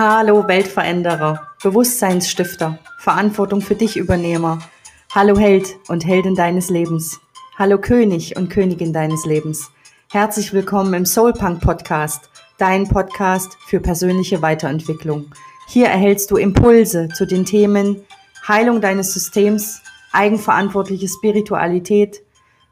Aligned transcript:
Hallo 0.00 0.46
Weltveränderer, 0.46 1.48
Bewusstseinsstifter, 1.60 2.78
Verantwortung 3.00 3.60
für 3.60 3.74
dich 3.74 3.96
Übernehmer. 3.96 4.60
Hallo 5.12 5.36
Held 5.36 5.74
und 5.88 6.06
Heldin 6.06 6.36
deines 6.36 6.70
Lebens. 6.70 7.18
Hallo 7.58 7.78
König 7.78 8.36
und 8.36 8.48
Königin 8.48 8.92
deines 8.92 9.26
Lebens. 9.26 9.72
Herzlich 10.12 10.52
willkommen 10.52 10.94
im 10.94 11.04
Soulpunk 11.04 11.60
Podcast, 11.60 12.30
dein 12.58 12.86
Podcast 12.86 13.56
für 13.66 13.80
persönliche 13.80 14.40
Weiterentwicklung. 14.40 15.32
Hier 15.66 15.88
erhältst 15.88 16.30
du 16.30 16.36
Impulse 16.36 17.08
zu 17.08 17.26
den 17.26 17.44
Themen 17.44 18.04
Heilung 18.46 18.80
deines 18.80 19.12
Systems, 19.12 19.82
eigenverantwortliche 20.12 21.08
Spiritualität, 21.08 22.22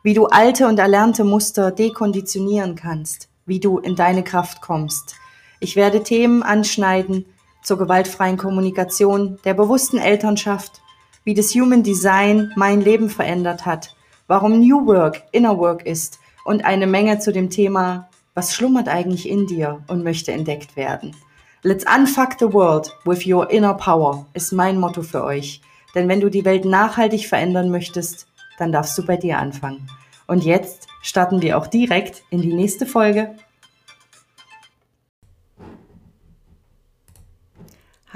wie 0.04 0.14
du 0.14 0.26
alte 0.26 0.68
und 0.68 0.78
erlernte 0.78 1.24
Muster 1.24 1.72
dekonditionieren 1.72 2.76
kannst, 2.76 3.28
wie 3.46 3.58
du 3.58 3.80
in 3.80 3.96
deine 3.96 4.22
Kraft 4.22 4.60
kommst– 4.60 5.16
ich 5.66 5.74
werde 5.74 6.04
Themen 6.04 6.44
anschneiden 6.44 7.26
zur 7.60 7.76
gewaltfreien 7.76 8.36
Kommunikation, 8.36 9.40
der 9.44 9.52
bewussten 9.52 9.98
Elternschaft, 9.98 10.80
wie 11.24 11.34
das 11.34 11.56
Human 11.56 11.82
Design 11.82 12.52
mein 12.54 12.82
Leben 12.82 13.10
verändert 13.10 13.66
hat, 13.66 13.96
warum 14.28 14.60
New 14.60 14.86
Work 14.86 15.24
Inner 15.32 15.58
Work 15.58 15.84
ist 15.84 16.20
und 16.44 16.64
eine 16.64 16.86
Menge 16.86 17.18
zu 17.18 17.32
dem 17.32 17.50
Thema, 17.50 18.08
was 18.32 18.54
schlummert 18.54 18.86
eigentlich 18.86 19.28
in 19.28 19.48
dir 19.48 19.82
und 19.88 20.04
möchte 20.04 20.30
entdeckt 20.30 20.76
werden. 20.76 21.16
Let's 21.64 21.84
unfuck 21.92 22.36
the 22.38 22.52
world 22.52 22.96
with 23.04 23.26
your 23.26 23.50
inner 23.50 23.74
power 23.74 24.24
ist 24.34 24.52
mein 24.52 24.78
Motto 24.78 25.02
für 25.02 25.24
euch. 25.24 25.62
Denn 25.96 26.08
wenn 26.08 26.20
du 26.20 26.30
die 26.30 26.44
Welt 26.44 26.64
nachhaltig 26.64 27.26
verändern 27.26 27.72
möchtest, 27.72 28.28
dann 28.56 28.70
darfst 28.70 28.96
du 28.96 29.04
bei 29.04 29.16
dir 29.16 29.38
anfangen. 29.38 29.90
Und 30.28 30.44
jetzt 30.44 30.86
starten 31.02 31.42
wir 31.42 31.58
auch 31.58 31.66
direkt 31.66 32.22
in 32.30 32.40
die 32.40 32.54
nächste 32.54 32.86
Folge. 32.86 33.34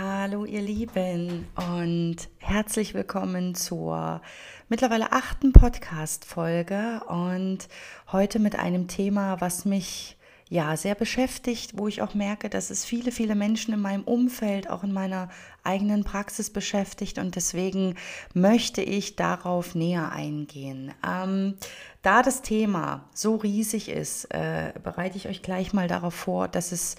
Hallo 0.02 0.46
ihr 0.46 0.62
Lieben 0.62 1.46
und 1.56 2.16
herzlich 2.38 2.94
willkommen 2.94 3.54
zur 3.54 4.22
mittlerweile 4.70 5.12
achten 5.12 5.52
Podcast-Folge 5.52 7.02
und 7.06 7.68
heute 8.10 8.38
mit 8.38 8.58
einem 8.58 8.88
Thema, 8.88 9.42
was 9.42 9.66
mich 9.66 10.16
ja 10.48 10.74
sehr 10.78 10.94
beschäftigt, 10.94 11.76
wo 11.76 11.86
ich 11.86 12.00
auch 12.00 12.14
merke, 12.14 12.48
dass 12.48 12.70
es 12.70 12.86
viele, 12.86 13.12
viele 13.12 13.34
Menschen 13.34 13.74
in 13.74 13.80
meinem 13.82 14.04
Umfeld, 14.04 14.70
auch 14.70 14.84
in 14.84 14.92
meiner 14.94 15.28
eigenen 15.64 16.02
Praxis 16.02 16.48
beschäftigt 16.48 17.18
und 17.18 17.36
deswegen 17.36 17.96
möchte 18.32 18.80
ich 18.80 19.16
darauf 19.16 19.74
näher 19.74 20.12
eingehen. 20.12 20.94
Ähm, 21.06 21.56
da 22.00 22.22
das 22.22 22.40
Thema 22.40 23.10
so 23.12 23.36
riesig 23.36 23.90
ist, 23.90 24.24
äh, 24.32 24.72
bereite 24.82 25.18
ich 25.18 25.28
euch 25.28 25.42
gleich 25.42 25.74
mal 25.74 25.88
darauf 25.88 26.14
vor, 26.14 26.48
dass 26.48 26.72
es 26.72 26.96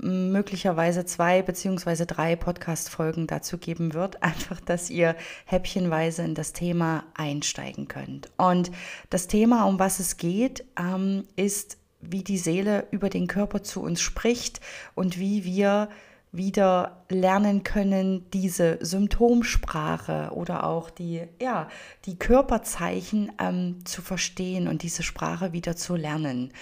möglicherweise 0.00 1.04
zwei 1.04 1.42
beziehungsweise 1.42 2.06
drei 2.06 2.36
Podcast-Folgen 2.36 3.26
dazu 3.26 3.58
geben 3.58 3.94
wird, 3.94 4.22
einfach, 4.22 4.60
dass 4.60 4.90
ihr 4.90 5.16
häppchenweise 5.46 6.22
in 6.22 6.34
das 6.34 6.52
Thema 6.52 7.04
einsteigen 7.14 7.88
könnt. 7.88 8.30
Und 8.36 8.70
das 9.10 9.26
Thema, 9.26 9.64
um 9.64 9.78
was 9.78 10.00
es 10.00 10.16
geht, 10.16 10.64
ähm, 10.78 11.24
ist, 11.36 11.78
wie 12.00 12.22
die 12.22 12.38
Seele 12.38 12.86
über 12.90 13.08
den 13.08 13.26
Körper 13.26 13.62
zu 13.62 13.82
uns 13.82 14.00
spricht 14.00 14.60
und 14.94 15.18
wie 15.18 15.44
wir 15.44 15.88
wieder 16.34 17.04
lernen 17.08 17.62
können, 17.62 18.28
diese 18.32 18.78
Symptomsprache 18.80 20.30
oder 20.32 20.64
auch 20.64 20.90
die, 20.90 21.22
ja, 21.40 21.68
die 22.06 22.18
Körperzeichen 22.18 23.30
ähm, 23.38 23.84
zu 23.84 24.02
verstehen 24.02 24.66
und 24.66 24.82
diese 24.82 25.04
Sprache 25.04 25.52
wieder 25.52 25.76
zu 25.76 25.94
lernen. 25.94 26.52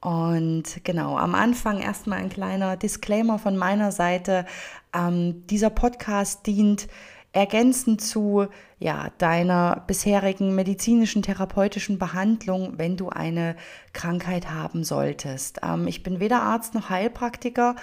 Und 0.00 0.82
genau, 0.82 1.18
am 1.18 1.34
Anfang 1.34 1.80
erstmal 1.80 2.18
ein 2.18 2.30
kleiner 2.30 2.76
Disclaimer 2.76 3.38
von 3.38 3.56
meiner 3.56 3.92
Seite. 3.92 4.46
Ähm, 4.94 5.46
dieser 5.46 5.70
Podcast 5.70 6.46
dient 6.46 6.88
ergänzend 7.32 8.00
zu 8.00 8.48
ja, 8.78 9.10
deiner 9.18 9.84
bisherigen 9.86 10.54
medizinischen, 10.54 11.22
therapeutischen 11.22 11.98
Behandlung, 11.98 12.74
wenn 12.78 12.96
du 12.96 13.10
eine 13.10 13.56
Krankheit 13.92 14.50
haben 14.50 14.84
solltest. 14.84 15.60
Ähm, 15.62 15.86
ich 15.86 16.02
bin 16.02 16.18
weder 16.18 16.42
Arzt 16.42 16.74
noch 16.74 16.88
Heilpraktiker. 16.88 17.76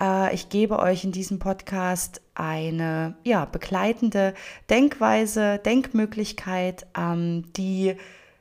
Äh, 0.00 0.34
ich 0.34 0.48
gebe 0.48 0.78
euch 0.78 1.04
in 1.04 1.12
diesem 1.12 1.38
Podcast 1.38 2.22
eine 2.34 3.14
ja, 3.24 3.44
begleitende 3.44 4.34
Denkweise, 4.70 5.58
Denkmöglichkeit, 5.58 6.86
ähm, 6.96 7.44
die 7.56 7.94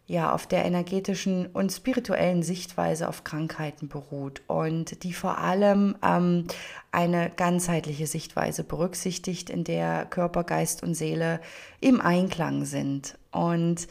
ja 0.08 0.34
auf 0.34 0.48
der 0.48 0.64
energetischen 0.64 1.48
und 1.48 1.72
spirituellen 1.72 2.42
Sichtweise 2.42 3.10
auf 3.10 3.26
Krankheiten 3.26 3.90
beruht 3.90 4.42
und 4.48 5.04
die 5.04 5.14
vor 5.14 5.38
allem 5.38 5.96
ähm, 6.02 6.46
eine 6.92 7.30
ganzheitliche 7.36 8.08
Sichtweise 8.08 8.64
berücksichtigt, 8.64 9.50
in 9.50 9.66
der 9.66 10.06
Körper, 10.06 10.46
Geist 10.46 10.82
und 10.82 10.96
Seele 10.96 11.42
im 11.82 12.00
Einklang 12.00 12.64
sind. 12.64 13.18
Und 13.32 13.88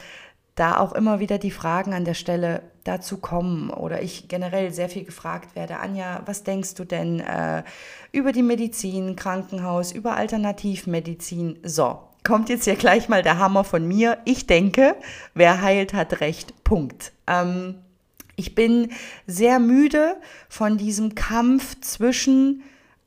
da 0.55 0.78
auch 0.78 0.94
immer 0.94 1.21
wieder 1.21 1.37
die 1.37 1.50
Fragen 1.50 1.93
an 1.93 2.06
der 2.06 2.15
Stelle 2.15 2.62
dazu 2.82 3.19
kommen 3.19 3.69
oder 3.69 4.03
ich 4.03 4.26
generell 4.26 4.72
sehr 4.72 4.88
viel 4.88 5.05
gefragt 5.05 5.55
werde, 5.55 5.81
Anja, 5.81 6.22
was 6.25 6.44
denkst 6.44 6.75
du 6.75 6.84
denn 6.84 7.21
äh, 7.21 7.62
über 8.10 8.32
die 8.32 8.43
Medizin, 8.43 9.16
Krankenhaus, 9.16 9.93
über 9.93 10.16
Alternativmedizin? 10.16 11.59
So, 11.62 11.99
kommt 12.26 12.48
jetzt 12.48 12.64
hier 12.64 12.76
gleich 12.76 13.09
mal 13.09 13.22
der 13.22 13.38
Hammer 13.38 13.62
von 13.62 13.87
mir. 13.87 14.19
Ich 14.25 14.47
denke, 14.47 14.97
wer 15.34 15.62
heilt, 15.62 15.94
hat 15.94 16.20
recht. 16.20 16.64
Punkt. 16.64 17.12
Ähm, 17.26 17.76
ich 18.34 18.54
bin 18.54 18.91
sehr 19.26 19.60
müde 19.60 20.16
von 20.48 20.76
diesem 20.76 21.14
Kampf 21.14 21.81
zwischen, 21.81 22.64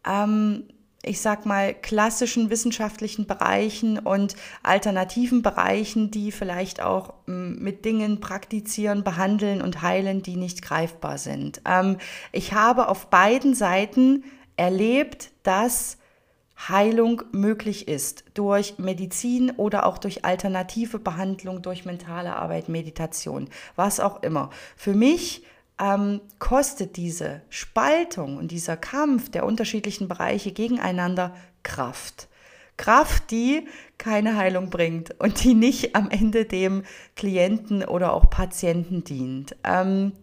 ähm, 0.08 0.64
ich 1.04 1.20
sag 1.20 1.46
mal, 1.46 1.74
klassischen 1.74 2.50
wissenschaftlichen 2.50 3.28
Bereichen 3.28 4.00
und 4.00 4.36
alternativen 4.64 5.42
Bereichen, 5.42 6.12
die 6.12 6.32
vielleicht 6.32 6.82
auch 6.82 7.14
ähm, 7.28 7.60
mit 7.60 7.84
Dingen 7.84 8.22
praktizieren, 8.22 9.04
behandeln 9.04 9.62
und 9.62 9.82
heilen, 9.82 10.24
die 10.24 10.38
nicht 10.38 10.62
greifbar 10.62 11.18
sind. 11.18 11.62
Ähm, 11.66 11.98
ich 12.32 12.54
habe 12.54 12.88
auf 12.88 13.08
beiden 13.08 13.54
Seiten 13.54 14.24
erlebt, 14.56 15.32
dass 15.44 15.99
Heilung 16.68 17.24
möglich 17.32 17.88
ist 17.88 18.26
durch 18.34 18.78
Medizin 18.78 19.52
oder 19.52 19.86
auch 19.86 19.98
durch 19.98 20.26
alternative 20.26 21.00
Behandlung, 21.00 21.62
durch 21.62 21.86
mentale 21.86 22.36
Arbeit, 22.36 22.68
Meditation, 22.68 23.50
was 23.76 24.00
auch 24.00 24.24
immer. 24.24 24.50
Für 24.76 24.94
mich 24.94 25.46
ähm, 25.80 26.20
kostet 26.40 26.98
diese 26.98 27.42
Spaltung 27.50 28.38
und 28.38 28.52
dieser 28.52 28.76
Kampf 28.76 29.30
der 29.30 29.46
unterschiedlichen 29.46 30.08
Bereiche 30.10 30.52
gegeneinander 30.52 31.34
Kraft. 31.64 32.28
Kraft, 32.76 33.32
die 33.32 33.68
keine 33.98 34.36
Heilung 34.38 34.70
bringt 34.70 35.20
und 35.20 35.44
die 35.44 35.54
nicht 35.54 35.96
am 35.96 36.10
Ende 36.10 36.46
dem 36.46 36.84
Klienten 37.16 37.84
oder 37.84 38.14
auch 38.14 38.30
Patienten 38.30 39.04
dient. 39.04 39.56
Ähm, 39.64 40.14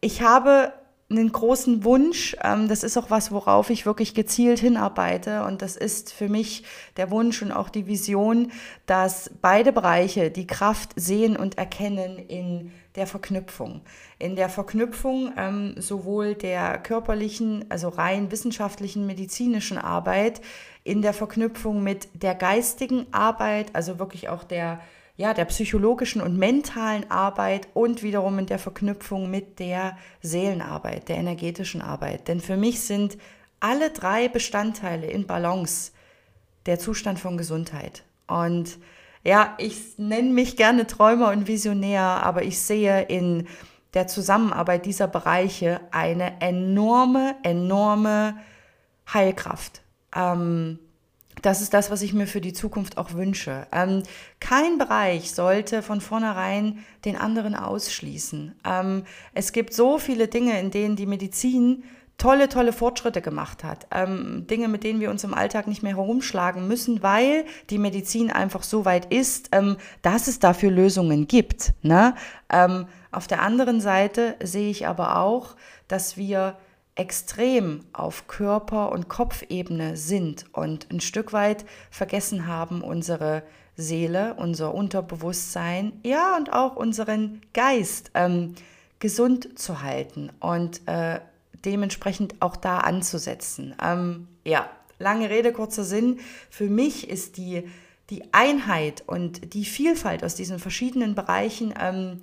ich 0.00 0.22
habe 0.22 0.72
einen 1.08 1.30
großen 1.30 1.84
Wunsch. 1.84 2.36
Ähm, 2.42 2.68
das 2.68 2.82
ist 2.82 2.96
auch 2.96 3.10
was, 3.10 3.30
worauf 3.30 3.70
ich 3.70 3.86
wirklich 3.86 4.14
gezielt 4.14 4.58
hinarbeite. 4.58 5.44
Und 5.44 5.62
das 5.62 5.76
ist 5.76 6.12
für 6.12 6.28
mich 6.28 6.64
der 6.96 7.10
Wunsch 7.10 7.42
und 7.42 7.52
auch 7.52 7.68
die 7.68 7.86
Vision, 7.86 8.50
dass 8.86 9.30
beide 9.40 9.72
Bereiche 9.72 10.30
die 10.30 10.46
Kraft 10.46 10.90
sehen 10.96 11.36
und 11.36 11.58
erkennen 11.58 12.18
in 12.18 12.72
der 12.96 13.06
Verknüpfung. 13.06 13.82
In 14.18 14.34
der 14.34 14.48
Verknüpfung 14.48 15.32
ähm, 15.36 15.74
sowohl 15.78 16.34
der 16.34 16.78
körperlichen, 16.78 17.66
also 17.68 17.88
rein 17.88 18.30
wissenschaftlichen, 18.32 19.06
medizinischen 19.06 19.78
Arbeit, 19.78 20.40
in 20.82 21.02
der 21.02 21.12
Verknüpfung 21.12 21.82
mit 21.82 22.08
der 22.14 22.34
geistigen 22.34 23.06
Arbeit, 23.12 23.74
also 23.74 23.98
wirklich 23.98 24.28
auch 24.28 24.44
der 24.44 24.80
ja, 25.16 25.32
der 25.32 25.46
psychologischen 25.46 26.20
und 26.20 26.36
mentalen 26.36 27.10
Arbeit 27.10 27.68
und 27.74 28.02
wiederum 28.02 28.38
in 28.38 28.46
der 28.46 28.58
Verknüpfung 28.58 29.30
mit 29.30 29.58
der 29.58 29.96
Seelenarbeit, 30.20 31.08
der 31.08 31.16
energetischen 31.16 31.80
Arbeit. 31.80 32.28
Denn 32.28 32.40
für 32.40 32.56
mich 32.56 32.80
sind 32.80 33.16
alle 33.58 33.90
drei 33.90 34.28
Bestandteile 34.28 35.06
in 35.06 35.26
Balance 35.26 35.92
der 36.66 36.78
Zustand 36.78 37.18
von 37.18 37.38
Gesundheit. 37.38 38.04
Und 38.26 38.78
ja, 39.24 39.54
ich 39.58 39.98
nenne 39.98 40.30
mich 40.30 40.56
gerne 40.56 40.86
Träumer 40.86 41.30
und 41.30 41.48
Visionär, 41.48 42.02
aber 42.02 42.42
ich 42.42 42.60
sehe 42.60 43.02
in 43.02 43.48
der 43.94 44.06
Zusammenarbeit 44.06 44.84
dieser 44.84 45.08
Bereiche 45.08 45.80
eine 45.90 46.40
enorme, 46.40 47.36
enorme 47.42 48.36
Heilkraft. 49.12 49.80
Ähm, 50.14 50.78
das 51.46 51.60
ist 51.60 51.72
das, 51.74 51.92
was 51.92 52.02
ich 52.02 52.12
mir 52.12 52.26
für 52.26 52.40
die 52.40 52.52
Zukunft 52.52 52.98
auch 52.98 53.12
wünsche. 53.12 53.68
Ähm, 53.70 54.02
kein 54.40 54.78
Bereich 54.78 55.32
sollte 55.32 55.80
von 55.80 56.00
vornherein 56.00 56.84
den 57.04 57.14
anderen 57.14 57.54
ausschließen. 57.54 58.56
Ähm, 58.64 59.04
es 59.32 59.52
gibt 59.52 59.72
so 59.72 59.98
viele 59.98 60.26
Dinge, 60.26 60.58
in 60.58 60.72
denen 60.72 60.96
die 60.96 61.06
Medizin 61.06 61.84
tolle, 62.18 62.48
tolle 62.48 62.72
Fortschritte 62.72 63.22
gemacht 63.22 63.62
hat. 63.62 63.86
Ähm, 63.92 64.48
Dinge, 64.50 64.66
mit 64.66 64.82
denen 64.82 64.98
wir 64.98 65.08
uns 65.08 65.22
im 65.22 65.34
Alltag 65.34 65.68
nicht 65.68 65.84
mehr 65.84 65.94
herumschlagen 65.94 66.66
müssen, 66.66 67.04
weil 67.04 67.44
die 67.70 67.78
Medizin 67.78 68.32
einfach 68.32 68.64
so 68.64 68.84
weit 68.84 69.14
ist, 69.14 69.50
ähm, 69.52 69.76
dass 70.02 70.26
es 70.26 70.40
dafür 70.40 70.72
Lösungen 70.72 71.28
gibt. 71.28 71.74
Ne? 71.82 72.16
Ähm, 72.50 72.86
auf 73.12 73.28
der 73.28 73.42
anderen 73.42 73.80
Seite 73.80 74.34
sehe 74.42 74.70
ich 74.70 74.88
aber 74.88 75.20
auch, 75.20 75.54
dass 75.86 76.16
wir 76.16 76.56
extrem 76.96 77.84
auf 77.92 78.26
Körper- 78.26 78.90
und 78.90 79.08
Kopfebene 79.08 79.96
sind 79.96 80.46
und 80.52 80.90
ein 80.90 81.00
Stück 81.00 81.32
weit 81.32 81.64
vergessen 81.90 82.46
haben, 82.46 82.82
unsere 82.82 83.42
Seele, 83.76 84.34
unser 84.38 84.74
Unterbewusstsein, 84.74 85.92
ja 86.02 86.36
und 86.36 86.52
auch 86.52 86.76
unseren 86.76 87.42
Geist 87.52 88.10
ähm, 88.14 88.54
gesund 88.98 89.58
zu 89.58 89.82
halten 89.82 90.32
und 90.40 90.80
äh, 90.86 91.20
dementsprechend 91.64 92.36
auch 92.40 92.56
da 92.56 92.78
anzusetzen. 92.78 93.74
Ähm, 93.82 94.28
ja, 94.44 94.70
lange 94.98 95.28
Rede, 95.28 95.52
kurzer 95.52 95.84
Sinn. 95.84 96.20
Für 96.48 96.68
mich 96.68 97.10
ist 97.10 97.36
die, 97.36 97.68
die 98.08 98.32
Einheit 98.32 99.04
und 99.06 99.52
die 99.52 99.66
Vielfalt 99.66 100.24
aus 100.24 100.34
diesen 100.34 100.58
verschiedenen 100.58 101.14
Bereichen 101.14 101.74
ähm, 101.78 102.22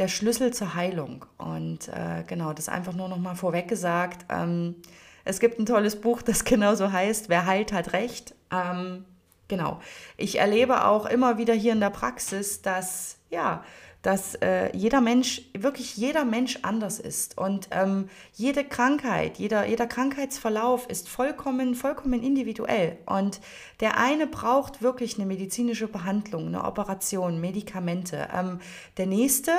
der 0.00 0.08
Schlüssel 0.08 0.52
zur 0.52 0.74
Heilung. 0.74 1.26
Und 1.36 1.88
äh, 1.88 2.24
genau, 2.26 2.54
das 2.54 2.70
einfach 2.70 2.94
nur 2.94 3.08
noch 3.08 3.18
mal 3.18 3.34
vorweg 3.34 3.68
gesagt. 3.68 4.24
Ähm, 4.30 4.76
es 5.24 5.40
gibt 5.40 5.58
ein 5.60 5.66
tolles 5.66 6.00
Buch, 6.00 6.22
das 6.22 6.44
genauso 6.44 6.90
heißt, 6.90 7.28
Wer 7.28 7.44
heilt, 7.44 7.72
hat 7.72 7.92
Recht. 7.92 8.34
Ähm, 8.50 9.04
genau. 9.46 9.78
Ich 10.16 10.38
erlebe 10.38 10.86
auch 10.86 11.04
immer 11.04 11.36
wieder 11.36 11.52
hier 11.52 11.74
in 11.74 11.80
der 11.80 11.90
Praxis, 11.90 12.62
dass, 12.62 13.18
ja, 13.28 13.62
dass 14.00 14.36
äh, 14.36 14.74
jeder 14.74 15.02
Mensch, 15.02 15.42
wirklich 15.52 15.98
jeder 15.98 16.24
Mensch 16.24 16.60
anders 16.62 16.98
ist. 16.98 17.36
Und 17.36 17.68
ähm, 17.70 18.08
jede 18.32 18.64
Krankheit, 18.64 19.36
jeder, 19.36 19.66
jeder 19.66 19.86
Krankheitsverlauf 19.86 20.86
ist 20.88 21.10
vollkommen, 21.10 21.74
vollkommen 21.74 22.22
individuell. 22.22 22.96
Und 23.04 23.42
der 23.80 23.98
eine 23.98 24.26
braucht 24.26 24.80
wirklich 24.80 25.16
eine 25.16 25.26
medizinische 25.26 25.88
Behandlung, 25.88 26.46
eine 26.46 26.64
Operation, 26.64 27.38
Medikamente. 27.38 28.28
Ähm, 28.34 28.60
der 28.96 29.04
nächste 29.04 29.52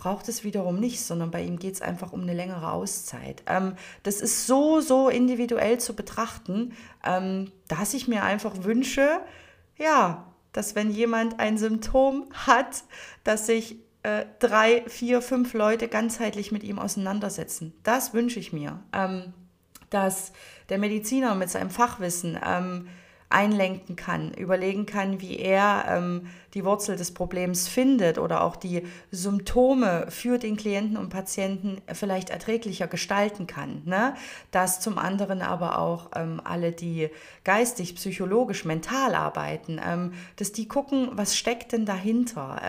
braucht 0.00 0.30
es 0.30 0.44
wiederum 0.44 0.80
nicht, 0.80 1.02
sondern 1.02 1.30
bei 1.30 1.42
ihm 1.42 1.58
geht 1.58 1.74
es 1.74 1.82
einfach 1.82 2.14
um 2.14 2.22
eine 2.22 2.32
längere 2.32 2.72
Auszeit. 2.72 3.42
Ähm, 3.46 3.74
das 4.02 4.22
ist 4.22 4.46
so, 4.46 4.80
so 4.80 5.10
individuell 5.10 5.78
zu 5.78 5.94
betrachten, 5.94 6.72
ähm, 7.04 7.52
dass 7.68 7.92
ich 7.92 8.08
mir 8.08 8.22
einfach 8.22 8.64
wünsche, 8.64 9.20
ja, 9.76 10.24
dass 10.52 10.74
wenn 10.74 10.90
jemand 10.90 11.38
ein 11.38 11.58
Symptom 11.58 12.30
hat, 12.32 12.82
dass 13.24 13.44
sich 13.44 13.76
äh, 14.02 14.24
drei, 14.38 14.84
vier, 14.88 15.20
fünf 15.20 15.52
Leute 15.52 15.86
ganzheitlich 15.86 16.50
mit 16.50 16.64
ihm 16.64 16.78
auseinandersetzen. 16.78 17.74
Das 17.82 18.14
wünsche 18.14 18.40
ich 18.40 18.54
mir. 18.54 18.80
Ähm, 18.94 19.34
dass 19.90 20.32
der 20.70 20.78
Mediziner 20.78 21.34
mit 21.34 21.50
seinem 21.50 21.68
Fachwissen 21.68 22.38
ähm, 22.42 22.88
einlenken 23.30 23.94
kann, 23.94 24.32
überlegen 24.34 24.86
kann, 24.86 25.20
wie 25.20 25.38
er 25.38 25.84
ähm, 25.88 26.26
die 26.52 26.64
Wurzel 26.64 26.96
des 26.96 27.14
Problems 27.14 27.68
findet 27.68 28.18
oder 28.18 28.42
auch 28.42 28.56
die 28.56 28.82
Symptome 29.12 30.06
für 30.08 30.36
den 30.36 30.56
Klienten 30.56 30.96
und 30.96 31.10
Patienten 31.10 31.80
vielleicht 31.92 32.30
erträglicher 32.30 32.88
gestalten 32.88 33.46
kann. 33.46 33.82
Ne? 33.84 34.14
Dass 34.50 34.80
zum 34.80 34.98
anderen 34.98 35.42
aber 35.42 35.78
auch 35.78 36.10
ähm, 36.16 36.40
alle, 36.42 36.72
die 36.72 37.08
geistig, 37.44 37.94
psychologisch, 37.94 38.64
mental 38.64 39.14
arbeiten, 39.14 39.80
ähm, 39.84 40.12
dass 40.34 40.50
die 40.50 40.66
gucken, 40.66 41.10
was 41.12 41.36
steckt 41.36 41.70
denn 41.72 41.86
dahinter? 41.86 42.60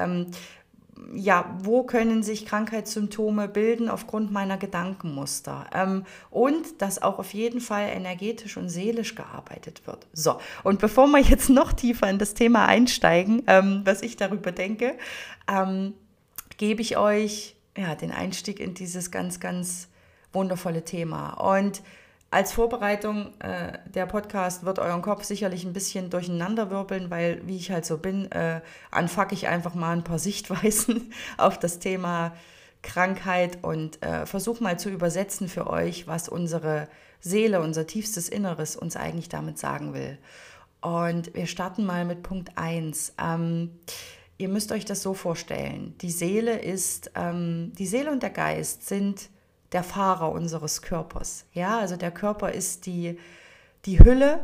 Ja, 1.14 1.58
wo 1.62 1.84
können 1.84 2.24
sich 2.24 2.46
Krankheitssymptome 2.46 3.48
bilden 3.48 3.90
aufgrund 3.90 4.32
meiner 4.32 4.58
Gedankenmuster? 4.58 5.66
Ähm, 5.74 6.06
und 6.30 6.82
dass 6.82 7.02
auch 7.02 7.20
auf 7.20 7.34
jeden 7.34 7.60
Fall 7.60 7.90
energetisch 7.90 8.58
und 8.58 8.70
seelisch 8.70 9.16
gearbeitet 9.16 9.86
wird. 9.86 10.08
So, 10.14 10.40
und 10.64 10.80
bevor 10.80 11.08
wir 11.08 11.20
jetzt 11.20 11.50
noch 11.52 11.74
tiefer 11.74 12.10
in 12.10 12.20
das 12.20 12.34
Thema 12.34 12.66
einsteigen, 12.66 13.44
ähm, 13.48 13.82
was 13.84 14.02
ich 14.02 14.16
darüber 14.16 14.52
denke, 14.52 14.96
ähm, 15.48 15.94
gebe 16.58 16.82
ich 16.82 16.98
euch 16.98 17.56
ja, 17.78 17.96
den 17.96 18.12
Einstieg 18.12 18.60
in 18.60 18.74
dieses 18.74 19.12
ganz, 19.12 19.40
ganz 19.40 19.88
wundervolle 20.34 20.84
Thema. 20.84 21.34
Und 21.34 21.82
als 22.32 22.54
Vorbereitung, 22.54 23.34
äh, 23.40 23.78
der 23.94 24.06
Podcast 24.06 24.64
wird 24.64 24.80
euren 24.80 25.02
Kopf 25.02 25.26
sicherlich 25.26 25.66
ein 25.66 25.74
bisschen 25.74 26.10
durcheinanderwirbeln, 26.10 27.12
weil, 27.12 27.46
wie 27.46 27.58
ich 27.58 27.72
halt 27.72 27.86
so 27.86 27.98
bin, 27.98 28.32
äh, 28.32 28.62
anfuck 28.90 29.34
ich 29.34 29.50
einfach 29.50 29.76
mal 29.76 29.92
ein 29.92 30.06
paar 30.06 30.20
Sichtweisen 30.30 31.12
auf 31.38 31.60
das 31.60 31.80
Thema 31.80 32.34
Krankheit 32.84 33.60
und 33.64 34.02
äh, 34.02 34.26
versuche 34.26 34.64
mal 34.64 34.80
zu 34.80 34.90
übersetzen 34.90 35.50
für 35.50 35.68
euch, 35.68 36.08
was 36.08 36.30
unsere 36.30 36.88
Seele, 37.20 37.60
unser 37.60 37.86
tiefstes 37.86 38.30
Inneres 38.30 38.78
uns 38.78 38.96
eigentlich 38.96 39.28
damit 39.28 39.60
sagen 39.60 39.94
will. 39.94 40.18
Und 40.80 41.36
wir 41.36 41.48
starten 41.48 41.86
mal 41.86 42.06
mit 42.06 42.24
Punkt 42.24 42.58
1. 42.58 43.14
Ähm, 43.22 43.78
ihr 44.38 44.48
müsst 44.48 44.72
euch 44.72 44.86
das 44.86 45.04
so 45.04 45.14
vorstellen. 45.14 45.96
Die 46.02 46.10
Seele 46.10 46.60
ist, 46.60 47.12
ähm, 47.16 47.74
die 47.78 47.86
Seele 47.86 48.10
und 48.10 48.24
der 48.24 48.32
Geist 48.32 48.88
sind 48.88 49.30
der 49.72 49.84
Fahrer 49.84 50.32
unseres 50.32 50.82
Körpers. 50.82 51.46
Ja, 51.54 51.80
also 51.80 51.96
der 51.96 52.12
Körper 52.12 52.52
ist 52.52 52.86
die, 52.86 53.18
die 53.86 54.00
Hülle, 54.00 54.40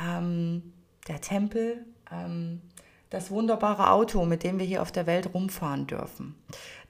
ähm, 0.00 0.72
der 1.08 1.20
Tempel, 1.20 1.84
ähm, 2.10 2.62
das 3.10 3.32
wunderbare 3.32 3.90
Auto, 3.90 4.24
mit 4.24 4.44
dem 4.44 4.60
wir 4.60 4.66
hier 4.66 4.82
auf 4.82 4.92
der 4.92 5.06
Welt 5.06 5.34
rumfahren 5.34 5.88
dürfen. 5.88 6.36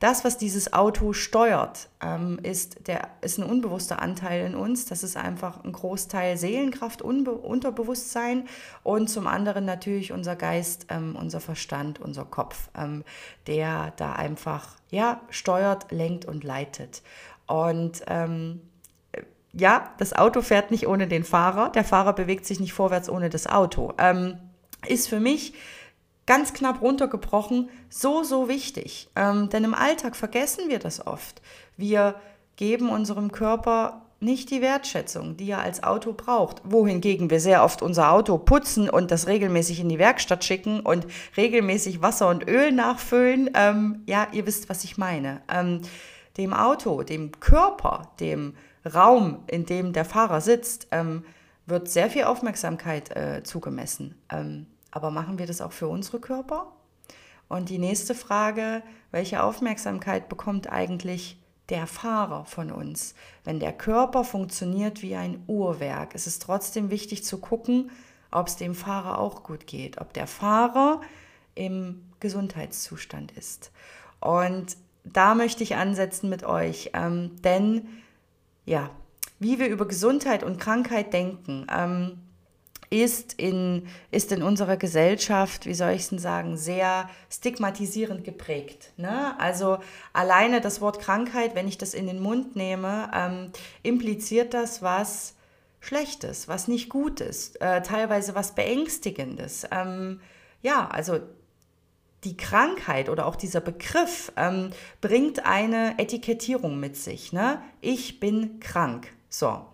Das, 0.01 0.23
was 0.23 0.37
dieses 0.37 0.73
Auto 0.75 1.15
steuert, 1.15 1.89
ähm, 2.03 2.39
ist, 2.43 2.87
der, 2.87 3.09
ist 3.23 3.39
ein 3.39 3.45
unbewusster 3.45 4.01
Anteil 4.03 4.47
in 4.47 4.55
uns. 4.55 4.85
Das 4.85 5.03
ist 5.03 5.17
einfach 5.17 5.65
ein 5.65 5.73
Großteil 5.73 6.37
Seelenkraft, 6.37 7.01
Unbe 7.01 7.33
Unterbewusstsein 7.33 8.47
und 8.83 9.09
zum 9.09 9.27
anderen 9.27 9.65
natürlich 9.65 10.13
unser 10.13 10.37
Geist, 10.37 10.87
ähm, 10.91 11.17
unser 11.17 11.41
Verstand, 11.41 12.01
unser 12.01 12.27
Kopf, 12.27 12.69
ähm, 12.77 13.03
der 13.47 13.95
da 13.97 14.13
einfach 14.13 14.77
ja, 14.91 15.23
steuert, 15.31 15.91
lenkt 15.91 16.27
und 16.27 16.45
leitet. 16.45 17.03
Und 17.51 18.03
ähm, 18.07 18.61
ja, 19.53 19.91
das 19.99 20.13
Auto 20.13 20.43
fährt 20.43 20.71
nicht 20.71 20.87
ohne 20.87 21.09
den 21.09 21.25
Fahrer, 21.25 21.71
der 21.71 21.85
Fahrer 21.85 22.13
bewegt 22.13 22.47
sich 22.47 22.61
nicht 22.61 22.73
vorwärts 22.73 23.11
ohne 23.11 23.29
das 23.29 23.47
Auto. 23.47 23.93
Ähm, 23.99 24.39
ist 24.87 25.09
für 25.09 25.21
mich 25.21 25.55
ganz 26.27 26.53
knapp 26.53 26.81
runtergebrochen 26.81 27.69
so, 27.89 28.23
so 28.23 28.49
wichtig. 28.49 29.09
Ähm, 29.17 29.49
denn 29.49 29.65
im 29.65 29.75
Alltag 29.75 30.15
vergessen 30.15 30.69
wir 30.69 30.79
das 30.79 31.05
oft. 31.05 31.43
Wir 31.77 32.15
geben 32.55 32.89
unserem 32.89 33.33
Körper 33.33 34.07
nicht 34.21 34.51
die 34.51 34.61
Wertschätzung, 34.61 35.37
die 35.39 35.51
er 35.51 35.63
als 35.63 35.83
Auto 35.83 36.13
braucht. 36.13 36.61
Wohingegen 36.63 37.31
wir 37.31 37.41
sehr 37.41 37.65
oft 37.65 37.83
unser 37.83 38.13
Auto 38.13 38.39
putzen 38.39 38.89
und 38.89 39.11
das 39.11 39.27
regelmäßig 39.27 39.81
in 39.81 39.89
die 39.89 39.99
Werkstatt 39.99 40.45
schicken 40.45 40.81
und 40.81 41.07
regelmäßig 41.37 42.03
Wasser 42.03 42.29
und 42.29 42.47
Öl 42.47 42.71
nachfüllen. 42.71 43.51
Ähm, 43.55 44.03
ja, 44.07 44.29
ihr 44.33 44.47
wisst, 44.47 44.69
was 44.69 44.85
ich 44.85 44.99
meine. 44.99 45.41
Ähm, 45.53 45.81
dem 46.37 46.53
Auto, 46.53 47.03
dem 47.03 47.33
Körper, 47.41 48.11
dem 48.21 48.55
Raum, 48.85 49.45
in 49.47 49.67
dem 49.67 49.93
der 49.93 50.05
Fahrer 50.05 50.41
sitzt, 50.41 50.89
ähm, 50.91 51.25
wird 51.67 51.89
sehr 51.89 52.11
viel 52.11 52.25
Aufmerksamkeit 52.25 53.15
äh, 53.17 53.43
zugemessen. 53.43 54.21
Ähm, 54.31 54.67
aber 54.91 55.11
machen 55.11 55.39
wir 55.39 55.47
das 55.47 55.61
auch 55.61 55.73
für 55.73 55.89
unsere 55.89 56.21
Körper? 56.21 56.73
Und 57.49 57.69
die 57.69 57.79
nächste 57.79 58.15
Frage, 58.15 58.83
welche 59.11 59.43
Aufmerksamkeit 59.43 60.29
bekommt 60.29 60.71
eigentlich 60.71 61.41
der 61.69 61.87
Fahrer 61.87 62.45
von 62.45 62.71
uns? 62.71 63.15
Wenn 63.45 63.61
der 63.61 63.73
Körper 63.73 64.25
funktioniert 64.25 65.03
wie 65.03 65.17
ein 65.17 65.43
Uhrwerk, 65.47 66.15
ist 66.15 66.27
es 66.27 66.39
trotzdem 66.39 66.91
wichtig 66.91 67.25
zu 67.25 67.39
gucken, 67.39 67.91
ob 68.31 68.47
es 68.47 68.57
dem 68.57 68.75
Fahrer 68.75 69.19
auch 69.19 69.43
gut 69.43 69.67
geht, 69.67 70.01
ob 70.01 70.13
der 70.13 70.27
Fahrer 70.27 71.01
im 71.55 72.05
Gesundheitszustand 72.21 73.33
ist. 73.33 73.73
Und 74.21 74.77
da 75.05 75.35
möchte 75.35 75.63
ich 75.63 75.77
ansetzen 75.77 76.29
mit 76.29 76.45
euch, 76.45 76.91
ähm, 76.95 77.37
denn 77.43 77.89
ja, 78.65 78.91
wie 79.39 79.59
wir 79.59 79.69
über 79.69 79.87
Gesundheit 79.87 80.43
und 80.43 80.61
Krankheit 80.61 81.13
denken, 81.13 81.67
ähm, 81.75 82.19
ist, 82.91 83.35
in, 83.35 83.87
ist 84.11 84.33
in 84.33 84.43
unserer 84.43 84.77
Gesellschaft, 84.77 85.65
wie 85.65 85.75
soll 85.75 85.93
ich 85.93 86.03
es 86.03 86.09
denn 86.11 86.19
sagen, 86.19 86.57
sehr 86.57 87.09
stigmatisierend 87.31 88.25
geprägt. 88.25 88.93
Ne? 88.97 89.39
Also 89.39 89.79
alleine 90.13 90.61
das 90.61 90.81
Wort 90.81 90.99
Krankheit, 90.99 91.55
wenn 91.55 91.69
ich 91.69 91.79
das 91.79 91.95
in 91.95 92.09
den 92.09 92.21
Mund 92.21 92.57
nehme, 92.57 93.09
ähm, 93.15 93.53
impliziert 93.85 94.55
das 94.55 94.83
was 94.83 95.37
Schlechtes, 95.79 96.49
was 96.49 96.69
nicht 96.69 96.89
Gutes, 96.89 97.55
äh, 97.57 97.81
teilweise 97.81 98.35
was 98.35 98.57
Beängstigendes. 98.57 99.67
Ähm, 99.71 100.21
ja, 100.61 100.89
also 100.89 101.21
die 102.25 102.37
Krankheit 102.37 103.09
oder 103.09 103.27
auch 103.27 103.37
dieser 103.37 103.61
Begriff 103.61 104.33
ähm, 104.37 104.71
bringt 105.01 105.47
eine 105.47 105.99
Etikettierung 105.99 106.79
mit 106.79 106.97
sich. 106.97 107.33
Ne? 107.33 107.61
Ich 107.81 108.21
bin 108.21 108.61
krank. 108.61 109.09
So. 109.29 109.65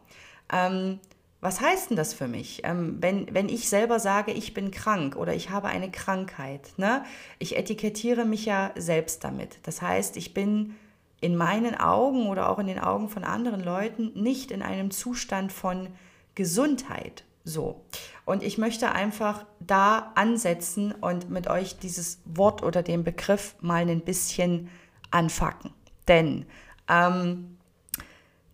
Ähm, 0.53 1.01
was 1.41 1.61
heißt 1.61 1.91
denn 1.91 1.97
das 1.97 2.15
für 2.15 2.29
mich? 2.29 2.63
Ähm, 2.65 2.97
wenn, 3.01 3.33
wenn 3.35 3.49
ich 3.49 3.69
selber 3.69 4.01
sage, 4.01 4.33
ich 4.33 4.55
bin 4.55 4.71
krank 4.71 5.17
oder 5.17 5.35
ich 5.35 5.51
habe 5.51 5.69
eine 5.69 5.91
Krankheit, 5.91 6.73
ne? 6.77 7.05
ich 7.39 7.57
etikettiere 7.57 8.25
mich 8.25 8.47
ja 8.47 8.73
selbst 8.77 9.23
damit. 9.25 9.59
Das 9.65 9.83
heißt, 9.83 10.17
ich 10.17 10.33
bin 10.33 10.77
in 11.21 11.37
meinen 11.37 11.75
Augen 11.75 12.29
oder 12.29 12.49
auch 12.49 12.59
in 12.59 12.67
den 12.67 12.79
Augen 12.79 13.09
von 13.09 13.25
anderen 13.25 13.63
Leuten 13.63 14.13
nicht 14.15 14.51
in 14.51 14.63
einem 14.63 14.91
Zustand 14.91 15.53
von 15.53 15.89
Gesundheit. 16.35 17.25
So. 17.45 17.83
Und 18.27 18.43
ich 18.43 18.59
möchte 18.59 18.91
einfach 18.91 19.47
da 19.61 20.13
ansetzen 20.17 20.93
und 20.93 21.31
mit 21.31 21.47
euch 21.47 21.79
dieses 21.79 22.19
Wort 22.25 22.63
oder 22.65 22.83
den 22.83 23.05
Begriff 23.05 23.55
mal 23.61 23.89
ein 23.89 24.01
bisschen 24.01 24.69
anfacken. 25.13 25.73
Denn 26.09 26.45
ähm, 26.89 27.57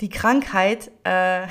die 0.02 0.10
Krankheit 0.10 0.90
äh, 1.04 1.46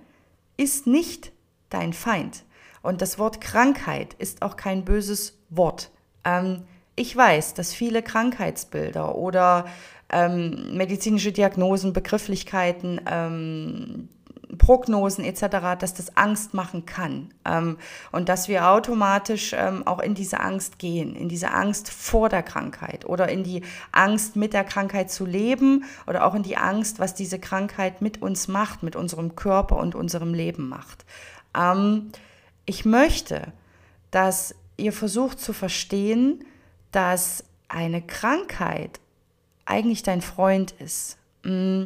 ist 0.56 0.86
nicht 0.86 1.32
dein 1.68 1.92
Feind. 1.92 2.44
Und 2.80 3.02
das 3.02 3.18
Wort 3.18 3.40
Krankheit 3.40 4.14
ist 4.14 4.42
auch 4.42 4.56
kein 4.56 4.84
böses 4.84 5.36
Wort. 5.50 5.90
Ähm, 6.24 6.62
ich 6.94 7.16
weiß, 7.16 7.54
dass 7.54 7.74
viele 7.74 8.02
Krankheitsbilder 8.02 9.16
oder 9.16 9.66
ähm, 10.10 10.76
medizinische 10.76 11.32
Diagnosen, 11.32 11.92
Begrifflichkeiten, 11.92 13.00
ähm, 13.10 14.08
Prognosen 14.56 15.24
etc., 15.24 15.76
dass 15.78 15.94
das 15.94 16.16
Angst 16.16 16.54
machen 16.54 16.86
kann 16.86 17.30
ähm, 17.44 17.78
und 18.12 18.28
dass 18.28 18.48
wir 18.48 18.68
automatisch 18.68 19.54
ähm, 19.56 19.86
auch 19.86 20.00
in 20.00 20.14
diese 20.14 20.40
Angst 20.40 20.78
gehen, 20.78 21.16
in 21.16 21.28
diese 21.28 21.50
Angst 21.52 21.90
vor 21.90 22.28
der 22.28 22.42
Krankheit 22.42 23.04
oder 23.04 23.28
in 23.28 23.44
die 23.44 23.62
Angst 23.92 24.36
mit 24.36 24.52
der 24.52 24.64
Krankheit 24.64 25.10
zu 25.10 25.26
leben 25.26 25.84
oder 26.06 26.24
auch 26.24 26.34
in 26.34 26.42
die 26.42 26.56
Angst, 26.56 26.98
was 26.98 27.14
diese 27.14 27.38
Krankheit 27.38 28.02
mit 28.02 28.22
uns 28.22 28.48
macht, 28.48 28.82
mit 28.82 28.96
unserem 28.96 29.36
Körper 29.36 29.76
und 29.76 29.94
unserem 29.94 30.34
Leben 30.34 30.68
macht. 30.68 31.04
Ähm, 31.56 32.10
ich 32.66 32.84
möchte, 32.84 33.52
dass 34.10 34.54
ihr 34.76 34.92
versucht 34.92 35.40
zu 35.40 35.52
verstehen, 35.52 36.44
dass 36.92 37.44
eine 37.68 38.02
Krankheit 38.02 39.00
eigentlich 39.64 40.02
dein 40.02 40.20
Freund 40.20 40.72
ist. 40.72 41.18
Mm, 41.42 41.84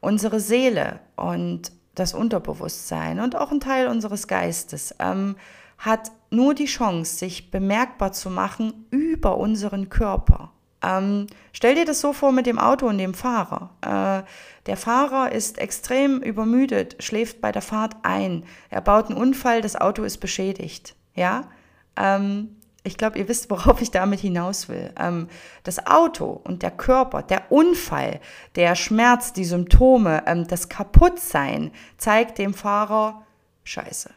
unsere 0.00 0.40
Seele 0.40 1.00
und 1.16 1.72
das 1.98 2.14
Unterbewusstsein 2.14 3.20
und 3.20 3.36
auch 3.36 3.50
ein 3.50 3.60
Teil 3.60 3.88
unseres 3.88 4.26
Geistes 4.26 4.94
ähm, 4.98 5.36
hat 5.78 6.10
nur 6.30 6.54
die 6.54 6.66
Chance, 6.66 7.16
sich 7.16 7.50
bemerkbar 7.50 8.12
zu 8.12 8.30
machen 8.30 8.86
über 8.90 9.38
unseren 9.38 9.88
Körper. 9.88 10.50
Ähm, 10.82 11.26
stell 11.52 11.74
dir 11.74 11.84
das 11.84 12.00
so 12.00 12.12
vor 12.12 12.32
mit 12.32 12.46
dem 12.46 12.58
Auto 12.58 12.86
und 12.86 12.98
dem 12.98 13.14
Fahrer. 13.14 13.70
Äh, 13.80 14.26
der 14.66 14.76
Fahrer 14.76 15.32
ist 15.32 15.58
extrem 15.58 16.20
übermüdet, 16.20 17.02
schläft 17.02 17.40
bei 17.40 17.52
der 17.52 17.62
Fahrt 17.62 17.96
ein. 18.02 18.44
Er 18.70 18.80
baut 18.80 19.06
einen 19.06 19.18
Unfall, 19.18 19.60
das 19.60 19.76
Auto 19.76 20.02
ist 20.04 20.18
beschädigt. 20.18 20.94
Ja, 21.14 21.48
ähm, 21.96 22.56
ich 22.84 22.96
glaube, 22.96 23.18
ihr 23.18 23.28
wisst, 23.28 23.50
worauf 23.50 23.80
ich 23.82 23.90
damit 23.90 24.20
hinaus 24.20 24.68
will. 24.68 24.92
Ähm, 24.98 25.28
das 25.62 25.86
Auto 25.86 26.40
und 26.44 26.62
der 26.62 26.70
Körper, 26.70 27.22
der 27.22 27.50
Unfall, 27.50 28.20
der 28.54 28.74
Schmerz, 28.74 29.32
die 29.32 29.44
Symptome, 29.44 30.22
ähm, 30.26 30.46
das 30.46 30.68
Kaputtsein 30.68 31.72
zeigt 31.96 32.38
dem 32.38 32.54
Fahrer, 32.54 33.22
scheiße, 33.64 34.10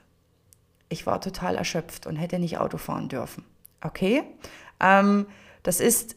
ich 0.90 1.06
war 1.06 1.22
total 1.22 1.56
erschöpft 1.56 2.06
und 2.06 2.16
hätte 2.16 2.40
nicht 2.40 2.58
Auto 2.58 2.78
fahren 2.78 3.10
dürfen. 3.10 3.46
Okay? 3.82 4.24
Ähm, 4.80 5.26
das 5.64 5.80
ist 5.80 6.16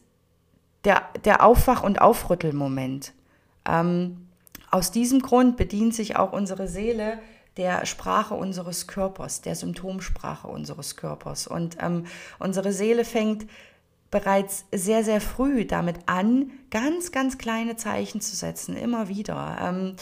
der, 0.83 1.03
der 1.23 1.43
Aufwach- 1.43 1.83
und 1.83 2.01
Aufrüttelmoment. 2.01 3.13
Ähm, 3.67 4.27
aus 4.69 4.91
diesem 4.91 5.21
Grund 5.21 5.57
bedient 5.57 5.95
sich 5.95 6.15
auch 6.17 6.33
unsere 6.33 6.67
Seele 6.67 7.19
der 7.57 7.85
Sprache 7.85 8.33
unseres 8.33 8.87
Körpers, 8.87 9.41
der 9.41 9.55
Symptomsprache 9.55 10.47
unseres 10.47 10.95
Körpers. 10.95 11.47
Und 11.47 11.77
ähm, 11.81 12.05
unsere 12.39 12.73
Seele 12.73 13.05
fängt 13.05 13.47
bereits 14.11 14.65
sehr, 14.71 15.03
sehr 15.03 15.19
früh 15.19 15.65
damit 15.65 15.97
an, 16.05 16.51
ganz, 16.69 17.11
ganz 17.11 17.37
kleine 17.37 17.75
Zeichen 17.75 18.21
zu 18.21 18.35
setzen, 18.35 18.77
immer 18.77 19.09
wieder. 19.09 19.57
Ähm, 19.61 19.95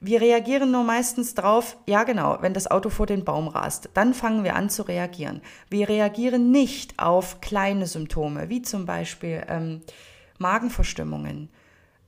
wir 0.00 0.20
reagieren 0.20 0.70
nur 0.70 0.82
meistens 0.82 1.34
drauf, 1.34 1.76
ja 1.86 2.04
genau, 2.04 2.38
wenn 2.40 2.54
das 2.54 2.70
Auto 2.70 2.88
vor 2.88 3.06
den 3.06 3.24
Baum 3.24 3.48
rast, 3.48 3.90
dann 3.94 4.14
fangen 4.14 4.44
wir 4.44 4.56
an 4.56 4.70
zu 4.70 4.82
reagieren. 4.82 5.42
Wir 5.68 5.88
reagieren 5.88 6.50
nicht 6.50 6.98
auf 6.98 7.40
kleine 7.40 7.86
Symptome, 7.86 8.48
wie 8.48 8.62
zum 8.62 8.86
Beispiel 8.86 9.44
ähm, 9.48 9.82
Magenverstimmungen, 10.38 11.50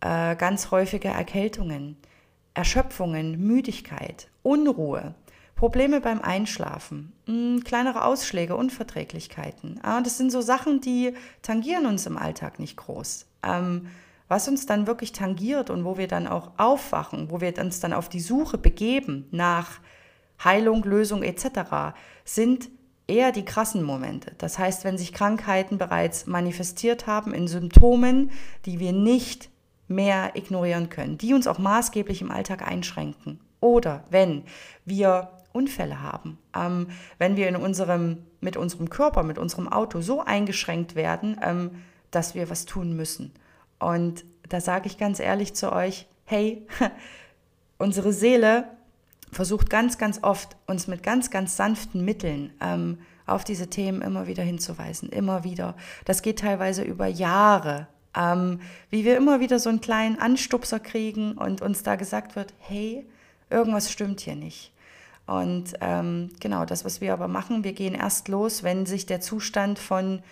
äh, 0.01 0.35
ganz 0.37 0.71
häufige 0.71 1.09
Erkältungen, 1.09 1.97
Erschöpfungen, 2.55 3.39
Müdigkeit, 3.47 4.29
Unruhe, 4.43 5.15
Probleme 5.55 6.01
beim 6.01 6.21
Einschlafen, 6.21 7.13
mh, 7.27 7.35
hm, 7.35 7.65
kleinere 7.65 8.05
Ausschläge, 8.05 8.57
Unverträglichkeiten. 8.57 9.79
Ah, 9.83 10.01
das 10.01 10.19
sind 10.19 10.33
so 10.33 10.41
Sachen, 10.41 10.81
die 10.81 11.15
tangieren 11.43 11.87
uns 11.87 12.07
im 12.07 12.19
Alltag 12.19 12.59
nicht 12.59 12.77
groß. 12.77 13.27
Ähm, 13.45 13.87
was 14.29 14.49
uns 14.49 14.67
dann 14.67 14.87
wirklich 14.87 15.13
tangiert 15.13 15.71
und 15.71 15.85
wo 15.85 15.99
wir 15.99 16.09
dann 16.09 16.27
auch 16.27 16.53
aufwachen, 16.57 17.31
wo 17.31 17.41
wir 17.41 17.57
uns 17.59 17.81
dann 17.81 17.93
auf 17.93 18.09
die 18.09 18.21
Suche 18.21 18.59
begeben 18.59 19.29
nach 19.31 19.79
Heilung, 20.43 20.83
Lösung 20.85 21.23
etc., 21.23 21.95
sind 22.25 22.69
eher 23.07 23.31
die 23.31 23.45
krassen 23.45 23.83
Momente. 23.83 24.35
Das 24.39 24.59
heißt, 24.59 24.85
wenn 24.85 24.99
sich 24.99 25.13
Krankheiten 25.13 25.79
bereits 25.79 26.27
manifestiert 26.27 27.07
haben 27.07 27.35
in 27.35 27.47
Symptomen, 27.47 28.31
die 28.65 28.81
wir 28.81 28.93
nicht 28.93 29.51
mehr 29.89 30.33
ignorieren 30.35 30.89
können, 30.89 31.19
die 31.19 31.35
uns 31.35 31.47
auch 31.47 31.59
maßgeblich 31.59 32.23
im 32.23 32.31
Alltag 32.31 32.67
einschränken. 32.67 33.41
Oder 33.61 34.05
wenn 34.11 34.45
wir 34.85 35.31
Unfälle 35.53 36.03
haben, 36.03 36.39
ähm, 36.57 36.89
wenn 37.19 37.37
wir 37.37 37.49
in 37.49 37.57
unserem, 37.57 38.19
mit 38.41 38.57
unserem 38.57 38.91
Körper, 38.91 39.23
mit 39.23 39.39
unserem 39.39 39.69
Auto 39.69 40.01
so 40.01 40.21
eingeschränkt 40.23 40.95
werden, 40.95 41.39
ähm, 41.43 41.71
dass 42.11 42.35
wir 42.35 42.51
was 42.51 42.65
tun 42.65 42.97
müssen. 42.97 43.33
Und 43.79 44.25
da 44.49 44.61
sage 44.61 44.87
ich 44.87 44.99
ganz 44.99 45.21
ehrlich 45.21 45.55
zu 45.55 45.73
euch, 45.73 46.07
hey, 46.25 46.67
unsere 47.79 48.12
Seele 48.12 48.69
versucht 49.31 49.71
ganz, 49.71 49.99
ganz 49.99 50.21
oft, 50.23 50.57
uns 50.67 50.87
mit 50.87 51.03
ganz, 51.03 51.31
ganz 51.31 51.57
sanften 51.57 52.05
Mitteln 52.05 52.53
ähm, 52.61 52.99
auf 53.27 53.45
diese 53.45 53.69
Themen 53.69 54.03
immer 54.03 54.27
wieder 54.27 54.43
hinzuweisen, 54.43 55.09
immer 55.09 55.45
wieder. 55.45 55.75
Das 56.05 56.23
geht 56.23 56.41
teilweise 56.41 56.83
über 56.83 57.07
Jahre, 57.07 57.89
ähm, 58.16 58.61
wie 58.90 59.04
wir 59.04 59.16
immer 59.16 59.40
wieder 59.40 59.59
so 59.59 59.69
einen 59.69 59.81
kleinen 59.81 60.19
Anstupser 60.19 60.81
kriegen 60.81 61.33
und 61.33 61.62
uns 61.62 61.83
da 61.83 61.97
gesagt 61.97 62.37
wird, 62.37 62.52
hey, 62.59 63.07
irgendwas 63.50 63.90
stimmt 63.90 64.21
hier 64.21 64.37
nicht. 64.37 64.73
Und 65.26 65.75
ähm, 65.81 66.31
genau 66.40 66.64
das, 66.64 66.85
was 66.85 67.00
wir 67.00 67.12
aber 67.12 67.28
machen, 67.28 67.64
wir 67.64 67.73
gehen 67.73 67.95
erst 67.95 68.28
los, 68.28 68.62
wenn 68.62 68.87
sich 68.87 69.07
der 69.07 69.21
Zustand 69.21 69.78
von 69.78 70.23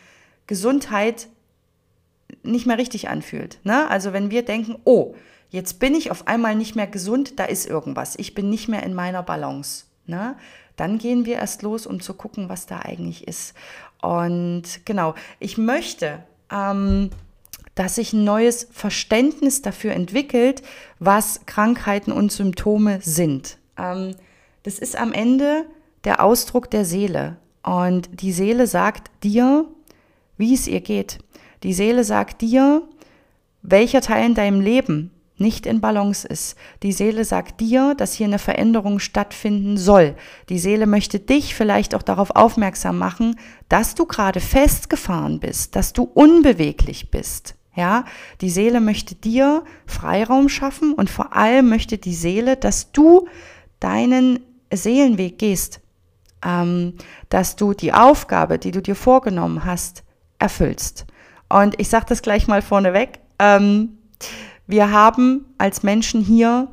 Gesundheit 0.46 1.28
nicht 2.42 2.66
mehr 2.66 2.78
richtig 2.78 3.08
anfühlt. 3.08 3.60
Ne? 3.64 3.88
Also 3.88 4.12
wenn 4.12 4.30
wir 4.30 4.44
denken, 4.44 4.76
oh, 4.84 5.14
jetzt 5.50 5.78
bin 5.78 5.94
ich 5.94 6.10
auf 6.10 6.26
einmal 6.26 6.54
nicht 6.54 6.76
mehr 6.76 6.86
gesund, 6.86 7.38
da 7.38 7.44
ist 7.44 7.66
irgendwas, 7.66 8.16
ich 8.18 8.34
bin 8.34 8.50
nicht 8.50 8.68
mehr 8.68 8.82
in 8.82 8.94
meiner 8.94 9.22
Balance. 9.22 9.84
Ne? 10.06 10.36
Dann 10.76 10.98
gehen 10.98 11.24
wir 11.24 11.36
erst 11.36 11.62
los, 11.62 11.86
um 11.86 12.00
zu 12.00 12.14
gucken, 12.14 12.48
was 12.48 12.66
da 12.66 12.80
eigentlich 12.80 13.28
ist. 13.28 13.54
Und 14.02 14.84
genau, 14.84 15.14
ich 15.38 15.58
möchte, 15.58 16.24
ähm, 16.50 17.10
dass 17.80 17.94
sich 17.94 18.12
ein 18.12 18.24
neues 18.24 18.68
Verständnis 18.72 19.62
dafür 19.62 19.92
entwickelt, 19.92 20.60
was 20.98 21.46
Krankheiten 21.46 22.12
und 22.12 22.30
Symptome 22.30 22.98
sind. 23.00 23.56
Ähm, 23.78 24.16
das 24.64 24.78
ist 24.78 24.96
am 24.96 25.14
Ende 25.14 25.64
der 26.04 26.22
Ausdruck 26.22 26.70
der 26.70 26.84
Seele. 26.84 27.38
Und 27.62 28.20
die 28.20 28.32
Seele 28.32 28.66
sagt 28.66 29.10
dir, 29.24 29.64
wie 30.36 30.52
es 30.52 30.68
ihr 30.68 30.82
geht. 30.82 31.20
Die 31.62 31.72
Seele 31.72 32.04
sagt 32.04 32.42
dir, 32.42 32.86
welcher 33.62 34.02
Teil 34.02 34.26
in 34.26 34.34
deinem 34.34 34.60
Leben 34.60 35.10
nicht 35.38 35.64
in 35.64 35.80
Balance 35.80 36.28
ist. 36.28 36.58
Die 36.82 36.92
Seele 36.92 37.24
sagt 37.24 37.62
dir, 37.62 37.94
dass 37.96 38.12
hier 38.12 38.26
eine 38.26 38.38
Veränderung 38.38 38.98
stattfinden 38.98 39.78
soll. 39.78 40.16
Die 40.50 40.58
Seele 40.58 40.86
möchte 40.86 41.18
dich 41.18 41.54
vielleicht 41.54 41.94
auch 41.94 42.02
darauf 42.02 42.36
aufmerksam 42.36 42.98
machen, 42.98 43.40
dass 43.70 43.94
du 43.94 44.04
gerade 44.04 44.40
festgefahren 44.40 45.40
bist, 45.40 45.76
dass 45.76 45.94
du 45.94 46.02
unbeweglich 46.02 47.10
bist. 47.10 47.54
Ja, 47.74 48.04
die 48.40 48.50
Seele 48.50 48.80
möchte 48.80 49.14
dir 49.14 49.64
Freiraum 49.86 50.48
schaffen 50.48 50.92
und 50.92 51.08
vor 51.08 51.36
allem 51.36 51.68
möchte 51.68 51.98
die 51.98 52.14
Seele, 52.14 52.56
dass 52.56 52.90
du 52.92 53.28
deinen 53.78 54.40
Seelenweg 54.72 55.38
gehst, 55.38 55.80
ähm, 56.44 56.94
dass 57.28 57.56
du 57.56 57.72
die 57.72 57.92
Aufgabe, 57.92 58.58
die 58.58 58.72
du 58.72 58.82
dir 58.82 58.96
vorgenommen 58.96 59.64
hast, 59.64 60.02
erfüllst. 60.38 61.06
Und 61.48 61.78
ich 61.78 61.88
sage 61.88 62.06
das 62.08 62.22
gleich 62.22 62.48
mal 62.48 62.62
vorneweg. 62.62 63.20
Ähm, 63.38 63.98
wir 64.66 64.90
haben 64.90 65.46
als 65.58 65.82
Menschen 65.82 66.22
hier 66.22 66.68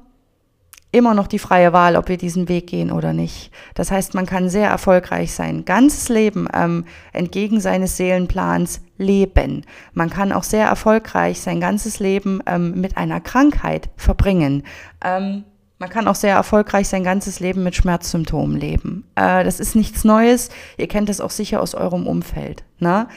immer 0.91 1.13
noch 1.13 1.27
die 1.27 1.39
freie 1.39 1.73
Wahl, 1.73 1.95
ob 1.95 2.07
wir 2.07 2.17
diesen 2.17 2.47
Weg 2.49 2.67
gehen 2.67 2.91
oder 2.91 3.13
nicht. 3.13 3.51
Das 3.75 3.91
heißt, 3.91 4.13
man 4.13 4.25
kann 4.25 4.49
sehr 4.49 4.69
erfolgreich 4.69 5.33
sein 5.33 5.65
ganzes 5.65 6.09
Leben 6.09 6.47
ähm, 6.53 6.85
entgegen 7.13 7.59
seines 7.59 7.97
Seelenplans 7.97 8.81
leben. 8.97 9.65
Man 9.93 10.09
kann 10.09 10.31
auch 10.31 10.43
sehr 10.43 10.65
erfolgreich 10.65 11.41
sein 11.41 11.59
ganzes 11.59 11.99
Leben 11.99 12.41
ähm, 12.45 12.79
mit 12.79 12.97
einer 12.97 13.19
Krankheit 13.19 13.89
verbringen. 13.97 14.63
Ähm, 15.03 15.43
man 15.79 15.89
kann 15.89 16.07
auch 16.07 16.15
sehr 16.15 16.33
erfolgreich 16.33 16.87
sein 16.87 17.03
ganzes 17.03 17.39
Leben 17.39 17.63
mit 17.63 17.75
Schmerzsymptomen 17.75 18.57
leben. 18.57 19.03
Äh, 19.15 19.43
das 19.43 19.59
ist 19.59 19.75
nichts 19.75 20.03
Neues. 20.03 20.49
Ihr 20.77 20.87
kennt 20.87 21.09
das 21.09 21.21
auch 21.21 21.29
sicher 21.29 21.61
aus 21.61 21.75
eurem 21.75 22.07
Umfeld. 22.07 22.63
Ne? 22.79 23.07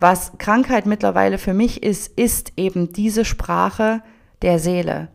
Was 0.00 0.32
Krankheit 0.38 0.84
mittlerweile 0.84 1.38
für 1.38 1.54
mich 1.54 1.82
ist, 1.82 2.08
ist 2.18 2.52
eben 2.56 2.92
diese 2.92 3.24
Sprache, 3.24 4.02
der 4.42 4.58
Seele, 4.58 5.08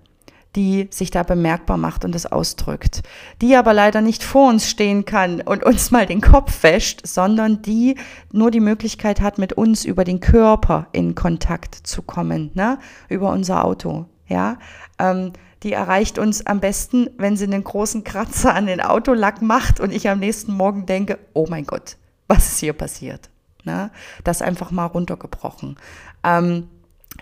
die 0.57 0.87
sich 0.89 1.11
da 1.11 1.23
bemerkbar 1.23 1.77
macht 1.77 2.03
und 2.03 2.15
es 2.15 2.25
ausdrückt, 2.25 3.03
die 3.41 3.55
aber 3.55 3.73
leider 3.73 4.01
nicht 4.01 4.23
vor 4.23 4.49
uns 4.49 4.67
stehen 4.67 5.05
kann 5.05 5.39
und 5.39 5.63
uns 5.63 5.91
mal 5.91 6.07
den 6.07 6.19
Kopf 6.19 6.63
wäscht, 6.63 7.05
sondern 7.05 7.61
die 7.61 7.95
nur 8.33 8.49
die 8.49 8.59
Möglichkeit 8.59 9.21
hat, 9.21 9.37
mit 9.37 9.53
uns 9.53 9.85
über 9.85 10.03
den 10.03 10.19
Körper 10.19 10.87
in 10.91 11.13
Kontakt 11.13 11.75
zu 11.75 12.01
kommen, 12.01 12.51
ne? 12.55 12.79
über 13.07 13.31
unser 13.31 13.63
Auto. 13.63 14.05
Ja, 14.27 14.57
ähm, 14.99 15.31
die 15.63 15.71
erreicht 15.71 16.19
uns 16.19 16.45
am 16.45 16.59
besten, 16.59 17.09
wenn 17.17 17.37
sie 17.37 17.45
einen 17.45 17.63
großen 17.63 18.03
Kratzer 18.03 18.53
an 18.53 18.65
den 18.65 18.81
Autolack 18.81 19.41
macht 19.41 19.79
und 19.79 19.93
ich 19.93 20.09
am 20.09 20.19
nächsten 20.19 20.53
Morgen 20.53 20.85
denke, 20.85 21.19
oh 21.33 21.47
mein 21.49 21.65
Gott, 21.65 21.97
was 22.27 22.47
ist 22.49 22.59
hier 22.59 22.73
passiert? 22.73 23.29
Ne? 23.63 23.91
Das 24.23 24.41
einfach 24.41 24.71
mal 24.71 24.85
runtergebrochen. 24.85 25.77
Ähm, 26.23 26.67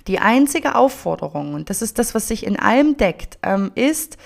die 0.07 0.19
einzige 0.19 0.75
Aufforderung, 0.75 1.53
und 1.53 1.69
das 1.69 1.81
ist 1.81 1.97
das, 1.99 2.13
was 2.13 2.27
sich 2.27 2.45
in 2.45 2.59
allem 2.59 2.97
deckt, 2.97 3.39
ähm, 3.43 3.71
ist, 3.75 4.17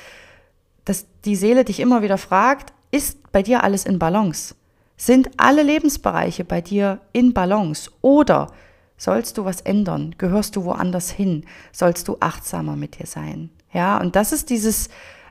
dass 0.86 1.06
die 1.26 1.36
Seele 1.36 1.64
dich 1.64 1.80
immer 1.80 2.02
wieder 2.02 2.18
fragt, 2.18 2.74
ist 2.92 3.32
bei 3.32 3.44
dir 3.44 3.64
alles 3.64 3.86
in 3.86 4.00
Balance? 4.00 4.56
Sind 4.98 5.30
alle 5.38 5.64
Lebensbereiche 5.64 6.44
bei 6.44 6.62
dir 6.62 7.00
in 7.14 7.34
Balance? 7.34 7.90
Oder 8.02 8.52
sollst 8.98 9.38
du 9.38 9.46
was 9.46 9.62
ändern? 9.62 10.16
Gehörst 10.18 10.56
du 10.56 10.66
woanders 10.66 11.10
hin? 11.10 11.46
Sollst 11.72 12.08
du 12.08 12.18
achtsamer 12.20 12.76
mit 12.76 13.00
dir 13.00 13.06
sein? 13.06 13.50
Ja, 13.72 14.00
und 14.00 14.16
das 14.16 14.32
ist 14.34 14.50
dieses 14.50 14.90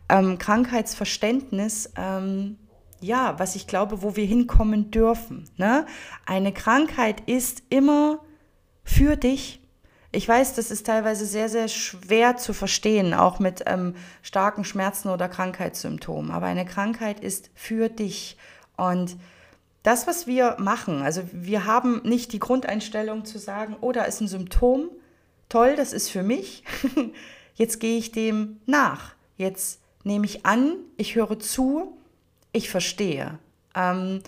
ähm, 0.08 0.38
Krankheitsverständnis, 0.38 1.92
ähm, 1.96 2.56
ja, 3.00 3.38
was 3.38 3.56
ich 3.56 3.66
glaube, 3.66 4.02
wo 4.02 4.16
wir 4.16 4.24
hinkommen 4.24 4.90
dürfen. 4.90 5.44
Ne? 5.56 5.86
Eine 6.26 6.52
Krankheit 6.52 7.22
ist 7.26 7.62
immer 7.68 8.20
für 8.84 9.16
dich. 9.16 9.60
Ich 10.10 10.26
weiß, 10.26 10.54
das 10.54 10.70
ist 10.70 10.86
teilweise 10.86 11.26
sehr, 11.26 11.50
sehr 11.50 11.68
schwer 11.68 12.36
zu 12.38 12.54
verstehen, 12.54 13.12
auch 13.12 13.38
mit 13.40 13.62
ähm, 13.66 13.94
starken 14.22 14.64
Schmerzen 14.64 15.10
oder 15.10 15.28
Krankheitssymptomen. 15.28 16.30
Aber 16.30 16.46
eine 16.46 16.64
Krankheit 16.64 17.20
ist 17.20 17.50
für 17.54 17.90
dich. 17.90 18.38
Und 18.76 19.16
das, 19.82 20.06
was 20.06 20.26
wir 20.26 20.56
machen, 20.58 21.02
also 21.02 21.22
wir 21.32 21.66
haben 21.66 22.00
nicht 22.04 22.32
die 22.32 22.38
Grundeinstellung 22.38 23.26
zu 23.26 23.38
sagen, 23.38 23.76
oh, 23.80 23.92
da 23.92 24.04
ist 24.04 24.20
ein 24.20 24.28
Symptom, 24.28 24.88
toll, 25.50 25.76
das 25.76 25.92
ist 25.92 26.08
für 26.10 26.22
mich. 26.22 26.64
Jetzt 27.54 27.78
gehe 27.78 27.98
ich 27.98 28.10
dem 28.10 28.60
nach. 28.64 29.14
Jetzt 29.36 29.80
nehme 30.04 30.24
ich 30.24 30.46
an, 30.46 30.74
ich 30.96 31.16
höre 31.16 31.38
zu, 31.38 31.98
ich 32.52 32.70
verstehe. 32.70 33.38
Ähm, 33.74 34.22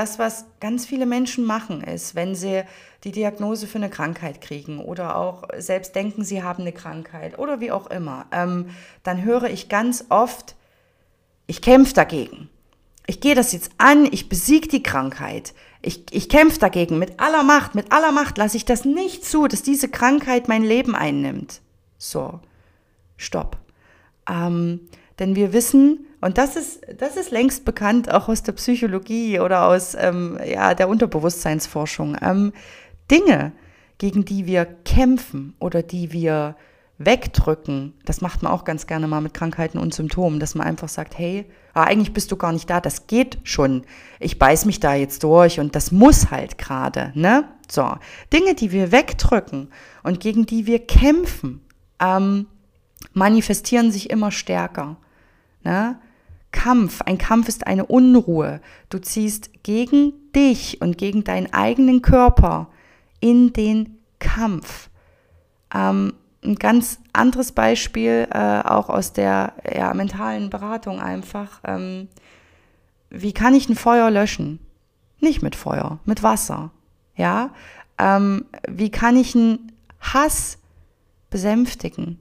das, 0.00 0.18
was 0.18 0.46
ganz 0.60 0.86
viele 0.86 1.04
Menschen 1.04 1.44
machen, 1.44 1.82
ist, 1.82 2.14
wenn 2.14 2.34
sie 2.34 2.62
die 3.04 3.12
Diagnose 3.12 3.66
für 3.66 3.76
eine 3.76 3.90
Krankheit 3.90 4.40
kriegen 4.40 4.78
oder 4.78 5.14
auch 5.14 5.44
selbst 5.58 5.94
denken, 5.94 6.24
sie 6.24 6.42
haben 6.42 6.62
eine 6.62 6.72
Krankheit 6.72 7.38
oder 7.38 7.60
wie 7.60 7.70
auch 7.70 7.86
immer, 7.88 8.24
ähm, 8.32 8.70
dann 9.02 9.22
höre 9.22 9.50
ich 9.50 9.68
ganz 9.68 10.06
oft, 10.08 10.56
ich 11.46 11.60
kämpfe 11.60 11.92
dagegen. 11.92 12.48
Ich 13.06 13.20
gehe 13.20 13.34
das 13.34 13.52
jetzt 13.52 13.72
an, 13.76 14.08
ich 14.10 14.30
besiege 14.30 14.68
die 14.68 14.82
Krankheit. 14.82 15.52
Ich, 15.82 16.06
ich 16.12 16.30
kämpfe 16.30 16.58
dagegen 16.58 16.98
mit 16.98 17.20
aller 17.20 17.42
Macht, 17.42 17.74
mit 17.74 17.92
aller 17.92 18.12
Macht 18.12 18.38
lasse 18.38 18.56
ich 18.56 18.64
das 18.64 18.86
nicht 18.86 19.26
zu, 19.26 19.48
dass 19.48 19.62
diese 19.62 19.90
Krankheit 19.90 20.48
mein 20.48 20.62
Leben 20.62 20.94
einnimmt. 20.94 21.60
So, 21.98 22.40
stopp. 23.18 23.58
Ähm, 24.26 24.88
denn 25.20 25.36
wir 25.36 25.52
wissen, 25.52 26.06
und 26.20 26.36
das 26.38 26.56
ist, 26.56 26.80
das 26.98 27.16
ist 27.16 27.30
längst 27.30 27.64
bekannt, 27.64 28.10
auch 28.12 28.28
aus 28.28 28.42
der 28.42 28.52
Psychologie 28.52 29.38
oder 29.38 29.66
aus 29.66 29.94
ähm, 29.94 30.38
ja, 30.44 30.74
der 30.74 30.88
Unterbewusstseinsforschung, 30.88 32.16
ähm, 32.20 32.52
Dinge, 33.10 33.52
gegen 33.98 34.24
die 34.24 34.46
wir 34.46 34.64
kämpfen 34.64 35.54
oder 35.60 35.82
die 35.82 36.12
wir 36.12 36.56
wegdrücken, 36.98 37.94
das 38.04 38.20
macht 38.20 38.42
man 38.42 38.52
auch 38.52 38.64
ganz 38.64 38.86
gerne 38.86 39.08
mal 39.08 39.22
mit 39.22 39.32
Krankheiten 39.32 39.78
und 39.78 39.94
Symptomen, 39.94 40.38
dass 40.38 40.54
man 40.54 40.66
einfach 40.66 40.88
sagt, 40.88 41.16
hey, 41.16 41.46
ah, 41.72 41.84
eigentlich 41.84 42.12
bist 42.12 42.30
du 42.30 42.36
gar 42.36 42.52
nicht 42.52 42.68
da, 42.68 42.80
das 42.80 43.06
geht 43.06 43.38
schon. 43.42 43.84
Ich 44.20 44.38
beiß 44.38 44.66
mich 44.66 44.80
da 44.80 44.94
jetzt 44.94 45.22
durch 45.22 45.60
und 45.60 45.74
das 45.74 45.92
muss 45.92 46.30
halt 46.30 46.58
gerade, 46.58 47.12
ne? 47.14 47.48
So, 47.70 47.96
Dinge, 48.32 48.54
die 48.54 48.72
wir 48.72 48.92
wegdrücken 48.92 49.70
und 50.02 50.20
gegen 50.20 50.44
die 50.44 50.66
wir 50.66 50.78
kämpfen, 50.78 51.62
ähm, 52.00 52.46
manifestieren 53.14 53.92
sich 53.92 54.10
immer 54.10 54.30
stärker. 54.30 54.96
Ne? 55.62 55.98
Kampf, 56.52 57.02
ein 57.02 57.18
Kampf 57.18 57.48
ist 57.48 57.66
eine 57.66 57.86
Unruhe. 57.86 58.60
Du 58.88 58.98
ziehst 58.98 59.62
gegen 59.62 60.12
dich 60.34 60.80
und 60.80 60.98
gegen 60.98 61.24
deinen 61.24 61.52
eigenen 61.52 62.02
Körper 62.02 62.68
in 63.20 63.52
den 63.52 63.98
Kampf. 64.18 64.90
Ähm, 65.74 66.14
ein 66.42 66.56
ganz 66.56 67.00
anderes 67.12 67.52
Beispiel, 67.52 68.26
äh, 68.32 68.60
auch 68.62 68.88
aus 68.88 69.12
der 69.12 69.52
ja, 69.72 69.92
mentalen 69.94 70.50
Beratung 70.50 71.00
einfach. 71.00 71.60
Ähm, 71.64 72.08
wie 73.10 73.32
kann 73.32 73.54
ich 73.54 73.68
ein 73.68 73.76
Feuer 73.76 74.10
löschen? 74.10 74.58
Nicht 75.20 75.42
mit 75.42 75.54
Feuer, 75.54 75.98
mit 76.04 76.22
Wasser. 76.22 76.70
Ja? 77.14 77.50
Ähm, 77.98 78.46
wie 78.68 78.90
kann 78.90 79.16
ich 79.16 79.34
einen 79.34 79.72
Hass 80.00 80.58
besänftigen? 81.28 82.18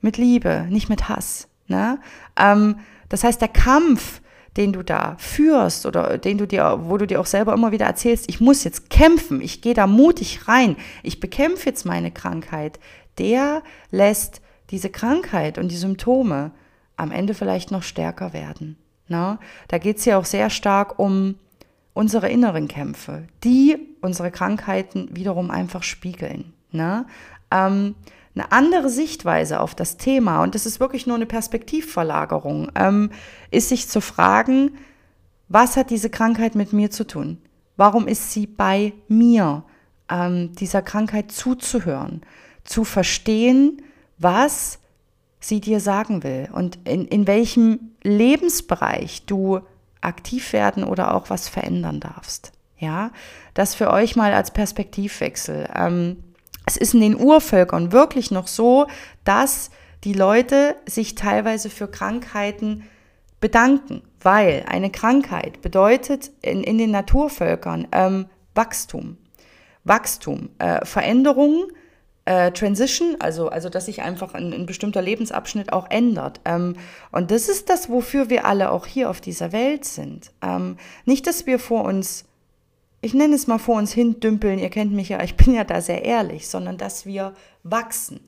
Mit 0.00 0.16
Liebe, 0.16 0.66
nicht 0.70 0.88
mit 0.88 1.08
Hass. 1.08 1.49
Ne? 1.70 1.98
Ähm, 2.36 2.76
das 3.08 3.24
heißt, 3.24 3.40
der 3.40 3.48
Kampf, 3.48 4.20
den 4.56 4.72
du 4.72 4.82
da 4.82 5.14
führst 5.18 5.86
oder 5.86 6.18
den 6.18 6.36
du 6.36 6.46
dir, 6.46 6.80
wo 6.82 6.98
du 6.98 7.06
dir 7.06 7.20
auch 7.20 7.26
selber 7.26 7.54
immer 7.54 7.72
wieder 7.72 7.86
erzählst, 7.86 8.28
ich 8.28 8.40
muss 8.40 8.64
jetzt 8.64 8.90
kämpfen, 8.90 9.40
ich 9.40 9.62
gehe 9.62 9.74
da 9.74 9.86
mutig 9.86 10.48
rein, 10.48 10.76
ich 11.02 11.20
bekämpfe 11.20 11.66
jetzt 11.66 11.86
meine 11.86 12.10
Krankheit, 12.10 12.80
der 13.18 13.62
lässt 13.90 14.42
diese 14.70 14.90
Krankheit 14.90 15.56
und 15.56 15.70
die 15.70 15.76
Symptome 15.76 16.50
am 16.96 17.12
Ende 17.12 17.34
vielleicht 17.34 17.70
noch 17.70 17.82
stärker 17.82 18.32
werden. 18.32 18.76
Ne? 19.08 19.38
Da 19.68 19.78
geht 19.78 19.98
es 19.98 20.04
ja 20.04 20.18
auch 20.18 20.24
sehr 20.24 20.50
stark 20.50 20.98
um 20.98 21.36
unsere 21.94 22.28
inneren 22.28 22.68
Kämpfe, 22.68 23.28
die 23.44 23.76
unsere 24.00 24.30
Krankheiten 24.30 25.08
wiederum 25.12 25.50
einfach 25.50 25.82
spiegeln. 25.82 26.52
Ne? 26.72 27.06
Ähm, 27.50 27.94
eine 28.40 28.52
andere 28.52 28.88
Sichtweise 28.88 29.60
auf 29.60 29.74
das 29.74 29.96
Thema, 29.96 30.42
und 30.42 30.54
das 30.54 30.66
ist 30.66 30.80
wirklich 30.80 31.06
nur 31.06 31.16
eine 31.16 31.26
Perspektivverlagerung, 31.26 32.70
ähm, 32.74 33.10
ist 33.50 33.68
sich 33.68 33.88
zu 33.88 34.00
fragen, 34.00 34.72
was 35.48 35.76
hat 35.76 35.90
diese 35.90 36.10
Krankheit 36.10 36.54
mit 36.54 36.72
mir 36.72 36.90
zu 36.90 37.06
tun? 37.06 37.38
Warum 37.76 38.06
ist 38.06 38.32
sie 38.32 38.46
bei 38.46 38.92
mir? 39.08 39.64
Ähm, 40.08 40.52
dieser 40.54 40.82
Krankheit 40.82 41.32
zuzuhören, 41.32 42.22
zu 42.64 42.84
verstehen, 42.84 43.82
was 44.18 44.78
sie 45.38 45.60
dir 45.60 45.80
sagen 45.80 46.22
will 46.22 46.48
und 46.52 46.78
in, 46.84 47.06
in 47.06 47.26
welchem 47.26 47.92
Lebensbereich 48.02 49.26
du 49.26 49.60
aktiv 50.00 50.52
werden 50.52 50.84
oder 50.84 51.14
auch 51.14 51.30
was 51.30 51.48
verändern 51.48 52.00
darfst. 52.00 52.52
Ja, 52.78 53.10
das 53.54 53.74
für 53.74 53.90
euch 53.90 54.16
mal 54.16 54.32
als 54.32 54.52
Perspektivwechsel. 54.52 55.68
Ähm, 55.74 56.22
es 56.66 56.76
ist 56.76 56.94
in 56.94 57.00
den 57.00 57.20
Urvölkern 57.20 57.92
wirklich 57.92 58.30
noch 58.30 58.46
so, 58.46 58.86
dass 59.24 59.70
die 60.04 60.12
Leute 60.12 60.76
sich 60.86 61.14
teilweise 61.14 61.68
für 61.70 61.88
Krankheiten 61.88 62.84
bedanken, 63.40 64.02
weil 64.20 64.64
eine 64.68 64.90
Krankheit 64.90 65.62
bedeutet 65.62 66.30
in, 66.42 66.62
in 66.62 66.78
den 66.78 66.90
Naturvölkern 66.90 67.88
ähm, 67.92 68.26
Wachstum. 68.54 69.18
Wachstum, 69.84 70.50
äh, 70.58 70.84
Veränderung, 70.84 71.68
äh, 72.26 72.52
Transition, 72.52 73.16
also, 73.18 73.48
also 73.48 73.70
dass 73.70 73.86
sich 73.86 74.02
einfach 74.02 74.34
ein, 74.34 74.52
ein 74.52 74.66
bestimmter 74.66 75.00
Lebensabschnitt 75.00 75.72
auch 75.72 75.90
ändert. 75.90 76.40
Ähm, 76.44 76.76
und 77.12 77.30
das 77.30 77.48
ist 77.48 77.70
das, 77.70 77.88
wofür 77.88 78.28
wir 78.28 78.44
alle 78.46 78.70
auch 78.70 78.86
hier 78.86 79.08
auf 79.08 79.20
dieser 79.20 79.52
Welt 79.52 79.84
sind. 79.84 80.32
Ähm, 80.42 80.76
nicht, 81.06 81.26
dass 81.26 81.46
wir 81.46 81.58
vor 81.58 81.84
uns 81.84 82.26
ich 83.00 83.14
nenne 83.14 83.34
es 83.34 83.46
mal 83.46 83.58
vor 83.58 83.76
uns 83.76 83.92
hin 83.92 84.20
dümpeln, 84.20 84.58
ihr 84.58 84.70
kennt 84.70 84.92
mich 84.92 85.08
ja, 85.08 85.22
ich 85.22 85.36
bin 85.36 85.54
ja 85.54 85.64
da 85.64 85.80
sehr 85.80 86.04
ehrlich, 86.04 86.48
sondern 86.48 86.76
dass 86.76 87.06
wir 87.06 87.34
wachsen, 87.62 88.20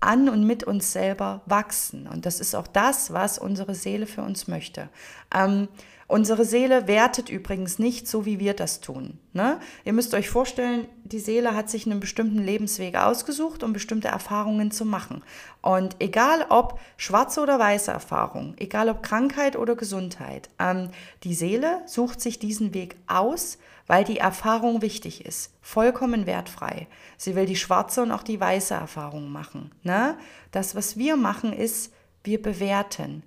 an 0.00 0.28
und 0.28 0.46
mit 0.46 0.64
uns 0.64 0.92
selber 0.92 1.42
wachsen. 1.46 2.06
Und 2.06 2.26
das 2.26 2.40
ist 2.40 2.54
auch 2.54 2.66
das, 2.66 3.12
was 3.12 3.38
unsere 3.38 3.74
Seele 3.74 4.06
für 4.06 4.22
uns 4.22 4.46
möchte. 4.46 4.88
Ähm, 5.34 5.68
Unsere 6.08 6.44
Seele 6.44 6.86
wertet 6.86 7.30
übrigens 7.30 7.80
nicht 7.80 8.06
so, 8.06 8.24
wie 8.24 8.38
wir 8.38 8.54
das 8.54 8.80
tun. 8.80 9.18
Ne? 9.32 9.58
Ihr 9.84 9.92
müsst 9.92 10.14
euch 10.14 10.28
vorstellen, 10.28 10.86
die 11.02 11.18
Seele 11.18 11.56
hat 11.56 11.68
sich 11.68 11.84
einen 11.84 11.98
bestimmten 11.98 12.38
Lebensweg 12.38 12.96
ausgesucht, 12.96 13.64
um 13.64 13.72
bestimmte 13.72 14.06
Erfahrungen 14.06 14.70
zu 14.70 14.84
machen. 14.84 15.24
Und 15.62 15.96
egal 15.98 16.46
ob 16.48 16.78
schwarze 16.96 17.40
oder 17.40 17.58
weiße 17.58 17.90
Erfahrung, 17.90 18.54
egal 18.58 18.88
ob 18.88 19.02
Krankheit 19.02 19.56
oder 19.56 19.74
Gesundheit, 19.74 20.48
ähm, 20.60 20.90
die 21.24 21.34
Seele 21.34 21.82
sucht 21.86 22.20
sich 22.20 22.38
diesen 22.38 22.72
Weg 22.72 22.94
aus, 23.08 23.58
weil 23.86 24.04
die 24.04 24.18
Erfahrung 24.18 24.82
wichtig 24.82 25.24
ist. 25.24 25.52
Vollkommen 25.60 26.26
wertfrei. 26.26 26.86
Sie 27.16 27.34
will 27.34 27.46
die 27.46 27.56
schwarze 27.56 28.02
und 28.02 28.12
auch 28.12 28.22
die 28.22 28.40
weiße 28.40 28.74
Erfahrung 28.74 29.30
machen. 29.30 29.72
Ne? 29.82 30.18
Das, 30.50 30.74
was 30.74 30.96
wir 30.96 31.16
machen, 31.16 31.52
ist, 31.52 31.92
wir 32.24 32.42
bewerten. 32.42 33.22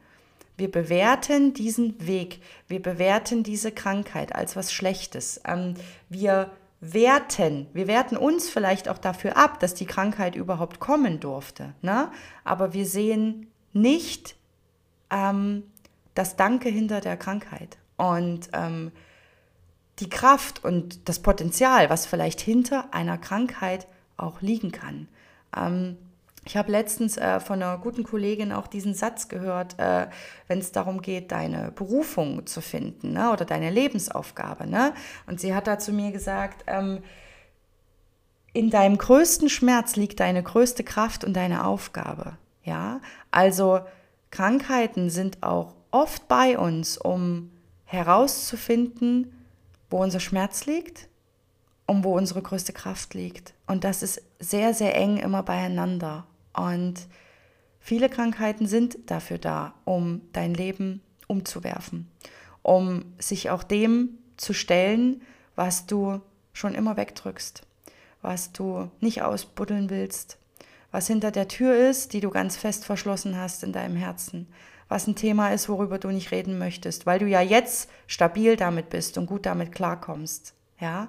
Wir 0.58 0.70
bewerten 0.70 1.54
diesen 1.54 2.06
Weg, 2.06 2.42
wir 2.68 2.82
bewerten 2.82 3.44
diese 3.44 3.72
Krankheit 3.72 4.36
als 4.36 4.58
was 4.58 4.74
Schlechtes. 4.74 5.40
Ähm, 5.46 5.76
wir 6.10 6.52
werten, 6.82 7.68
wir 7.74 7.88
werten 7.88 8.18
uns 8.18 8.50
vielleicht 8.50 8.90
auch 8.90 8.98
dafür 8.98 9.38
ab, 9.38 9.62
dass 9.62 9.74
die 9.74 9.86
Krankheit 9.86 10.36
überhaupt 10.36 10.82
kommen 10.82 11.22
durfte. 11.22 11.74
Ne? 11.82 12.12
Aber 12.44 12.74
wir 12.74 12.86
sehen 12.86 13.48
nicht 13.72 14.36
ähm, 15.10 15.64
das 16.14 16.36
Danke 16.36 16.68
hinter 16.68 17.00
der 17.00 17.16
Krankheit 17.16 17.78
und 17.96 18.50
ähm, 18.54 18.92
die 20.00 20.10
Kraft 20.10 20.64
und 20.64 21.08
das 21.10 21.20
Potenzial, 21.20 21.90
was 21.90 22.06
vielleicht 22.06 22.42
hinter 22.42 22.94
einer 22.94 23.18
Krankheit 23.18 23.88
auch 24.18 24.42
liegen 24.42 24.72
kann. 24.72 25.08
Ähm, 25.56 25.98
Ich 26.46 26.56
habe 26.56 26.72
letztens 26.72 27.18
äh, 27.18 27.40
von 27.40 27.62
einer 27.62 27.78
guten 27.78 28.04
Kollegin 28.04 28.54
auch 28.54 28.68
diesen 28.68 28.94
Satz 28.94 29.28
gehört, 29.28 29.78
äh, 29.78 30.08
wenn 30.48 30.60
es 30.60 30.72
darum 30.72 31.02
geht, 31.02 31.32
deine 31.32 31.72
Berufung 31.72 32.46
zu 32.48 32.62
finden 32.62 33.14
ne, 33.14 33.32
oder 33.32 33.46
deine 33.46 33.70
Lebensaufgabe. 33.70 34.66
Ne? 34.66 34.94
Und 35.28 35.40
sie 35.40 35.54
hat 35.54 35.68
da 35.68 35.78
zu 35.78 35.92
mir 35.92 36.12
gesagt, 36.12 36.64
ähm, 36.68 37.04
in 38.54 38.70
deinem 38.70 38.98
größten 38.98 39.50
Schmerz 39.50 39.96
liegt 39.96 40.20
deine 40.22 40.42
größte 40.42 40.84
Kraft 40.84 41.24
und 41.24 41.34
deine 41.34 41.66
Aufgabe. 41.66 42.38
Ja, 42.64 43.02
also 43.32 43.82
Krankheiten 44.32 45.10
sind 45.10 45.44
auch 45.44 45.76
oft 45.92 46.28
bei 46.28 46.58
uns, 46.58 46.98
um 46.98 47.52
herauszufinden, 47.86 49.39
wo 49.90 50.02
unser 50.02 50.20
Schmerz 50.20 50.66
liegt 50.66 51.08
und 51.86 52.04
wo 52.04 52.16
unsere 52.16 52.42
größte 52.42 52.74
Kraft 52.74 53.14
liegt. 53.14 53.54
Und 53.68 53.84
das 53.84 54.04
ist 54.04 54.22
sehr, 54.40 54.74
sehr 54.74 54.96
eng 54.96 55.18
immer 55.18 55.44
beieinander. 55.44 56.26
Und 56.54 56.96
viele 57.80 58.10
Krankheiten 58.10 58.68
sind 58.68 58.98
dafür 59.08 59.38
da, 59.38 59.74
um 59.86 60.22
dein 60.34 60.54
Leben 60.54 61.02
umzuwerfen, 61.28 62.10
um 62.62 63.06
sich 63.20 63.50
auch 63.50 63.64
dem 63.64 64.18
zu 64.38 64.54
stellen, 64.54 65.22
was 65.56 65.86
du 65.86 66.22
schon 66.54 66.76
immer 66.76 66.98
wegdrückst, 66.98 67.64
was 68.22 68.52
du 68.52 68.90
nicht 69.00 69.22
ausbuddeln 69.22 69.90
willst, 69.90 70.38
was 70.92 71.08
hinter 71.08 71.32
der 71.32 71.48
Tür 71.48 71.90
ist, 71.90 72.14
die 72.14 72.20
du 72.20 72.30
ganz 72.30 72.58
fest 72.58 72.86
verschlossen 72.86 73.38
hast 73.38 73.64
in 73.64 73.74
deinem 73.74 73.96
Herzen, 73.96 74.48
was 74.90 75.08
ein 75.08 75.16
Thema 75.16 75.54
ist, 75.54 75.70
worüber 75.70 76.00
du 76.00 76.10
nicht 76.10 76.32
reden 76.32 76.58
möchtest, 76.58 77.06
weil 77.06 77.20
du 77.20 77.28
ja 77.28 77.42
jetzt 77.42 77.90
stabil 78.08 78.58
damit 78.58 78.90
bist 78.90 79.18
und 79.18 79.28
gut 79.28 79.46
damit 79.46 79.72
klarkommst, 79.72 80.54
ja? 80.80 81.08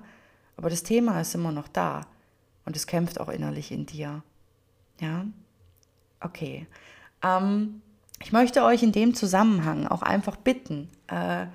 Aber 0.56 0.68
das 0.68 0.82
Thema 0.82 1.20
ist 1.22 1.34
immer 1.34 1.52
noch 1.52 1.68
da 1.68 2.02
und 2.66 2.76
es 2.76 2.86
kämpft 2.86 3.18
auch 3.18 3.30
innerlich 3.30 3.72
in 3.72 3.86
dir. 3.86 4.22
Ja? 5.00 5.24
Okay. 6.20 6.66
Ähm, 7.24 7.80
ich 8.22 8.32
möchte 8.32 8.62
euch 8.62 8.82
in 8.82 8.92
dem 8.92 9.14
Zusammenhang 9.14 9.86
auch 9.86 10.02
einfach 10.02 10.36
bitten, 10.36 10.90
äh, 11.06 11.46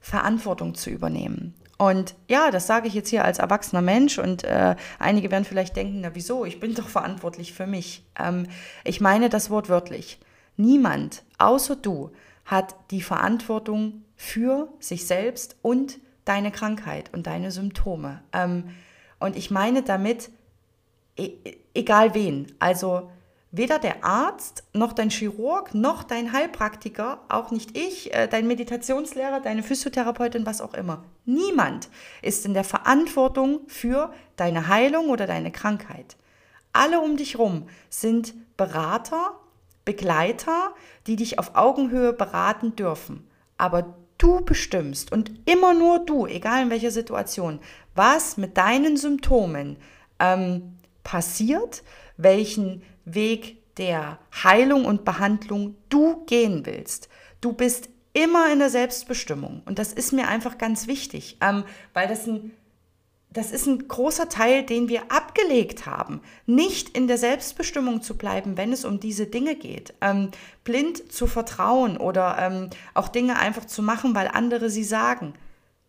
Verantwortung 0.00 0.74
zu 0.74 0.88
übernehmen. 0.88 1.54
Und 1.76 2.14
ja, 2.28 2.50
das 2.50 2.66
sage 2.66 2.88
ich 2.88 2.94
jetzt 2.94 3.10
hier 3.10 3.24
als 3.26 3.38
erwachsener 3.38 3.82
Mensch 3.82 4.18
und 4.18 4.44
äh, 4.44 4.76
einige 4.98 5.30
werden 5.30 5.44
vielleicht 5.44 5.76
denken, 5.76 6.00
na 6.00 6.14
wieso, 6.14 6.46
ich 6.46 6.58
bin 6.58 6.74
doch 6.74 6.88
verantwortlich 6.88 7.52
für 7.52 7.66
mich. 7.66 8.02
Ähm, 8.18 8.46
ich 8.84 9.02
meine 9.02 9.28
das 9.28 9.50
Wort 9.50 9.68
wörtlich. 9.68 10.18
Niemand 10.56 11.22
außer 11.38 11.76
du 11.76 12.10
hat 12.44 12.74
die 12.90 13.02
Verantwortung 13.02 14.04
für 14.14 14.68
sich 14.78 15.06
selbst 15.06 15.56
und 15.62 15.98
deine 16.24 16.50
Krankheit 16.50 17.12
und 17.12 17.26
deine 17.26 17.50
Symptome. 17.50 18.22
Ähm, 18.32 18.70
und 19.18 19.36
ich 19.36 19.50
meine 19.50 19.82
damit, 19.82 20.30
e 21.16 21.32
egal 21.74 22.14
wen, 22.14 22.52
also 22.58 23.10
weder 23.52 23.78
der 23.78 24.04
Arzt 24.04 24.64
noch 24.72 24.92
dein 24.92 25.10
Chirurg 25.10 25.74
noch 25.74 26.02
dein 26.02 26.32
Heilpraktiker, 26.32 27.20
auch 27.28 27.50
nicht 27.50 27.76
ich, 27.76 28.12
äh, 28.12 28.28
dein 28.28 28.46
Meditationslehrer, 28.46 29.40
deine 29.40 29.62
Physiotherapeutin, 29.62 30.46
was 30.46 30.60
auch 30.60 30.74
immer. 30.74 31.04
Niemand 31.24 31.88
ist 32.22 32.44
in 32.44 32.54
der 32.54 32.64
Verantwortung 32.64 33.60
für 33.66 34.12
deine 34.36 34.68
Heilung 34.68 35.08
oder 35.08 35.26
deine 35.26 35.52
Krankheit. 35.52 36.16
Alle 36.72 37.00
um 37.00 37.16
dich 37.16 37.38
rum 37.38 37.68
sind 37.88 38.34
Berater, 38.56 39.38
Begleiter, 39.86 40.74
die 41.06 41.16
dich 41.16 41.38
auf 41.38 41.54
Augenhöhe 41.54 42.12
beraten 42.12 42.76
dürfen. 42.76 43.26
Aber 43.56 43.96
du 44.18 44.42
bestimmst 44.44 45.12
und 45.12 45.32
immer 45.46 45.72
nur 45.72 46.04
du, 46.04 46.26
egal 46.26 46.64
in 46.64 46.70
welcher 46.70 46.90
Situation, 46.90 47.60
was 47.94 48.36
mit 48.36 48.58
deinen 48.58 48.98
Symptomen 48.98 49.78
ähm, 50.18 50.76
passiert, 51.02 51.82
welchen 52.18 52.82
Weg 53.06 53.62
der 53.78 54.18
Heilung 54.42 54.84
und 54.84 55.04
Behandlung 55.04 55.76
du 55.88 56.24
gehen 56.26 56.66
willst. 56.66 57.08
Du 57.40 57.52
bist 57.52 57.88
immer 58.12 58.50
in 58.52 58.58
der 58.58 58.70
Selbstbestimmung 58.70 59.62
und 59.66 59.78
das 59.78 59.92
ist 59.92 60.12
mir 60.12 60.28
einfach 60.28 60.58
ganz 60.58 60.86
wichtig, 60.86 61.36
ähm, 61.40 61.64
weil 61.92 62.08
das 62.08 62.26
ein 62.26 62.52
das 63.36 63.52
ist 63.52 63.66
ein 63.66 63.86
großer 63.86 64.30
Teil, 64.30 64.62
den 64.62 64.88
wir 64.88 65.12
abgelegt 65.12 65.84
haben. 65.84 66.22
Nicht 66.46 66.96
in 66.96 67.06
der 67.06 67.18
Selbstbestimmung 67.18 68.00
zu 68.00 68.16
bleiben, 68.16 68.56
wenn 68.56 68.72
es 68.72 68.86
um 68.86 68.98
diese 68.98 69.26
Dinge 69.26 69.56
geht. 69.56 69.92
Ähm, 70.00 70.30
blind 70.64 71.12
zu 71.12 71.26
vertrauen 71.26 71.98
oder 71.98 72.38
ähm, 72.40 72.70
auch 72.94 73.08
Dinge 73.08 73.38
einfach 73.38 73.66
zu 73.66 73.82
machen, 73.82 74.14
weil 74.14 74.28
andere 74.28 74.70
sie 74.70 74.84
sagen. 74.84 75.34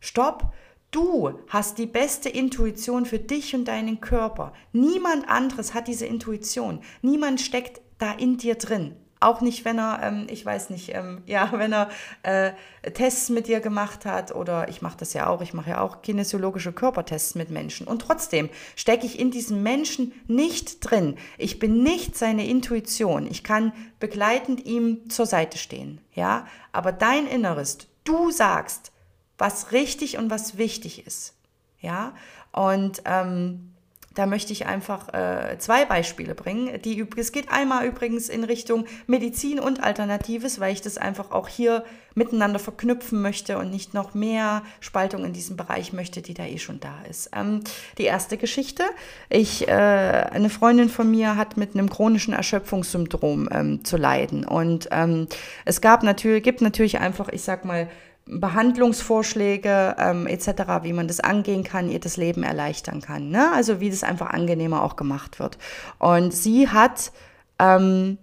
Stopp! 0.02 0.54
Du 0.92 1.40
hast 1.48 1.78
die 1.78 1.86
beste 1.86 2.30
Intuition 2.30 3.06
für 3.06 3.20
dich 3.20 3.56
und 3.56 3.66
deinen 3.66 4.02
Körper. 4.02 4.54
Niemand 4.74 5.30
anderes 5.30 5.74
hat 5.74 5.88
diese 5.88 6.06
Intuition. 6.06 6.82
Niemand 7.02 7.40
steckt 7.40 7.82
da 7.98 8.12
in 8.14 8.38
dir 8.38 8.56
drin. 8.56 8.96
Auch 9.20 9.42
nicht, 9.42 9.66
wenn 9.66 9.80
er, 9.80 10.00
ähm, 10.04 10.28
ich 10.30 10.46
weiß 10.46 10.70
nicht, 10.70 10.94
ähm, 10.94 11.22
ja, 11.26 11.52
wenn 11.54 11.74
er 11.74 11.90
äh, 12.24 12.52
Tests 12.92 13.30
mit 13.30 13.48
dir 13.48 13.60
gemacht 13.60 14.06
hat 14.06 14.34
oder 14.34 14.70
ich 14.70 14.82
mache 14.82 14.98
das 14.98 15.14
ja 15.14 15.28
auch, 15.28 15.42
ich 15.42 15.54
mache 15.54 15.72
ja 15.72 15.82
auch 15.82 16.02
kinesiologische 16.02 16.72
Körpertests 16.72 17.36
mit 17.36 17.50
Menschen 17.50 17.88
und 17.88 18.02
trotzdem 18.02 18.50
stecke 18.76 19.06
ich 19.06 19.20
in 19.20 19.32
diesem 19.32 19.64
Menschen 19.64 20.14
nicht 20.28 20.80
drin. 20.82 21.18
Ich 21.38 21.60
bin 21.60 21.84
nicht 21.84 22.16
seine 22.16 22.48
Intuition. 22.48 23.28
Ich 23.30 23.44
kann 23.44 23.74
begleitend 24.00 24.66
ihm 24.66 25.10
zur 25.10 25.26
Seite 25.26 25.58
stehen, 25.58 26.00
ja, 26.14 26.46
aber 26.72 26.92
dein 26.92 27.28
Inneres, 27.28 27.80
du 28.04 28.32
sagst, 28.32 28.92
was 29.38 29.72
richtig 29.72 30.18
und 30.18 30.30
was 30.30 30.58
wichtig 30.58 31.06
ist, 31.06 31.36
ja, 31.80 32.14
und 32.52 33.02
ähm, 33.06 33.74
da 34.18 34.26
möchte 34.26 34.52
ich 34.52 34.66
einfach 34.66 35.14
äh, 35.14 35.60
zwei 35.60 35.86
Beispiele 35.86 36.34
bringen. 36.34 36.82
Die, 36.82 37.06
es 37.18 37.32
geht 37.32 37.52
einmal 37.52 37.86
übrigens 37.86 38.30
in 38.30 38.44
Richtung 38.44 38.86
Medizin 39.06 39.60
und 39.60 39.84
Alternatives, 39.84 40.60
weil 40.60 40.74
ich 40.74 40.82
das 40.82 40.98
einfach 40.98 41.30
auch 41.30 41.48
hier 41.48 41.84
miteinander 42.16 42.58
verknüpfen 42.58 43.22
möchte 43.22 43.60
und 43.60 43.70
nicht 43.70 43.94
noch 43.94 44.16
mehr 44.16 44.64
Spaltung 44.80 45.24
in 45.24 45.34
diesem 45.34 45.56
Bereich 45.56 45.94
möchte, 45.94 46.24
die 46.24 46.34
da 46.34 46.46
eh 46.46 46.58
schon 46.58 46.80
da 46.80 46.96
ist. 47.08 47.30
Ähm, 47.36 47.60
die 48.00 48.06
erste 48.06 48.38
Geschichte. 48.38 48.84
Ich, 49.30 49.68
äh, 49.68 49.72
eine 49.72 50.50
Freundin 50.50 50.90
von 50.90 51.12
mir 51.12 51.36
hat 51.36 51.56
mit 51.56 51.76
einem 51.76 51.88
chronischen 51.88 52.34
Erschöpfungssyndrom 52.34 53.48
ähm, 53.52 53.86
zu 53.86 53.98
leiden. 53.98 54.46
Und 54.46 54.90
ähm, 54.92 55.28
es 55.64 55.80
gab 55.80 56.02
natürlich, 56.02 56.44
gibt 56.44 56.62
natürlich 56.62 56.98
einfach, 56.98 57.30
ich 57.30 57.44
sag 57.44 57.66
mal, 57.66 57.88
Behandlungsvorschläge 58.28 59.96
ähm, 59.98 60.28
etc., 60.28 60.84
wie 60.84 60.94
man 60.94 61.08
das 61.08 61.20
angehen 61.20 61.64
kann, 61.64 61.90
ihr 61.90 62.00
das 62.00 62.18
Leben 62.18 62.44
erleichtern 62.44 63.02
kann. 63.02 63.30
Ne? 63.30 63.52
Also 63.54 63.80
wie 63.80 63.90
das 63.90 64.04
einfach 64.04 64.30
angenehmer 64.30 64.84
auch 64.84 64.96
gemacht 64.96 65.40
wird. 65.40 65.58
Und 66.00 66.34
sie 66.34 66.70
hat 66.70 67.12
ähm, 67.60 68.18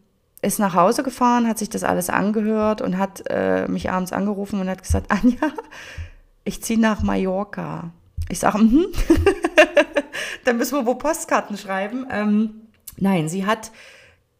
ist 0.45 0.59
nach 0.59 0.75
Hause 0.75 1.03
gefahren, 1.03 1.49
hat 1.49 1.59
sich 1.59 1.71
das 1.71 1.85
alles 1.85 2.11
angehört 2.11 2.83
und 2.83 2.99
hat 2.99 3.25
äh, 3.29 3.67
mich 3.67 3.91
abends 3.91 4.13
angerufen 4.13 4.61
und 4.61 4.69
hat 4.69 4.83
gesagt, 4.83 5.07
Anja, 5.11 5.53
ich 6.45 6.63
ziehe 6.63 6.79
nach 6.79 7.03
Mallorca. 7.03 7.91
Ich 8.29 8.39
sage, 8.39 8.59
mhm. 8.59 8.87
dann 10.45 10.57
müssen 10.57 10.79
wir 10.79 10.87
wo 10.87 10.95
Postkarten 10.95 11.57
schreiben. 11.57 12.07
Ähm, 12.11 12.69
nein, 12.97 13.29
sie 13.29 13.47
hat 13.47 13.73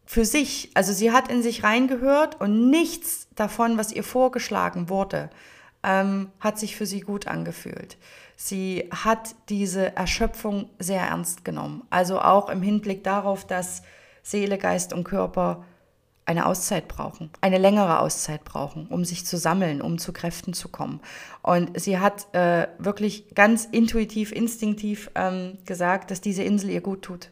für 0.07 0.25
sich, 0.25 0.71
also 0.75 0.93
sie 0.93 1.13
hat 1.13 1.29
in 1.29 1.43
sich 1.43 1.65
reingehört 1.65 2.41
und 2.41 2.71
nichts 2.71 3.29
davon, 3.35 3.79
was 3.79 3.91
ihr 3.91 4.05
vorgeschlagen 4.05 4.89
wurde, 4.89 5.31
ähm, 5.85 6.31
hat 6.41 6.59
sich 6.59 6.77
für 6.77 6.87
sie 6.87 7.01
gut 7.01 7.29
angefühlt. 7.29 7.97
Sie 8.37 8.89
hat 8.91 9.35
diese 9.49 9.97
Erschöpfung 9.97 10.69
sehr 10.79 11.03
ernst 11.03 11.45
genommen. 11.45 11.85
Also 11.91 12.21
auch 12.21 12.49
im 12.49 12.63
Hinblick 12.63 13.05
darauf, 13.05 13.47
dass 13.47 13.83
Seele, 14.23 14.59
Geist 14.59 14.93
und 14.93 15.05
Körper 15.05 15.65
eine 16.27 16.47
Auszeit 16.47 16.89
brauchen, 16.89 17.31
eine 17.43 17.59
längere 17.59 18.01
Auszeit 18.01 18.45
brauchen, 18.45 18.87
um 18.89 19.05
sich 19.05 19.27
zu 19.27 19.37
sammeln, 19.37 19.83
um 19.83 19.99
zu 19.99 20.13
Kräften 20.13 20.55
zu 20.55 20.69
kommen. 20.69 21.01
Und 21.43 21.79
sie 21.79 21.99
hat 21.99 22.35
äh, 22.35 22.67
wirklich 22.79 23.35
ganz 23.35 23.67
intuitiv, 23.67 24.33
instinktiv 24.33 25.11
ähm, 25.15 25.59
gesagt, 25.67 26.11
dass 26.11 26.23
diese 26.23 26.43
Insel 26.43 26.71
ihr 26.71 26.81
gut 26.81 27.03
tut 27.03 27.31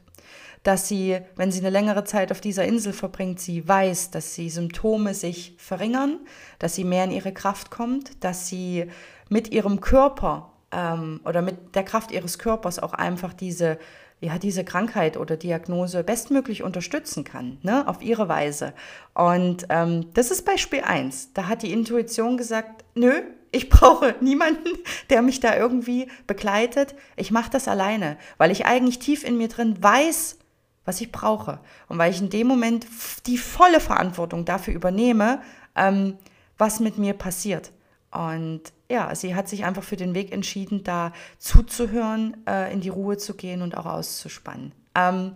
dass 0.62 0.88
sie, 0.88 1.18
wenn 1.36 1.50
sie 1.50 1.60
eine 1.60 1.70
längere 1.70 2.04
Zeit 2.04 2.30
auf 2.30 2.40
dieser 2.40 2.64
Insel 2.64 2.92
verbringt, 2.92 3.40
sie 3.40 3.66
weiß, 3.66 4.10
dass 4.10 4.34
die 4.34 4.50
Symptome 4.50 5.14
sich 5.14 5.54
verringern, 5.58 6.20
dass 6.58 6.74
sie 6.74 6.84
mehr 6.84 7.04
in 7.04 7.10
ihre 7.10 7.32
Kraft 7.32 7.70
kommt, 7.70 8.22
dass 8.24 8.48
sie 8.48 8.86
mit 9.28 9.52
ihrem 9.52 9.80
Körper 9.80 10.52
ähm, 10.70 11.20
oder 11.24 11.42
mit 11.42 11.74
der 11.74 11.84
Kraft 11.84 12.12
ihres 12.12 12.38
Körpers 12.38 12.78
auch 12.78 12.92
einfach 12.92 13.32
diese 13.32 13.78
ja, 14.22 14.38
diese 14.38 14.62
Krankheit 14.64 15.16
oder 15.16 15.36
Diagnose 15.36 16.04
bestmöglich 16.04 16.62
unterstützen 16.62 17.24
kann, 17.24 17.58
ne, 17.62 17.88
auf 17.88 18.02
ihre 18.02 18.28
Weise. 18.28 18.72
Und 19.14 19.66
ähm, 19.68 20.06
das 20.14 20.30
ist 20.30 20.44
Beispiel 20.44 20.82
1. 20.82 21.32
Da 21.34 21.48
hat 21.48 21.62
die 21.62 21.72
Intuition 21.72 22.36
gesagt, 22.36 22.84
nö, 22.94 23.20
ich 23.50 23.68
brauche 23.68 24.14
niemanden, 24.20 24.68
der 25.10 25.22
mich 25.22 25.40
da 25.40 25.56
irgendwie 25.56 26.06
begleitet. 26.28 26.94
Ich 27.16 27.32
mache 27.32 27.50
das 27.50 27.66
alleine, 27.66 28.16
weil 28.38 28.52
ich 28.52 28.64
eigentlich 28.64 29.00
tief 29.00 29.24
in 29.24 29.38
mir 29.38 29.48
drin 29.48 29.82
weiß, 29.82 30.38
was 30.84 31.00
ich 31.00 31.12
brauche. 31.12 31.60
Und 31.88 31.98
weil 31.98 32.10
ich 32.10 32.20
in 32.20 32.30
dem 32.30 32.46
Moment 32.46 32.86
die 33.26 33.38
volle 33.38 33.80
Verantwortung 33.80 34.44
dafür 34.44 34.74
übernehme, 34.74 35.40
ähm, 35.76 36.18
was 36.58 36.80
mit 36.80 36.98
mir 36.98 37.14
passiert. 37.14 37.72
Und 38.10 38.62
ja, 38.90 39.14
sie 39.14 39.34
hat 39.34 39.48
sich 39.48 39.64
einfach 39.64 39.82
für 39.82 39.96
den 39.96 40.14
Weg 40.14 40.32
entschieden, 40.32 40.84
da 40.84 41.12
zuzuhören, 41.38 42.36
äh, 42.46 42.72
in 42.72 42.80
die 42.80 42.90
Ruhe 42.90 43.16
zu 43.16 43.34
gehen 43.34 43.62
und 43.62 43.76
auch 43.76 43.86
auszuspannen. 43.86 44.72
Ähm, 44.94 45.32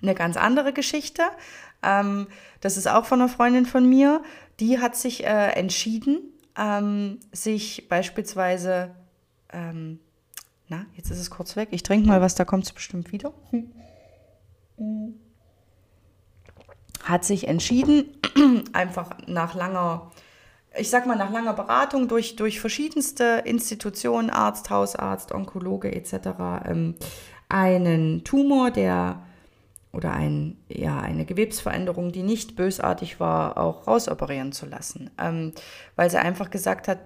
eine 0.00 0.14
ganz 0.14 0.36
andere 0.36 0.72
Geschichte. 0.72 1.22
Ähm, 1.82 2.26
das 2.60 2.76
ist 2.76 2.88
auch 2.88 3.04
von 3.04 3.20
einer 3.20 3.28
Freundin 3.28 3.66
von 3.66 3.88
mir. 3.88 4.22
Die 4.60 4.78
hat 4.78 4.96
sich 4.96 5.24
äh, 5.24 5.50
entschieden, 5.52 6.20
ähm, 6.56 7.20
sich 7.32 7.88
beispielsweise, 7.88 8.94
ähm, 9.52 10.00
na, 10.68 10.86
jetzt 10.94 11.10
ist 11.10 11.18
es 11.18 11.30
kurz 11.30 11.54
weg. 11.54 11.68
Ich 11.72 11.82
trinke 11.82 12.08
mal 12.08 12.22
was, 12.22 12.34
da 12.34 12.44
kommt 12.44 12.64
es 12.64 12.72
bestimmt 12.72 13.12
wieder. 13.12 13.32
Hat 17.02 17.24
sich 17.24 17.48
entschieden, 17.48 18.06
einfach 18.72 19.10
nach 19.26 19.54
langer 19.54 20.10
ich 20.78 20.90
sag 20.90 21.06
mal, 21.06 21.16
nach 21.16 21.32
langer 21.32 21.54
Beratung 21.54 22.08
durch, 22.08 22.36
durch 22.36 22.60
verschiedenste 22.60 23.42
Institutionen, 23.44 24.30
Arzt, 24.30 24.70
Hausarzt, 24.70 25.32
Onkologe 25.32 25.90
etc., 25.90 26.28
ähm, 26.66 26.94
einen 27.48 28.24
Tumor, 28.24 28.70
der 28.70 29.22
oder 29.96 30.12
ein, 30.12 30.58
ja, 30.68 31.00
eine 31.00 31.24
Gewebsveränderung, 31.24 32.12
die 32.12 32.22
nicht 32.22 32.54
bösartig 32.54 33.18
war, 33.18 33.56
auch 33.56 33.86
rausoperieren 33.86 34.52
zu 34.52 34.66
lassen. 34.66 35.10
Ähm, 35.18 35.52
weil 35.96 36.10
sie 36.10 36.18
einfach 36.18 36.50
gesagt 36.50 36.86
hat, 36.86 36.98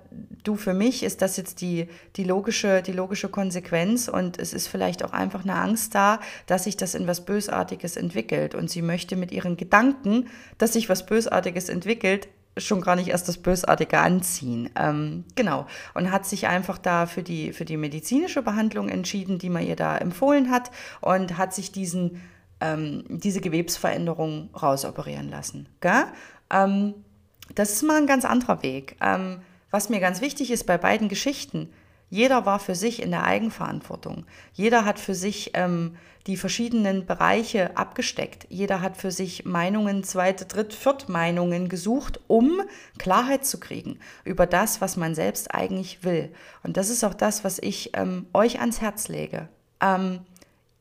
du, 0.43 0.57
für 0.57 0.75
mich 0.75 1.05
ist 1.05 1.23
das 1.23 1.37
jetzt 1.37 1.61
die, 1.61 1.89
die, 2.17 2.25
logische, 2.25 2.83
die 2.83 2.93
logische 2.93 3.29
Konsequenz 3.29 4.09
und 4.09 4.41
es 4.41 4.53
ist 4.53 4.67
vielleicht 4.67 5.05
auch 5.05 5.13
einfach 5.13 5.45
eine 5.45 5.55
Angst 5.55 5.95
da, 5.95 6.19
dass 6.47 6.65
sich 6.65 6.77
das 6.77 6.97
in 6.97 7.07
was 7.07 7.25
Bösartiges 7.25 7.97
entwickelt. 7.97 8.57
Und 8.57 8.69
sie 8.69 8.83
möchte 8.83 9.15
mit 9.15 9.31
ihren 9.31 9.57
Gedanken, 9.57 10.27
dass 10.59 10.73
sich 10.73 10.89
was 10.89 11.07
Bösartiges 11.07 11.69
entwickelt, 11.69 12.29
schon 12.57 12.81
gar 12.81 12.97
nicht 12.97 13.09
erst 13.09 13.29
das 13.29 13.39
Bösartige 13.39 14.01
anziehen. 14.01 14.69
Ähm, 14.75 15.25
genau. 15.37 15.67
Und 15.95 16.11
hat 16.11 16.27
sich 16.27 16.49
einfach 16.49 16.79
da 16.79 17.07
für 17.07 17.23
die, 17.23 17.53
für 17.53 17.65
die 17.65 17.77
medizinische 17.77 18.43
Behandlung 18.43 18.89
entschieden, 18.89 19.39
die 19.39 19.49
man 19.49 19.65
ihr 19.65 19.77
da 19.77 19.97
empfohlen 19.97 20.51
hat 20.51 20.73
und 21.01 21.39
hat 21.39 21.55
sich 21.55 21.71
diesen, 21.71 22.21
ähm, 22.61 23.05
diese 23.09 23.41
Gewebsveränderung 23.41 24.51
rausoperieren 24.55 25.29
lassen. 25.29 25.69
Ähm, 26.51 26.95
das 27.55 27.73
ist 27.73 27.83
mal 27.83 27.97
ein 27.97 28.07
ganz 28.07 28.25
anderer 28.25 28.63
Weg. 28.63 28.97
Ähm, 29.01 29.41
was 29.71 29.89
mir 29.89 30.01
ganz 30.01 30.21
wichtig 30.21 30.51
ist 30.51 30.67
bei 30.67 30.79
beiden 30.79 31.09
Geschichten, 31.09 31.71
jeder 32.11 32.45
war 32.45 32.59
für 32.59 32.75
sich 32.75 33.01
in 33.03 33.13
der 33.13 33.25
Eigenverantwortung. 33.25 34.27
Jeder 34.53 34.85
hat 34.85 34.99
für 34.99 35.15
sich 35.15 35.53
ähm, 35.55 35.97
die 36.27 36.37
verschiedenen 36.37 37.07
Bereiche 37.07 37.77
abgesteckt. 37.77 38.47
Jeder 38.51 38.83
hat 38.83 38.97
für 38.97 39.13
sich 39.13 39.45
Meinungen, 39.45 40.03
zweite, 40.03 40.45
dritt, 40.45 40.75
viert 40.75 41.09
Meinungen 41.09 41.69
gesucht, 41.69 42.21
um 42.27 42.63
Klarheit 42.99 43.47
zu 43.47 43.61
kriegen 43.61 44.01
über 44.25 44.47
das, 44.47 44.81
was 44.81 44.97
man 44.97 45.15
selbst 45.15 45.55
eigentlich 45.55 46.03
will. 46.03 46.33
Und 46.65 46.77
das 46.77 46.91
ist 46.91 47.05
auch 47.05 47.15
das, 47.15 47.45
was 47.45 47.59
ich 47.61 47.93
ähm, 47.95 48.27
euch 48.35 48.61
ans 48.61 48.81
Herz 48.81 49.07
lege. 49.07 49.49
Ähm, 49.81 50.21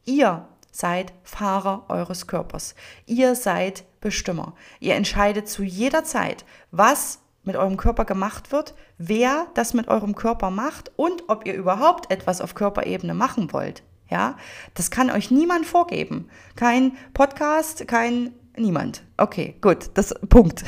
ihr 0.06 0.48
seid 0.72 1.14
Fahrer 1.24 1.86
eures 1.90 2.28
Körpers. 2.28 2.76
Ihr 3.06 3.36
seid 3.36 3.84
Bestimmer. 4.02 4.54
Ihr 4.80 4.96
entscheidet 4.96 5.50
zu 5.50 5.64
jeder 5.64 6.04
Zeit, 6.04 6.46
was 6.72 7.20
mit 7.44 7.56
eurem 7.56 7.78
Körper 7.78 8.06
gemacht 8.06 8.52
wird, 8.52 8.76
wer 8.98 9.48
das 9.56 9.74
mit 9.74 9.88
eurem 9.88 10.16
Körper 10.16 10.52
macht 10.52 10.92
und 10.96 11.24
ob 11.28 11.46
ihr 11.46 11.54
überhaupt 11.54 12.12
etwas 12.12 12.42
auf 12.42 12.56
Körperebene 12.56 13.14
machen 13.14 13.52
wollt. 13.54 13.84
Ja, 14.10 14.38
das 14.74 14.90
kann 14.90 15.12
euch 15.12 15.32
niemand 15.32 15.66
vorgeben. 15.66 16.30
Kein 16.56 16.94
Podcast, 17.14 17.88
kein 17.88 18.34
niemand. 18.58 19.04
Okay, 19.18 19.56
gut, 19.62 19.92
das 19.94 20.14
Punkt. 20.30 20.64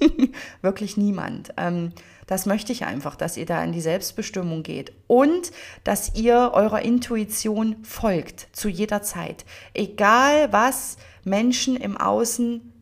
Wirklich 0.62 0.96
niemand. 0.96 1.54
Ähm, 1.56 1.92
das 2.26 2.46
möchte 2.46 2.72
ich 2.72 2.84
einfach, 2.84 3.16
dass 3.16 3.36
ihr 3.36 3.46
da 3.46 3.62
in 3.62 3.72
die 3.72 3.80
Selbstbestimmung 3.80 4.62
geht 4.62 4.92
und 5.06 5.52
dass 5.84 6.14
ihr 6.14 6.50
eurer 6.54 6.82
Intuition 6.82 7.76
folgt 7.84 8.48
zu 8.52 8.68
jeder 8.68 9.02
Zeit. 9.02 9.44
Egal 9.74 10.52
was 10.52 10.96
Menschen 11.24 11.76
im 11.76 11.96
Außen 11.96 12.72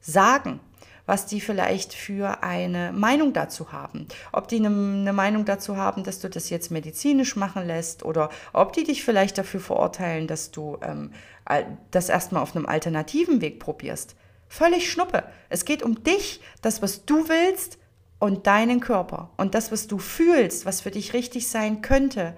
sagen 0.00 0.60
was 1.08 1.24
die 1.24 1.40
vielleicht 1.40 1.94
für 1.94 2.42
eine 2.42 2.92
Meinung 2.92 3.32
dazu 3.32 3.72
haben. 3.72 4.06
Ob 4.30 4.46
die 4.46 4.56
eine, 4.56 4.68
eine 4.68 5.14
Meinung 5.14 5.46
dazu 5.46 5.78
haben, 5.78 6.04
dass 6.04 6.20
du 6.20 6.28
das 6.28 6.50
jetzt 6.50 6.70
medizinisch 6.70 7.34
machen 7.34 7.66
lässt 7.66 8.04
oder 8.04 8.28
ob 8.52 8.74
die 8.74 8.84
dich 8.84 9.02
vielleicht 9.02 9.38
dafür 9.38 9.60
verurteilen, 9.60 10.26
dass 10.26 10.50
du 10.50 10.76
ähm, 10.82 11.12
das 11.90 12.10
erstmal 12.10 12.42
auf 12.42 12.54
einem 12.54 12.66
alternativen 12.66 13.40
Weg 13.40 13.58
probierst. 13.58 14.16
Völlig 14.48 14.92
Schnuppe. 14.92 15.24
Es 15.48 15.64
geht 15.64 15.82
um 15.82 16.04
dich, 16.04 16.42
das, 16.60 16.82
was 16.82 17.06
du 17.06 17.26
willst 17.30 17.77
und 18.18 18.46
deinen 18.46 18.80
Körper. 18.80 19.30
Und 19.36 19.54
das, 19.54 19.70
was 19.70 19.86
du 19.86 19.98
fühlst, 19.98 20.66
was 20.66 20.80
für 20.80 20.90
dich 20.90 21.12
richtig 21.12 21.48
sein 21.48 21.82
könnte, 21.82 22.36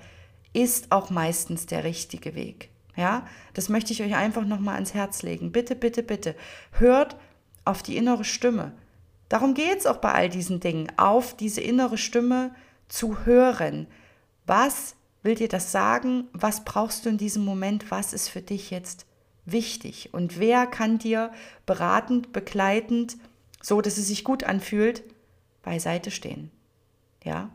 ist 0.52 0.92
auch 0.92 1.10
meistens 1.10 1.66
der 1.66 1.84
richtige 1.84 2.34
Weg. 2.34 2.70
Ja, 2.96 3.26
das 3.54 3.68
möchte 3.68 3.92
ich 3.92 4.02
euch 4.02 4.14
einfach 4.14 4.44
nochmal 4.44 4.74
ans 4.74 4.94
Herz 4.94 5.22
legen. 5.22 5.52
Bitte, 5.52 5.74
bitte, 5.74 6.02
bitte. 6.02 6.34
Hört 6.72 7.16
auf 7.64 7.82
die 7.82 7.96
innere 7.96 8.24
Stimme. 8.24 8.72
Darum 9.28 9.54
geht 9.54 9.78
es 9.78 9.86
auch 9.86 9.98
bei 9.98 10.12
all 10.12 10.28
diesen 10.28 10.60
Dingen, 10.60 10.92
auf 10.96 11.36
diese 11.36 11.60
innere 11.60 11.96
Stimme 11.96 12.52
zu 12.88 13.24
hören. 13.24 13.86
Was 14.44 14.96
will 15.22 15.36
dir 15.36 15.48
das 15.48 15.70
sagen? 15.70 16.28
Was 16.32 16.64
brauchst 16.64 17.04
du 17.04 17.10
in 17.10 17.16
diesem 17.18 17.44
Moment? 17.44 17.90
Was 17.90 18.12
ist 18.12 18.28
für 18.28 18.42
dich 18.42 18.70
jetzt 18.70 19.06
wichtig? 19.44 20.10
Und 20.12 20.38
wer 20.40 20.66
kann 20.66 20.98
dir 20.98 21.30
beratend, 21.66 22.32
begleitend, 22.32 23.16
so 23.62 23.80
dass 23.80 23.98
es 23.98 24.08
sich 24.08 24.24
gut 24.24 24.44
anfühlt, 24.44 25.04
beiseite 25.70 26.10
stehen? 26.10 26.50
Ja? 27.22 27.48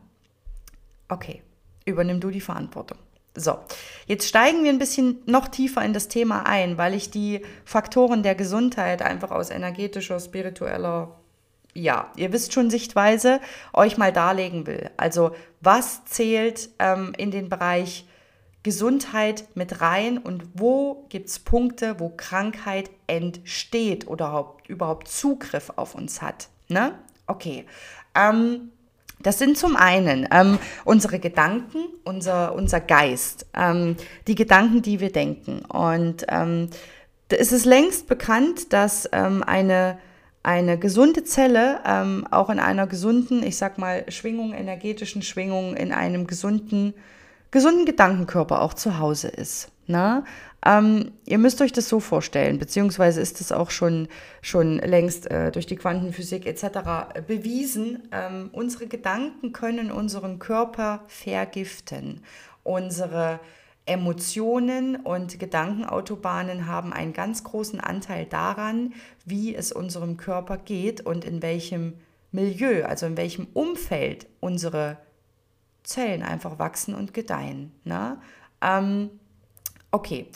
Okay, 1.08 1.42
übernimm 1.84 2.18
du 2.18 2.30
die 2.30 2.40
Verantwortung. 2.40 2.96
So, 3.34 3.58
jetzt 4.06 4.26
steigen 4.26 4.64
wir 4.64 4.70
ein 4.70 4.78
bisschen 4.78 5.18
noch 5.26 5.48
tiefer 5.48 5.84
in 5.84 5.92
das 5.92 6.08
Thema 6.08 6.46
ein, 6.46 6.78
weil 6.78 6.94
ich 6.94 7.10
die 7.10 7.42
Faktoren 7.66 8.22
der 8.22 8.34
Gesundheit 8.34 9.02
einfach 9.02 9.30
aus 9.30 9.50
energetischer, 9.50 10.18
spiritueller, 10.18 11.14
ja, 11.74 12.10
ihr 12.16 12.32
wisst 12.32 12.54
schon 12.54 12.70
Sichtweise, 12.70 13.38
euch 13.74 13.98
mal 13.98 14.14
darlegen 14.14 14.66
will. 14.66 14.88
Also 14.96 15.32
was 15.60 16.06
zählt 16.06 16.70
ähm, 16.78 17.12
in 17.18 17.30
den 17.30 17.50
Bereich 17.50 18.06
Gesundheit 18.62 19.44
mit 19.54 19.82
rein 19.82 20.16
und 20.16 20.42
wo 20.54 21.04
gibt 21.10 21.28
es 21.28 21.38
Punkte, 21.38 22.00
wo 22.00 22.08
Krankheit 22.08 22.90
entsteht 23.08 24.08
oder 24.08 24.54
überhaupt 24.68 25.08
Zugriff 25.08 25.70
auf 25.76 25.94
uns 25.94 26.22
hat. 26.22 26.48
Ne? 26.68 26.98
Okay. 27.26 27.66
Ähm, 28.16 28.70
das 29.20 29.38
sind 29.38 29.56
zum 29.56 29.76
einen 29.76 30.28
ähm, 30.30 30.58
unsere 30.84 31.18
Gedanken, 31.18 31.78
unser, 32.04 32.54
unser 32.54 32.80
Geist, 32.80 33.46
ähm, 33.54 33.96
die 34.26 34.34
Gedanken, 34.34 34.82
die 34.82 35.00
wir 35.00 35.10
denken. 35.10 35.60
Und 35.64 36.26
ähm, 36.28 36.68
es 37.28 37.50
ist 37.50 37.64
längst 37.64 38.06
bekannt, 38.08 38.72
dass 38.72 39.08
ähm, 39.12 39.42
eine, 39.42 39.98
eine 40.42 40.78
gesunde 40.78 41.24
Zelle 41.24 41.80
ähm, 41.84 42.26
auch 42.30 42.50
in 42.50 42.60
einer 42.60 42.86
gesunden, 42.86 43.42
ich 43.42 43.56
sag 43.56 43.78
mal, 43.78 44.04
Schwingung, 44.12 44.52
energetischen 44.52 45.22
Schwingung, 45.22 45.74
in 45.74 45.92
einem 45.92 46.26
gesunden, 46.26 46.94
gesunden 47.50 47.86
Gedankenkörper 47.86 48.62
auch 48.62 48.74
zu 48.74 48.98
Hause 48.98 49.28
ist. 49.28 49.72
Ne? 49.86 50.24
Ähm, 50.66 51.12
ihr 51.24 51.38
müsst 51.38 51.62
euch 51.62 51.72
das 51.72 51.88
so 51.88 52.00
vorstellen, 52.00 52.58
beziehungsweise 52.58 53.20
ist 53.20 53.40
es 53.40 53.52
auch 53.52 53.70
schon, 53.70 54.08
schon 54.42 54.78
längst 54.78 55.30
äh, 55.30 55.52
durch 55.52 55.66
die 55.66 55.76
Quantenphysik 55.76 56.44
etc. 56.44 57.24
bewiesen. 57.24 58.08
Ähm, 58.10 58.50
unsere 58.52 58.88
Gedanken 58.88 59.52
können 59.52 59.92
unseren 59.92 60.40
Körper 60.40 61.04
vergiften. 61.06 62.22
Unsere 62.64 63.38
Emotionen 63.84 64.96
und 64.96 65.38
Gedankenautobahnen 65.38 66.66
haben 66.66 66.92
einen 66.92 67.12
ganz 67.12 67.44
großen 67.44 67.78
Anteil 67.78 68.26
daran, 68.26 68.92
wie 69.24 69.54
es 69.54 69.70
unserem 69.70 70.16
Körper 70.16 70.56
geht 70.56 71.00
und 71.00 71.24
in 71.24 71.42
welchem 71.42 71.94
Milieu, 72.32 72.84
also 72.84 73.06
in 73.06 73.16
welchem 73.16 73.46
Umfeld 73.54 74.26
unsere 74.40 74.96
Zellen 75.84 76.24
einfach 76.24 76.58
wachsen 76.58 76.92
und 76.96 77.14
gedeihen. 77.14 77.70
Ne? 77.84 78.18
Ähm, 78.60 79.10
Okay. 79.90 80.26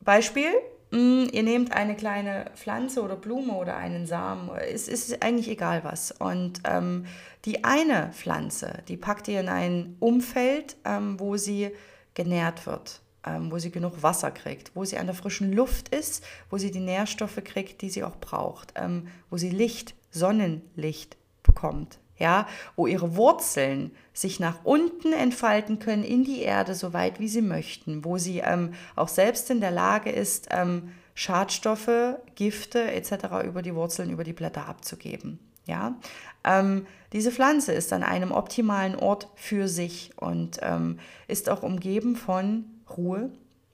Beispiel, 0.00 0.50
mm, 0.90 1.26
ihr 1.32 1.42
nehmt 1.42 1.72
eine 1.72 1.96
kleine 1.96 2.46
Pflanze 2.54 3.02
oder 3.02 3.16
Blume 3.16 3.54
oder 3.54 3.76
einen 3.76 4.06
Samen, 4.06 4.50
es 4.56 4.88
ist 4.88 5.22
eigentlich 5.22 5.48
egal 5.48 5.84
was. 5.84 6.12
Und 6.12 6.62
ähm, 6.64 7.06
die 7.44 7.64
eine 7.64 8.10
Pflanze, 8.12 8.82
die 8.88 8.96
packt 8.96 9.28
ihr 9.28 9.40
in 9.40 9.48
ein 9.48 9.96
Umfeld, 10.00 10.76
ähm, 10.84 11.20
wo 11.20 11.36
sie 11.36 11.70
genährt 12.14 12.66
wird, 12.66 13.00
ähm, 13.26 13.52
wo 13.52 13.58
sie 13.58 13.70
genug 13.70 14.02
Wasser 14.02 14.30
kriegt, 14.30 14.74
wo 14.74 14.84
sie 14.84 14.98
an 14.98 15.06
der 15.06 15.14
frischen 15.14 15.52
Luft 15.52 15.94
ist, 15.94 16.24
wo 16.50 16.58
sie 16.58 16.70
die 16.70 16.80
Nährstoffe 16.80 17.42
kriegt, 17.44 17.82
die 17.82 17.90
sie 17.90 18.04
auch 18.04 18.16
braucht, 18.16 18.72
ähm, 18.76 19.08
wo 19.30 19.36
sie 19.36 19.50
Licht, 19.50 19.94
Sonnenlicht 20.10 21.16
bekommt 21.42 21.98
ja, 22.18 22.46
wo 22.76 22.86
ihre 22.86 23.16
Wurzeln 23.16 23.92
sich 24.12 24.40
nach 24.40 24.64
unten 24.64 25.12
entfalten 25.12 25.78
können 25.78 26.04
in 26.04 26.24
die 26.24 26.42
Erde, 26.42 26.74
so 26.74 26.92
weit 26.92 27.20
wie 27.20 27.28
sie 27.28 27.42
möchten, 27.42 28.04
wo 28.04 28.18
sie 28.18 28.38
ähm, 28.38 28.74
auch 28.96 29.08
selbst 29.08 29.50
in 29.50 29.60
der 29.60 29.70
Lage 29.70 30.10
ist, 30.10 30.48
ähm, 30.50 30.92
Schadstoffe, 31.14 32.16
Gifte 32.34 32.92
etc. 32.92 33.44
über 33.44 33.62
die 33.62 33.74
Wurzeln, 33.74 34.10
über 34.10 34.24
die 34.24 34.32
Blätter 34.32 34.68
abzugeben. 34.68 35.38
Ja, 35.66 35.96
ähm, 36.44 36.86
diese 37.12 37.30
Pflanze 37.30 37.72
ist 37.72 37.92
an 37.92 38.02
einem 38.02 38.32
optimalen 38.32 38.96
Ort 38.96 39.28
für 39.34 39.68
sich 39.68 40.12
und 40.16 40.58
ähm, 40.62 40.98
ist 41.26 41.50
auch 41.50 41.62
umgeben 41.62 42.16
von 42.16 42.64
Ruhe, 42.96 43.30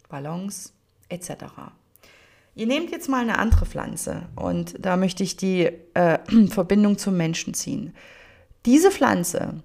Balance 0.09 0.71
etc. 1.09 1.45
Ihr 2.57 2.67
nehmt 2.67 2.91
jetzt 2.91 3.09
mal 3.09 3.21
eine 3.21 3.39
andere 3.39 3.67
Pflanze 3.67 4.27
und 4.37 4.75
da 4.79 4.97
möchte 4.97 5.23
ich 5.23 5.37
die 5.37 5.71
äh, 5.95 6.19
Verbindung 6.49 6.99
zum 6.99 7.17
Menschen 7.17 7.55
ziehen. 7.55 7.95
Diese 8.67 8.91
Pflanze 8.91 9.63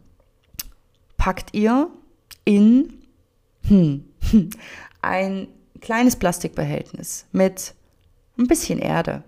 packt 1.18 1.54
ihr 1.54 1.90
in 2.46 2.94
hm, 3.68 4.06
ein 5.02 5.48
kleines 5.82 6.16
Plastikbehältnis 6.16 7.26
mit 7.32 7.74
ein 8.38 8.48
bisschen 8.48 8.80
Erde. 8.80 9.24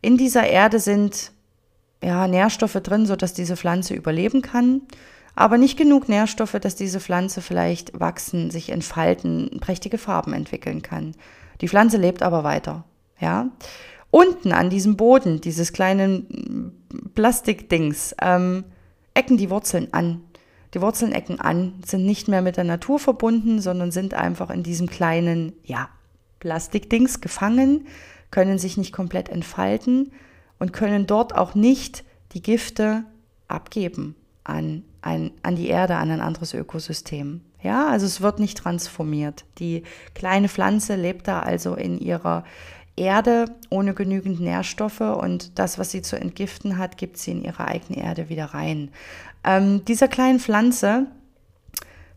In 0.00 0.16
dieser 0.16 0.46
Erde 0.46 0.78
sind 0.78 1.32
ja, 2.02 2.28
Nährstoffe 2.28 2.74
drin, 2.82 3.06
sodass 3.06 3.32
diese 3.32 3.56
Pflanze 3.56 3.94
überleben 3.94 4.42
kann, 4.42 4.82
aber 5.34 5.58
nicht 5.58 5.76
genug 5.76 6.08
Nährstoffe, 6.08 6.56
dass 6.60 6.76
diese 6.76 7.00
Pflanze 7.00 7.42
vielleicht 7.42 7.98
wachsen, 7.98 8.50
sich 8.50 8.70
entfalten, 8.70 9.58
prächtige 9.60 9.98
Farben 9.98 10.32
entwickeln 10.32 10.82
kann. 10.82 11.14
Die 11.60 11.68
Pflanze 11.68 11.96
lebt 11.96 12.22
aber 12.22 12.44
weiter. 12.44 12.84
Ja? 13.18 13.50
Unten 14.10 14.52
an 14.52 14.70
diesem 14.70 14.96
Boden, 14.96 15.40
dieses 15.40 15.72
kleinen 15.72 16.72
Plastikdings, 17.14 18.14
ähm, 18.20 18.64
ecken 19.14 19.36
die 19.36 19.50
Wurzeln 19.50 19.92
an. 19.92 20.22
Die 20.74 20.80
Wurzeln 20.80 21.12
ecken 21.12 21.40
an, 21.40 21.74
sind 21.86 22.04
nicht 22.04 22.26
mehr 22.28 22.42
mit 22.42 22.56
der 22.56 22.64
Natur 22.64 22.98
verbunden, 22.98 23.60
sondern 23.60 23.92
sind 23.92 24.12
einfach 24.14 24.50
in 24.50 24.62
diesem 24.62 24.88
kleinen, 24.88 25.52
ja, 25.64 25.88
Plastikdings 26.40 27.20
gefangen, 27.20 27.86
können 28.30 28.58
sich 28.58 28.76
nicht 28.76 28.92
komplett 28.92 29.28
entfalten 29.28 30.12
und 30.58 30.72
können 30.72 31.06
dort 31.06 31.34
auch 31.34 31.54
nicht 31.54 32.04
die 32.32 32.42
Gifte 32.42 33.04
abgeben 33.48 34.16
an, 34.42 34.84
ein, 35.00 35.30
an 35.42 35.56
die 35.56 35.68
Erde, 35.68 35.96
an 35.96 36.10
ein 36.10 36.20
anderes 36.20 36.52
Ökosystem. 36.52 37.40
Ja, 37.62 37.88
also 37.88 38.04
es 38.04 38.20
wird 38.20 38.40
nicht 38.40 38.58
transformiert. 38.58 39.44
Die 39.58 39.84
kleine 40.14 40.50
Pflanze 40.50 40.96
lebt 40.96 41.28
da 41.28 41.40
also 41.40 41.74
in 41.74 41.98
ihrer 41.98 42.44
Erde 42.96 43.46
ohne 43.70 43.94
genügend 43.94 44.40
Nährstoffe 44.40 45.00
und 45.00 45.58
das, 45.58 45.78
was 45.78 45.90
sie 45.90 46.02
zu 46.02 46.16
entgiften 46.16 46.78
hat, 46.78 46.96
gibt 46.96 47.16
sie 47.16 47.32
in 47.32 47.44
ihre 47.44 47.66
eigene 47.66 48.02
Erde 48.02 48.28
wieder 48.28 48.46
rein. 48.46 48.90
Ähm, 49.42 49.84
dieser 49.84 50.08
kleinen 50.08 50.38
Pflanze 50.38 51.06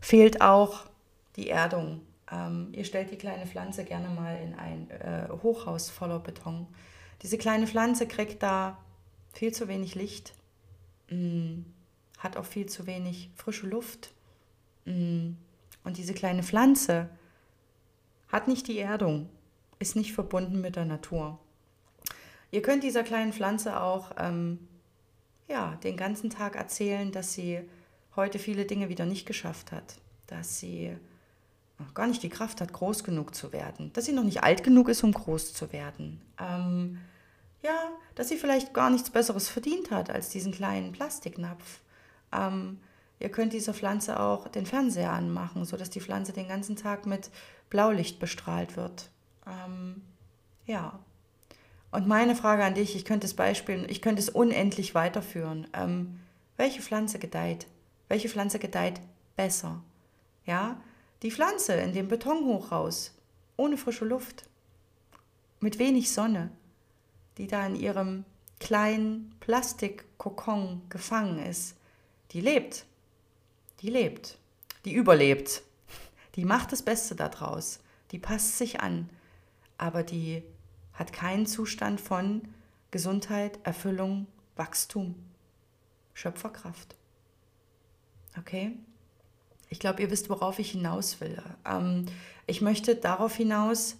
fehlt 0.00 0.40
auch 0.40 0.86
die 1.36 1.50
Erdung. 1.50 2.02
Ähm, 2.30 2.68
ihr 2.72 2.84
stellt 2.84 3.10
die 3.10 3.16
kleine 3.16 3.46
Pflanze 3.46 3.84
gerne 3.84 4.08
mal 4.08 4.38
in 4.40 4.54
ein 4.54 4.90
äh, 4.90 5.28
Hochhaus 5.42 5.90
voller 5.90 6.20
Beton. 6.20 6.66
Diese 7.22 7.38
kleine 7.38 7.66
Pflanze 7.66 8.06
kriegt 8.06 8.42
da 8.42 8.78
viel 9.32 9.52
zu 9.52 9.66
wenig 9.66 9.94
Licht, 9.94 10.34
mh, 11.10 11.16
mm, 11.16 11.64
hat 12.18 12.36
auch 12.36 12.44
viel 12.44 12.66
zu 12.66 12.86
wenig 12.86 13.30
frische 13.34 13.66
Luft. 13.66 14.12
Mh, 14.84 14.94
mm. 14.94 15.36
und 15.84 15.96
diese 15.96 16.14
kleine 16.14 16.44
Pflanze 16.44 17.08
hat 18.28 18.46
nicht 18.46 18.68
die 18.68 18.78
Erdung, 18.78 19.28
ist 19.78 19.96
nicht 19.96 20.12
verbunden 20.12 20.60
mit 20.60 20.76
der 20.76 20.84
Natur. 20.84 21.38
Ihr 22.50 22.62
könnt 22.62 22.82
dieser 22.82 23.02
kleinen 23.02 23.32
Pflanze 23.32 23.80
auch 23.80 24.12
ähm, 24.18 24.58
ja, 25.48 25.76
den 25.82 25.96
ganzen 25.96 26.30
Tag 26.30 26.56
erzählen, 26.56 27.12
dass 27.12 27.32
sie 27.32 27.60
heute 28.16 28.38
viele 28.38 28.64
Dinge 28.64 28.88
wieder 28.88 29.06
nicht 29.06 29.26
geschafft 29.26 29.72
hat, 29.72 29.96
dass 30.26 30.58
sie 30.58 30.96
noch 31.78 31.94
gar 31.94 32.06
nicht 32.06 32.22
die 32.22 32.28
Kraft 32.28 32.60
hat, 32.60 32.72
groß 32.72 33.04
genug 33.04 33.34
zu 33.34 33.52
werden, 33.52 33.92
dass 33.92 34.04
sie 34.04 34.12
noch 34.12 34.24
nicht 34.24 34.42
alt 34.42 34.64
genug 34.64 34.88
ist, 34.88 35.04
um 35.04 35.12
groß 35.12 35.54
zu 35.54 35.72
werden. 35.72 36.20
Ähm, 36.40 36.98
ja, 37.62 37.76
dass 38.14 38.28
sie 38.28 38.36
vielleicht 38.36 38.74
gar 38.74 38.90
nichts 38.90 39.10
Besseres 39.10 39.48
verdient 39.48 39.90
hat 39.90 40.10
als 40.10 40.30
diesen 40.30 40.52
kleinen 40.52 40.92
Plastiknapf. 40.92 41.80
Ähm, 42.32 42.80
ihr 43.20 43.30
könnt 43.30 43.52
dieser 43.52 43.74
Pflanze 43.74 44.20
auch 44.20 44.48
den 44.48 44.66
Fernseher 44.66 45.12
anmachen, 45.12 45.64
sodass 45.64 45.90
die 45.90 46.00
Pflanze 46.00 46.32
den 46.32 46.48
ganzen 46.48 46.76
Tag 46.76 47.06
mit 47.06 47.30
Blaulicht 47.70 48.18
bestrahlt 48.18 48.76
wird. 48.76 49.10
Ähm, 49.48 50.02
ja. 50.66 50.98
Und 51.90 52.06
meine 52.06 52.36
Frage 52.36 52.64
an 52.64 52.74
dich, 52.74 52.94
ich 52.94 53.04
könnte 53.04 53.26
es 53.26 53.34
Beispiel, 53.34 53.86
ich 53.88 54.02
könnte 54.02 54.20
es 54.20 54.28
unendlich 54.28 54.94
weiterführen. 54.94 55.66
Ähm, 55.72 56.20
welche 56.56 56.82
Pflanze 56.82 57.18
gedeiht? 57.18 57.66
Welche 58.08 58.28
Pflanze 58.28 58.58
gedeiht 58.58 59.00
besser? 59.36 59.82
Ja, 60.44 60.80
die 61.22 61.30
Pflanze 61.30 61.74
in 61.74 61.92
dem 61.92 62.08
Betonhochhaus, 62.08 63.14
ohne 63.56 63.76
frische 63.76 64.04
Luft, 64.04 64.44
mit 65.60 65.78
wenig 65.78 66.12
Sonne, 66.12 66.50
die 67.38 67.46
da 67.46 67.66
in 67.66 67.74
ihrem 67.74 68.24
kleinen 68.60 69.34
Plastikkokon 69.40 70.82
gefangen 70.88 71.38
ist, 71.38 71.74
die 72.32 72.40
lebt. 72.40 72.84
Die 73.80 73.90
lebt. 73.90 74.38
Die 74.84 74.92
überlebt. 74.92 75.62
Die 76.34 76.44
macht 76.44 76.72
das 76.72 76.82
Beste 76.82 77.14
daraus. 77.14 77.80
Die 78.12 78.18
passt 78.18 78.58
sich 78.58 78.80
an. 78.80 79.08
Aber 79.78 80.02
die 80.02 80.42
hat 80.92 81.12
keinen 81.12 81.46
Zustand 81.46 82.00
von 82.00 82.42
Gesundheit, 82.90 83.58
Erfüllung, 83.62 84.26
Wachstum, 84.56 85.14
Schöpferkraft. 86.14 86.96
Okay? 88.36 88.72
Ich 89.70 89.78
glaube, 89.78 90.02
ihr 90.02 90.10
wisst, 90.10 90.30
worauf 90.30 90.58
ich 90.58 90.72
hinaus 90.72 91.20
will. 91.20 91.40
Ähm, 91.64 92.06
ich 92.46 92.60
möchte 92.60 92.96
darauf 92.96 93.36
hinaus, 93.36 93.96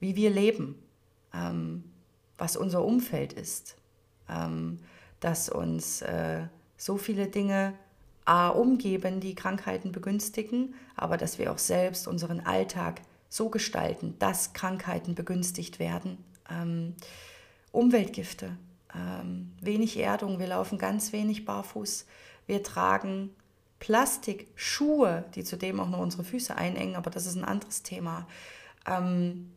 wie 0.00 0.16
wir 0.16 0.30
leben, 0.30 0.82
ähm, 1.32 1.84
was 2.38 2.56
unser 2.56 2.84
Umfeld 2.84 3.32
ist, 3.32 3.76
ähm, 4.28 4.80
dass 5.20 5.48
uns 5.48 6.02
äh, 6.02 6.46
so 6.76 6.96
viele 6.96 7.28
Dinge 7.28 7.74
A, 8.24 8.48
umgeben, 8.48 9.20
die 9.20 9.34
Krankheiten 9.34 9.92
begünstigen, 9.92 10.74
aber 10.96 11.16
dass 11.16 11.38
wir 11.38 11.52
auch 11.52 11.58
selbst 11.58 12.06
unseren 12.06 12.40
Alltag 12.40 13.02
so 13.32 13.48
gestalten, 13.48 14.14
dass 14.18 14.52
Krankheiten 14.52 15.14
begünstigt 15.14 15.78
werden. 15.78 16.22
Ähm, 16.50 16.94
Umweltgifte, 17.70 18.58
ähm, 18.94 19.52
wenig 19.58 19.98
Erdung, 19.98 20.38
wir 20.38 20.48
laufen 20.48 20.76
ganz 20.76 21.14
wenig 21.14 21.46
barfuß, 21.46 22.04
wir 22.46 22.62
tragen 22.62 23.30
Plastikschuhe, 23.80 25.24
die 25.34 25.44
zudem 25.44 25.80
auch 25.80 25.88
noch 25.88 26.00
unsere 26.00 26.24
Füße 26.24 26.54
einengen, 26.54 26.94
aber 26.94 27.08
das 27.08 27.24
ist 27.24 27.36
ein 27.36 27.46
anderes 27.46 27.82
Thema. 27.82 28.28
Ähm, 28.86 29.50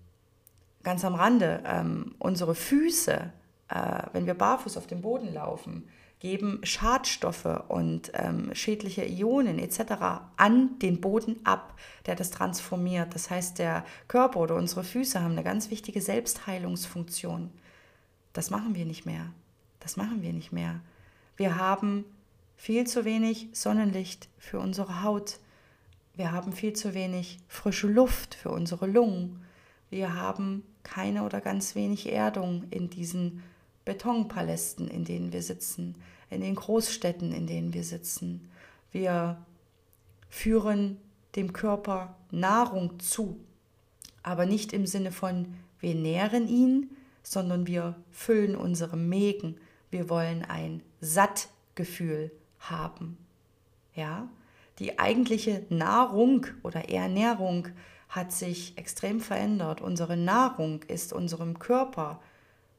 ganz 0.82 1.04
am 1.04 1.16
Rande, 1.16 1.62
ähm, 1.66 2.16
unsere 2.18 2.56
Füße, 2.56 3.30
äh, 3.68 4.02
wenn 4.14 4.26
wir 4.26 4.36
barfuß 4.36 4.78
auf 4.78 4.88
dem 4.88 5.02
Boden 5.02 5.34
laufen, 5.34 5.90
geben 6.26 6.60
Schadstoffe 6.64 7.46
und 7.68 8.12
ähm, 8.16 8.50
schädliche 8.56 9.06
Ionen 9.06 9.60
etc. 9.60 10.24
an 10.38 10.80
den 10.80 11.00
Boden 11.00 11.36
ab, 11.44 11.78
der 12.08 12.16
das 12.16 12.32
transformiert. 12.32 13.14
Das 13.14 13.30
heißt, 13.30 13.60
der 13.60 13.86
Körper 14.08 14.40
oder 14.40 14.56
unsere 14.56 14.84
Füße 14.84 15.22
haben 15.22 15.34
eine 15.34 15.44
ganz 15.44 15.70
wichtige 15.70 16.02
Selbstheilungsfunktion. 16.02 17.52
Das 18.34 18.50
machen 18.50 18.74
wir 18.74 18.86
nicht 18.86 19.06
mehr. 19.06 19.28
Das 19.80 19.98
machen 19.98 20.24
wir 20.24 20.34
nicht 20.34 20.52
mehr. 20.52 20.80
Wir 21.38 21.58
haben 21.58 22.06
viel 22.58 22.88
zu 22.88 23.06
wenig 23.06 23.50
Sonnenlicht 23.54 24.28
für 24.40 24.58
unsere 24.58 25.04
Haut. 25.04 25.38
Wir 26.16 26.32
haben 26.32 26.54
viel 26.54 26.74
zu 26.74 26.96
wenig 26.96 27.38
frische 27.48 27.88
Luft 27.88 28.34
für 28.34 28.50
unsere 28.50 28.88
Lungen. 28.88 29.46
Wir 29.92 30.16
haben 30.16 30.64
keine 30.82 31.22
oder 31.22 31.40
ganz 31.40 31.76
wenig 31.76 32.12
Erdung 32.12 32.64
in 32.72 32.90
diesen 32.90 33.44
Betonpalästen, 33.86 34.88
in 34.88 35.06
denen 35.06 35.32
wir 35.32 35.44
sitzen, 35.44 35.94
in 36.30 36.42
den 36.42 36.56
Großstädten, 36.56 37.32
in 37.32 37.48
denen 37.48 37.74
wir 37.74 37.84
sitzen. 37.84 38.50
Wir 38.92 39.38
führen 40.30 40.98
dem 41.36 41.54
Körper 41.54 42.16
Nahrung 42.32 43.00
zu, 43.00 43.40
aber 44.24 44.46
nicht 44.46 44.74
im 44.74 44.86
Sinne 44.86 45.12
von 45.12 45.54
wir 45.80 45.96
nähren 45.96 46.48
ihn, 46.48 46.90
sondern 47.24 47.68
wir 47.68 47.96
füllen 48.12 48.56
unsere 48.56 48.98
Mägen. 48.98 49.58
Wir 49.92 50.10
wollen 50.10 50.44
ein 50.44 50.82
Sattgefühl 51.02 52.32
haben. 52.60 53.18
Ja, 53.94 54.28
die 54.80 55.00
eigentliche 55.00 55.66
Nahrung 55.70 56.48
oder 56.64 56.90
Ernährung 56.90 57.70
hat 58.10 58.32
sich 58.32 58.78
extrem 58.78 59.22
verändert. 59.22 59.82
Unsere 59.82 60.18
Nahrung 60.18 60.84
ist 60.84 61.14
unserem 61.14 61.60
Körper 61.60 62.20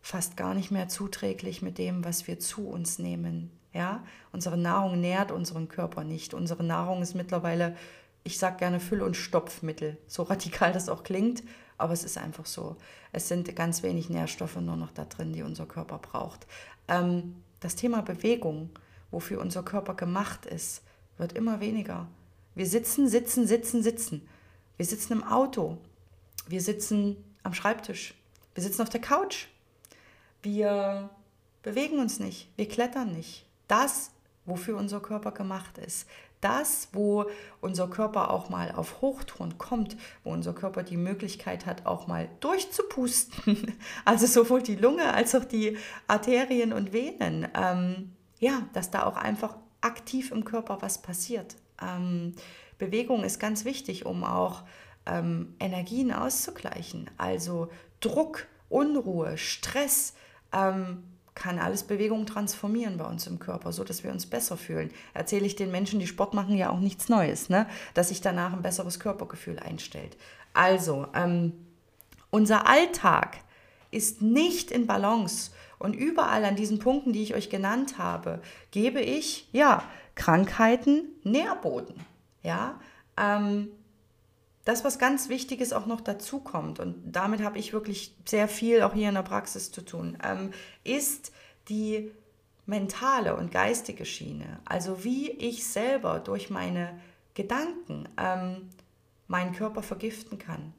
fast 0.06 0.36
gar 0.36 0.54
nicht 0.54 0.70
mehr 0.70 0.86
zuträglich 0.88 1.62
mit 1.62 1.78
dem, 1.78 2.04
was 2.04 2.28
wir 2.28 2.38
zu 2.38 2.68
uns 2.68 3.00
nehmen. 3.00 3.50
Ja, 3.72 4.04
unsere 4.30 4.56
Nahrung 4.56 5.00
nährt 5.00 5.32
unseren 5.32 5.66
Körper 5.66 6.04
nicht. 6.04 6.32
Unsere 6.32 6.62
Nahrung 6.62 7.02
ist 7.02 7.14
mittlerweile, 7.14 7.76
ich 8.22 8.38
sage 8.38 8.58
gerne 8.58 8.78
Füll- 8.78 9.02
und 9.02 9.16
Stopfmittel. 9.16 9.98
So 10.06 10.22
radikal 10.22 10.72
das 10.72 10.88
auch 10.88 11.02
klingt, 11.02 11.42
aber 11.76 11.92
es 11.92 12.04
ist 12.04 12.18
einfach 12.18 12.46
so. 12.46 12.76
Es 13.10 13.26
sind 13.26 13.56
ganz 13.56 13.82
wenig 13.82 14.08
Nährstoffe 14.08 14.54
nur 14.60 14.76
noch 14.76 14.92
da 14.92 15.06
drin, 15.06 15.32
die 15.32 15.42
unser 15.42 15.66
Körper 15.66 15.98
braucht. 15.98 16.46
Ähm, 16.86 17.42
das 17.58 17.74
Thema 17.74 18.00
Bewegung 18.00 18.70
wofür 19.10 19.40
unser 19.40 19.64
Körper 19.64 19.94
gemacht 19.94 20.46
ist, 20.46 20.82
wird 21.18 21.32
immer 21.32 21.58
weniger. 21.58 22.06
Wir 22.54 22.66
sitzen, 22.66 23.08
sitzen, 23.08 23.48
sitzen, 23.48 23.82
sitzen. 23.82 24.28
Wir 24.76 24.86
sitzen 24.86 25.14
im 25.14 25.24
Auto. 25.24 25.78
Wir 26.46 26.60
sitzen 26.60 27.16
am 27.42 27.54
Schreibtisch. 27.54 28.14
Wir 28.54 28.62
sitzen 28.62 28.82
auf 28.82 28.88
der 28.88 29.00
Couch. 29.00 29.48
Wir 30.42 31.10
bewegen 31.62 31.98
uns 31.98 32.20
nicht. 32.20 32.48
Wir 32.56 32.68
klettern 32.68 33.12
nicht. 33.12 33.46
Das 33.68 34.10
wofür 34.46 34.76
unser 34.76 35.00
Körper 35.00 35.32
gemacht 35.32 35.78
ist. 35.78 36.08
Das, 36.40 36.88
wo 36.92 37.26
unser 37.60 37.88
Körper 37.88 38.30
auch 38.30 38.48
mal 38.48 38.70
auf 38.72 39.00
Hochtouren 39.00 39.58
kommt, 39.58 39.96
wo 40.22 40.30
unser 40.30 40.52
Körper 40.52 40.82
die 40.82 40.96
Möglichkeit 40.96 41.66
hat, 41.66 41.86
auch 41.86 42.06
mal 42.06 42.28
durchzupusten. 42.40 43.74
Also 44.04 44.26
sowohl 44.26 44.62
die 44.62 44.76
Lunge 44.76 45.12
als 45.12 45.34
auch 45.34 45.44
die 45.44 45.76
Arterien 46.06 46.72
und 46.72 46.92
Venen. 46.92 47.48
Ähm, 47.54 48.12
ja, 48.38 48.62
dass 48.72 48.90
da 48.90 49.04
auch 49.04 49.16
einfach 49.16 49.56
aktiv 49.80 50.30
im 50.30 50.44
Körper 50.44 50.78
was 50.80 50.98
passiert. 51.02 51.56
Ähm, 51.82 52.34
Bewegung 52.78 53.24
ist 53.24 53.40
ganz 53.40 53.64
wichtig, 53.64 54.06
um 54.06 54.22
auch 54.22 54.62
ähm, 55.06 55.54
Energien 55.58 56.12
auszugleichen. 56.12 57.10
Also 57.16 57.68
Druck, 58.00 58.46
Unruhe, 58.68 59.38
Stress, 59.38 60.14
ähm, 60.56 61.02
kann 61.36 61.58
alles 61.58 61.82
Bewegung 61.82 62.26
transformieren 62.26 62.96
bei 62.96 63.04
uns 63.04 63.26
im 63.26 63.38
Körper, 63.38 63.70
so 63.70 63.84
dass 63.84 64.02
wir 64.02 64.10
uns 64.10 64.26
besser 64.26 64.56
fühlen. 64.56 64.90
Erzähle 65.12 65.46
ich 65.46 65.54
den 65.54 65.70
Menschen, 65.70 66.00
die 66.00 66.06
Sport 66.06 66.34
machen, 66.34 66.56
ja 66.56 66.70
auch 66.70 66.80
nichts 66.80 67.08
Neues, 67.08 67.50
ne? 67.50 67.66
dass 67.94 68.08
sich 68.08 68.22
danach 68.22 68.52
ein 68.54 68.62
besseres 68.62 68.98
Körpergefühl 68.98 69.58
einstellt. 69.58 70.16
Also, 70.54 71.06
ähm, 71.14 71.52
unser 72.30 72.66
Alltag 72.66 73.38
ist 73.90 74.22
nicht 74.22 74.70
in 74.70 74.86
Balance 74.86 75.50
und 75.78 75.94
überall 75.94 76.44
an 76.44 76.56
diesen 76.56 76.78
Punkten, 76.78 77.12
die 77.12 77.22
ich 77.22 77.34
euch 77.34 77.50
genannt 77.50 77.98
habe, 77.98 78.40
gebe 78.70 79.00
ich, 79.00 79.48
ja, 79.52 79.84
Krankheiten 80.14 81.04
Nährboden. 81.22 81.94
Ja, 82.42 82.80
ähm, 83.18 83.68
das, 84.66 84.84
was 84.84 84.98
ganz 84.98 85.28
wichtig 85.28 85.60
ist, 85.60 85.72
auch 85.72 85.86
noch 85.86 86.00
dazu 86.00 86.40
kommt, 86.40 86.80
und 86.80 86.96
damit 87.06 87.40
habe 87.40 87.56
ich 87.56 87.72
wirklich 87.72 88.16
sehr 88.26 88.48
viel 88.48 88.82
auch 88.82 88.94
hier 88.94 89.08
in 89.08 89.14
der 89.14 89.22
Praxis 89.22 89.70
zu 89.70 89.80
tun, 89.80 90.18
ähm, 90.24 90.50
ist 90.82 91.32
die 91.68 92.10
mentale 92.66 93.36
und 93.36 93.52
geistige 93.52 94.04
Schiene. 94.04 94.58
Also 94.64 95.04
wie 95.04 95.30
ich 95.30 95.64
selber 95.64 96.18
durch 96.18 96.50
meine 96.50 96.98
Gedanken 97.34 98.08
ähm, 98.18 98.68
meinen 99.28 99.52
Körper 99.52 99.84
vergiften 99.84 100.38
kann, 100.38 100.74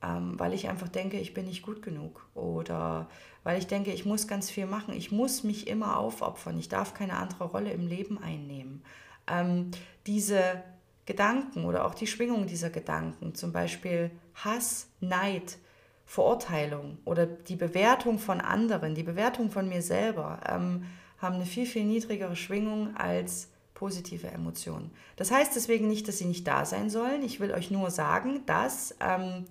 ähm, 0.00 0.38
weil 0.38 0.54
ich 0.54 0.68
einfach 0.68 0.88
denke, 0.88 1.18
ich 1.18 1.34
bin 1.34 1.46
nicht 1.46 1.62
gut 1.62 1.82
genug. 1.82 2.24
Oder 2.34 3.08
weil 3.42 3.58
ich 3.58 3.66
denke, 3.66 3.92
ich 3.92 4.04
muss 4.04 4.28
ganz 4.28 4.48
viel 4.48 4.66
machen, 4.66 4.94
ich 4.94 5.10
muss 5.10 5.42
mich 5.42 5.66
immer 5.66 5.98
aufopfern, 5.98 6.56
ich 6.56 6.68
darf 6.68 6.94
keine 6.94 7.16
andere 7.16 7.46
Rolle 7.46 7.72
im 7.72 7.88
Leben 7.88 8.22
einnehmen. 8.22 8.84
Ähm, 9.26 9.72
diese 10.06 10.62
Gedanken 11.06 11.64
oder 11.64 11.84
auch 11.84 11.94
die 11.94 12.06
Schwingung 12.06 12.46
dieser 12.46 12.70
Gedanken, 12.70 13.34
zum 13.34 13.52
Beispiel 13.52 14.10
Hass, 14.34 14.88
Neid, 15.00 15.58
Verurteilung 16.06 16.98
oder 17.04 17.26
die 17.26 17.56
Bewertung 17.56 18.18
von 18.18 18.40
anderen, 18.40 18.94
die 18.94 19.02
Bewertung 19.02 19.50
von 19.50 19.68
mir 19.68 19.82
selber, 19.82 20.40
ähm, 20.48 20.84
haben 21.18 21.36
eine 21.36 21.46
viel, 21.46 21.66
viel 21.66 21.84
niedrigere 21.84 22.36
Schwingung 22.36 22.96
als 22.96 23.48
positive 23.74 24.28
Emotionen. 24.28 24.90
Das 25.16 25.30
heißt 25.30 25.56
deswegen 25.56 25.88
nicht, 25.88 26.06
dass 26.08 26.18
sie 26.18 26.26
nicht 26.26 26.46
da 26.46 26.64
sein 26.64 26.90
sollen. 26.90 27.22
Ich 27.22 27.40
will 27.40 27.52
euch 27.52 27.70
nur 27.70 27.90
sagen, 27.90 28.42
dass 28.46 28.94
ähm, 29.00 29.46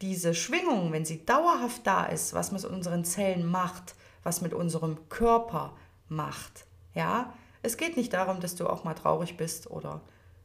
diese 0.00 0.34
Schwingung, 0.34 0.92
wenn 0.92 1.04
sie 1.04 1.24
dauerhaft 1.24 1.86
da 1.86 2.04
ist, 2.06 2.34
was 2.34 2.52
mit 2.52 2.64
unseren 2.64 3.04
Zellen 3.04 3.46
macht, 3.46 3.94
was 4.22 4.40
mit 4.40 4.54
unserem 4.54 5.08
Körper 5.08 5.74
macht. 6.08 6.66
Ja, 6.94 7.32
es 7.62 7.76
geht 7.76 7.96
nicht 7.96 8.12
darum, 8.12 8.40
dass 8.40 8.54
du 8.54 8.66
auch 8.66 8.84
mal 8.84 8.94
traurig 8.94 9.36
bist 9.36 9.70
oder 9.70 10.02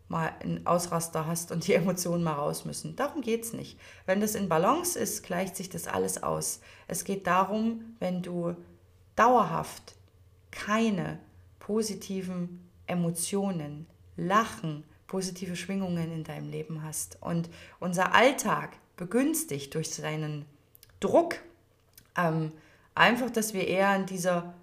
mal 0.09 0.33
einen 0.41 0.65
Ausraster 0.65 1.25
hast 1.25 1.51
und 1.51 1.65
die 1.67 1.73
Emotionen 1.75 2.23
mal 2.23 2.33
raus 2.33 2.65
müssen. 2.65 2.95
Darum 2.95 3.21
geht 3.21 3.45
es 3.45 3.53
nicht. 3.53 3.79
Wenn 4.05 4.19
das 4.19 4.35
in 4.35 4.49
Balance 4.49 4.99
ist, 4.99 5.23
gleicht 5.23 5.55
sich 5.55 5.69
das 5.69 5.87
alles 5.87 6.21
aus. 6.21 6.59
Es 6.87 7.05
geht 7.05 7.27
darum, 7.27 7.95
wenn 7.99 8.21
du 8.21 8.55
dauerhaft 9.15 9.95
keine 10.51 11.19
positiven 11.59 12.67
Emotionen, 12.87 13.85
Lachen, 14.17 14.83
positive 15.07 15.55
Schwingungen 15.55 16.11
in 16.11 16.23
deinem 16.23 16.49
Leben 16.49 16.83
hast 16.83 17.17
und 17.21 17.49
unser 17.79 18.13
Alltag 18.13 18.77
begünstigt 18.97 19.73
durch 19.75 19.89
seinen 19.89 20.45
Druck, 20.99 21.35
ähm, 22.17 22.51
einfach, 22.95 23.29
dass 23.29 23.53
wir 23.53 23.67
eher 23.67 23.95
in 23.95 24.05
dieser 24.05 24.53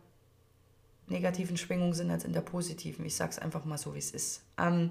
negativen 1.08 1.56
Schwingung 1.56 1.94
sind 1.94 2.10
als 2.10 2.24
in 2.24 2.32
der 2.32 2.40
positiven. 2.40 3.04
Ich 3.06 3.16
sage 3.16 3.30
es 3.30 3.38
einfach 3.38 3.64
mal 3.64 3.78
so, 3.78 3.94
wie 3.94 3.98
es 3.98 4.10
ist. 4.10 4.42
Ähm, 4.58 4.90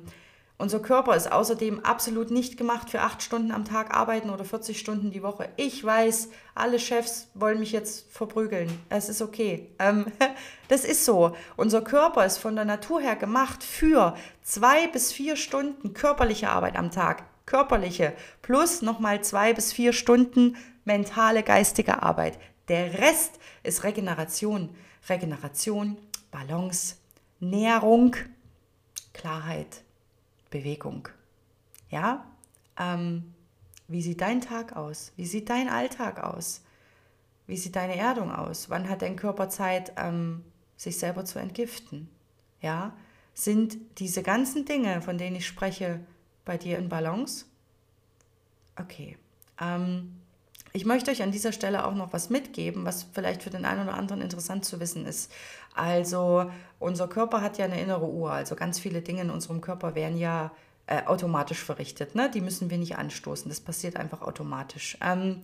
unser 0.57 0.79
Körper 0.79 1.15
ist 1.15 1.29
außerdem 1.29 1.83
absolut 1.83 2.31
nicht 2.31 2.55
gemacht 2.55 2.89
für 2.89 3.01
acht 3.01 3.21
Stunden 3.21 3.51
am 3.51 3.65
Tag 3.65 3.93
arbeiten 3.93 4.29
oder 4.29 4.45
40 4.45 4.79
Stunden 4.79 5.11
die 5.11 5.21
Woche. 5.21 5.49
Ich 5.57 5.83
weiß, 5.83 6.29
alle 6.53 6.79
Chefs 6.79 7.27
wollen 7.33 7.59
mich 7.59 7.73
jetzt 7.73 8.09
verprügeln. 8.09 8.69
Es 8.87 9.09
ist 9.09 9.21
okay. 9.21 9.69
Ähm, 9.79 10.05
das 10.69 10.85
ist 10.85 11.03
so. 11.03 11.35
Unser 11.57 11.81
Körper 11.81 12.25
ist 12.25 12.37
von 12.37 12.55
der 12.55 12.63
Natur 12.63 13.01
her 13.01 13.17
gemacht 13.17 13.63
für 13.65 14.15
zwei 14.43 14.87
bis 14.87 15.11
vier 15.11 15.35
Stunden 15.35 15.93
körperliche 15.93 16.49
Arbeit 16.49 16.77
am 16.77 16.89
Tag. 16.89 17.23
Körperliche 17.45 18.13
plus 18.41 18.81
nochmal 18.81 19.21
zwei 19.23 19.53
bis 19.53 19.73
vier 19.73 19.91
Stunden 19.91 20.55
mentale, 20.85 21.43
geistige 21.43 22.01
Arbeit. 22.01 22.39
Der 22.69 22.93
Rest 22.93 23.39
ist 23.63 23.83
Regeneration. 23.83 24.69
Regeneration, 25.09 25.97
Balance, 26.31 26.95
Nährung, 27.39 28.15
Klarheit. 29.13 29.84
Bewegung. 30.55 31.09
Ja? 31.89 32.25
Ähm, 32.79 33.33
wie 33.89 34.01
sieht 34.01 34.21
dein 34.21 34.39
Tag 34.39 34.75
aus? 34.75 35.11
Wie 35.17 35.25
sieht 35.25 35.49
dein 35.49 35.67
Alltag 35.67 36.23
aus? 36.23 36.61
Wie 37.45 37.57
sieht 37.57 37.75
deine 37.75 37.97
Erdung 37.97 38.31
aus? 38.31 38.69
Wann 38.69 38.89
hat 38.89 39.01
dein 39.01 39.17
Körper 39.17 39.49
Zeit, 39.49 39.91
ähm, 39.97 40.45
sich 40.77 40.97
selber 40.97 41.25
zu 41.25 41.39
entgiften? 41.39 42.09
Ja? 42.61 42.93
Sind 43.33 43.77
diese 43.99 44.23
ganzen 44.23 44.63
Dinge, 44.63 45.01
von 45.01 45.17
denen 45.17 45.35
ich 45.35 45.45
spreche, 45.45 45.99
bei 46.45 46.57
dir 46.57 46.77
in 46.77 46.87
Balance? 46.87 47.45
Okay. 48.77 49.17
Ähm, 49.59 50.15
ich 50.71 50.85
möchte 50.85 51.11
euch 51.11 51.21
an 51.21 51.31
dieser 51.31 51.51
Stelle 51.51 51.85
auch 51.85 51.95
noch 51.95 52.13
was 52.13 52.29
mitgeben, 52.29 52.85
was 52.85 53.03
vielleicht 53.13 53.43
für 53.43 53.49
den 53.49 53.65
einen 53.65 53.87
oder 53.87 53.97
anderen 53.97 54.21
interessant 54.21 54.63
zu 54.63 54.79
wissen 54.79 55.05
ist. 55.05 55.31
Also 55.75 56.49
unser 56.79 57.07
Körper 57.07 57.41
hat 57.41 57.57
ja 57.57 57.65
eine 57.65 57.79
innere 57.79 58.07
Uhr, 58.07 58.31
also 58.31 58.55
ganz 58.55 58.79
viele 58.79 59.01
Dinge 59.01 59.21
in 59.21 59.29
unserem 59.29 59.61
Körper 59.61 59.93
werden 59.93 60.17
ja 60.17 60.51
äh, 60.87 61.03
automatisch 61.05 61.63
verrichtet. 61.63 62.15
Ne? 62.15 62.29
Die 62.29 62.41
müssen 62.41 62.69
wir 62.69 62.77
nicht 62.77 62.97
anstoßen. 62.97 63.49
Das 63.49 63.59
passiert 63.59 63.97
einfach 63.97 64.21
automatisch. 64.21 64.97
Ähm, 65.01 65.41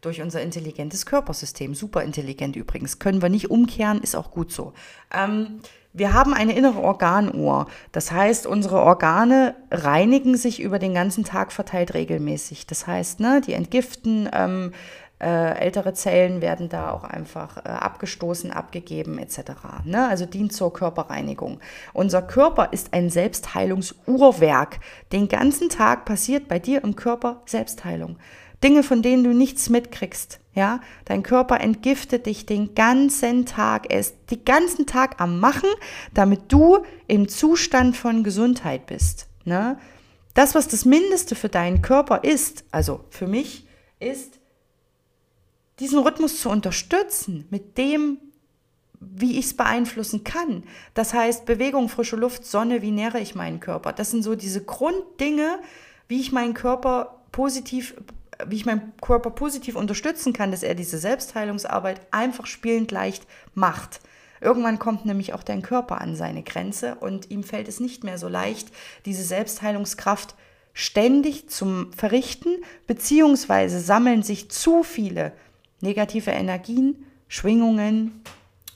durch 0.00 0.20
unser 0.20 0.40
intelligentes 0.40 1.04
Körpersystem. 1.06 1.74
Super 1.74 2.02
intelligent 2.02 2.56
übrigens. 2.56 2.98
Können 2.98 3.22
wir 3.22 3.28
nicht 3.28 3.50
umkehren, 3.50 4.00
ist 4.00 4.14
auch 4.14 4.30
gut 4.30 4.52
so. 4.52 4.72
Ähm, 5.12 5.60
wir 5.92 6.12
haben 6.12 6.34
eine 6.34 6.56
innere 6.56 6.80
Organuhr. 6.80 7.66
Das 7.92 8.10
heißt, 8.10 8.46
unsere 8.46 8.80
Organe 8.80 9.54
reinigen 9.70 10.36
sich 10.36 10.60
über 10.60 10.78
den 10.78 10.92
ganzen 10.94 11.24
Tag 11.24 11.52
verteilt 11.52 11.94
regelmäßig. 11.94 12.66
Das 12.66 12.86
heißt, 12.86 13.20
ne, 13.20 13.40
die 13.40 13.54
entgiften, 13.54 14.28
ähm, 14.32 14.72
äh, 15.24 15.58
ältere 15.58 15.94
Zellen 15.94 16.42
werden 16.42 16.68
da 16.68 16.90
auch 16.90 17.04
einfach 17.04 17.56
äh, 17.56 17.68
abgestoßen, 17.68 18.50
abgegeben 18.50 19.18
etc. 19.18 19.38
Ne? 19.84 20.06
Also 20.06 20.26
dient 20.26 20.52
zur 20.52 20.72
Körperreinigung. 20.72 21.60
Unser 21.94 22.20
Körper 22.20 22.68
ist 22.72 22.92
ein 22.92 23.08
Selbstheilungsurwerk. 23.08 24.80
Den 25.12 25.28
ganzen 25.28 25.70
Tag 25.70 26.04
passiert 26.04 26.46
bei 26.46 26.58
dir 26.58 26.84
im 26.84 26.94
Körper 26.94 27.40
Selbstheilung. 27.46 28.18
Dinge, 28.62 28.82
von 28.82 29.00
denen 29.00 29.24
du 29.24 29.32
nichts 29.32 29.70
mitkriegst. 29.70 30.40
Ja, 30.54 30.80
dein 31.06 31.22
Körper 31.22 31.60
entgiftet 31.60 32.26
dich 32.26 32.46
den 32.46 32.74
ganzen 32.74 33.46
Tag. 33.46 33.90
Er 33.90 34.00
ist 34.00 34.16
den 34.30 34.44
ganzen 34.44 34.86
Tag 34.86 35.20
am 35.20 35.40
Machen, 35.40 35.68
damit 36.12 36.52
du 36.52 36.84
im 37.08 37.28
Zustand 37.28 37.96
von 37.96 38.22
Gesundheit 38.22 38.86
bist. 38.86 39.26
Ne? 39.44 39.78
Das, 40.34 40.54
was 40.54 40.68
das 40.68 40.84
Mindeste 40.84 41.34
für 41.34 41.48
deinen 41.48 41.82
Körper 41.82 42.24
ist, 42.24 42.64
also 42.70 43.04
für 43.10 43.26
mich, 43.26 43.66
ist, 44.00 44.38
diesen 45.80 45.98
Rhythmus 45.98 46.40
zu 46.40 46.50
unterstützen 46.50 47.46
mit 47.50 47.78
dem, 47.78 48.18
wie 49.00 49.38
ich 49.38 49.46
es 49.46 49.56
beeinflussen 49.56 50.24
kann. 50.24 50.64
Das 50.94 51.12
heißt, 51.12 51.46
Bewegung, 51.46 51.88
frische 51.88 52.16
Luft, 52.16 52.46
Sonne, 52.46 52.80
wie 52.82 52.90
nähre 52.90 53.20
ich 53.20 53.34
meinen 53.34 53.60
Körper? 53.60 53.92
Das 53.92 54.10
sind 54.10 54.22
so 54.22 54.34
diese 54.34 54.64
Grunddinge, 54.64 55.58
wie 56.08 56.20
ich 56.20 56.32
meinen 56.32 56.54
Körper 56.54 57.20
positiv 57.32 57.94
wie 58.46 58.56
ich 58.56 58.66
meinen 58.66 58.92
Körper 59.00 59.30
positiv 59.30 59.76
unterstützen 59.76 60.32
kann, 60.32 60.50
dass 60.50 60.62
er 60.62 60.74
diese 60.74 60.98
Selbstheilungsarbeit 60.98 62.00
einfach 62.10 62.46
spielend 62.46 62.90
leicht 62.90 63.26
macht. 63.54 64.00
Irgendwann 64.40 64.78
kommt 64.78 65.06
nämlich 65.06 65.32
auch 65.32 65.42
dein 65.42 65.62
Körper 65.62 66.00
an 66.00 66.16
seine 66.16 66.42
Grenze 66.42 66.96
und 66.96 67.30
ihm 67.30 67.44
fällt 67.44 67.68
es 67.68 67.80
nicht 67.80 68.04
mehr 68.04 68.18
so 68.18 68.28
leicht, 68.28 68.68
diese 69.06 69.22
Selbstheilungskraft 69.22 70.34
ständig 70.72 71.48
zum 71.48 71.92
Verrichten, 71.92 72.56
beziehungsweise 72.86 73.80
sammeln 73.80 74.22
sich 74.22 74.50
zu 74.50 74.82
viele 74.82 75.32
negative 75.84 76.32
Energien, 76.32 77.06
Schwingungen, 77.28 78.22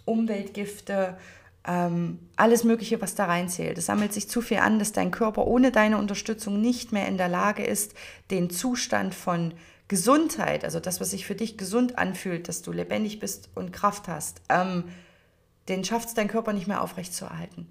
Umweltgifte, 0.04 1.18
ähm, 1.66 2.20
alles 2.36 2.64
Mögliche, 2.64 3.00
was 3.02 3.14
da 3.14 3.24
reinzählt. 3.24 3.76
Es 3.76 3.86
sammelt 3.86 4.12
sich 4.12 4.28
zu 4.28 4.40
viel 4.40 4.58
an, 4.58 4.78
dass 4.78 4.92
dein 4.92 5.10
Körper 5.10 5.46
ohne 5.46 5.72
deine 5.72 5.98
Unterstützung 5.98 6.60
nicht 6.60 6.92
mehr 6.92 7.08
in 7.08 7.18
der 7.18 7.28
Lage 7.28 7.64
ist, 7.64 7.94
den 8.30 8.48
Zustand 8.48 9.14
von 9.14 9.52
Gesundheit, 9.88 10.64
also 10.64 10.80
das, 10.80 11.00
was 11.00 11.10
sich 11.10 11.26
für 11.26 11.34
dich 11.34 11.58
gesund 11.58 11.98
anfühlt, 11.98 12.48
dass 12.48 12.62
du 12.62 12.72
lebendig 12.72 13.20
bist 13.20 13.48
und 13.54 13.72
Kraft 13.72 14.06
hast, 14.06 14.42
ähm, 14.48 14.84
den 15.68 15.84
schafft 15.84 16.08
es 16.08 16.14
dein 16.14 16.28
Körper 16.28 16.52
nicht 16.52 16.68
mehr 16.68 16.82
aufrechtzuerhalten. 16.82 17.66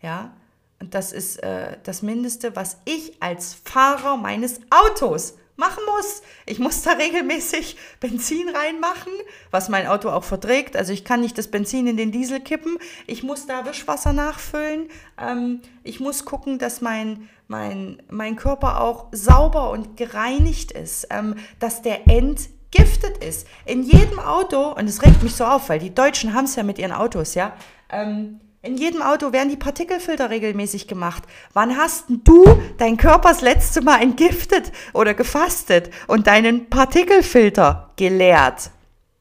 Ja, 0.00 0.32
und 0.80 0.94
das 0.94 1.12
ist 1.12 1.42
äh, 1.42 1.76
das 1.82 2.02
Mindeste, 2.02 2.56
was 2.56 2.78
ich 2.84 3.20
als 3.20 3.54
Fahrer 3.54 4.16
meines 4.16 4.60
Autos 4.70 5.34
machen 5.56 5.82
muss. 5.96 6.22
Ich 6.46 6.58
muss 6.58 6.82
da 6.82 6.92
regelmäßig 6.98 7.76
Benzin 8.00 8.48
reinmachen, 8.48 9.12
was 9.50 9.68
mein 9.68 9.86
Auto 9.86 10.10
auch 10.10 10.24
verträgt. 10.24 10.76
Also 10.76 10.92
ich 10.92 11.04
kann 11.04 11.20
nicht 11.20 11.38
das 11.38 11.48
Benzin 11.48 11.86
in 11.86 11.96
den 11.96 12.12
Diesel 12.12 12.40
kippen. 12.40 12.78
Ich 13.06 13.22
muss 13.22 13.46
da 13.46 13.64
Wischwasser 13.66 14.12
nachfüllen. 14.12 14.88
Ähm, 15.18 15.60
ich 15.82 16.00
muss 16.00 16.24
gucken, 16.24 16.58
dass 16.58 16.80
mein, 16.80 17.28
mein, 17.48 18.02
mein 18.10 18.36
Körper 18.36 18.80
auch 18.80 19.08
sauber 19.12 19.70
und 19.70 19.96
gereinigt 19.96 20.72
ist, 20.72 21.06
ähm, 21.10 21.36
dass 21.58 21.82
der 21.82 22.08
entgiftet 22.08 23.18
ist. 23.24 23.46
In 23.64 23.82
jedem 23.82 24.18
Auto, 24.18 24.72
und 24.72 24.88
es 24.88 25.02
regt 25.02 25.22
mich 25.22 25.34
so 25.34 25.44
auf, 25.44 25.68
weil 25.68 25.78
die 25.78 25.94
Deutschen 25.94 26.34
haben 26.34 26.44
es 26.44 26.56
ja 26.56 26.62
mit 26.62 26.78
ihren 26.78 26.92
Autos, 26.92 27.34
ja. 27.34 27.56
Ähm, 27.90 28.40
in 28.64 28.78
jedem 28.78 29.02
Auto 29.02 29.32
werden 29.32 29.50
die 29.50 29.56
Partikelfilter 29.56 30.30
regelmäßig 30.30 30.88
gemacht. 30.88 31.24
Wann 31.52 31.76
hast 31.76 32.06
du 32.08 32.44
dein 32.78 32.96
Körper 32.96 33.28
das 33.28 33.42
letzte 33.42 33.82
Mal 33.82 34.00
entgiftet 34.00 34.72
oder 34.94 35.12
gefastet 35.12 35.90
und 36.06 36.26
deinen 36.26 36.70
Partikelfilter 36.70 37.90
geleert? 37.96 38.70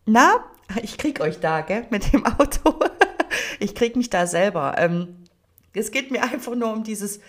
Na, 0.06 0.46
ich 0.82 0.98
krieg 0.98 1.20
euch 1.20 1.42
da, 1.42 1.62
gell, 1.62 1.86
mit 1.90 2.14
dem 2.14 2.26
Auto. 2.26 2.80
ich 3.60 3.76
krieg 3.76 3.98
mich 3.98 4.10
da 4.10 4.28
selber. 4.28 4.76
Ähm, 4.78 5.26
es 5.74 5.92
geht 5.92 6.12
mir 6.12 6.24
einfach 6.24 6.56
nur 6.56 6.72
um 6.72 6.84
dieses 6.84 7.20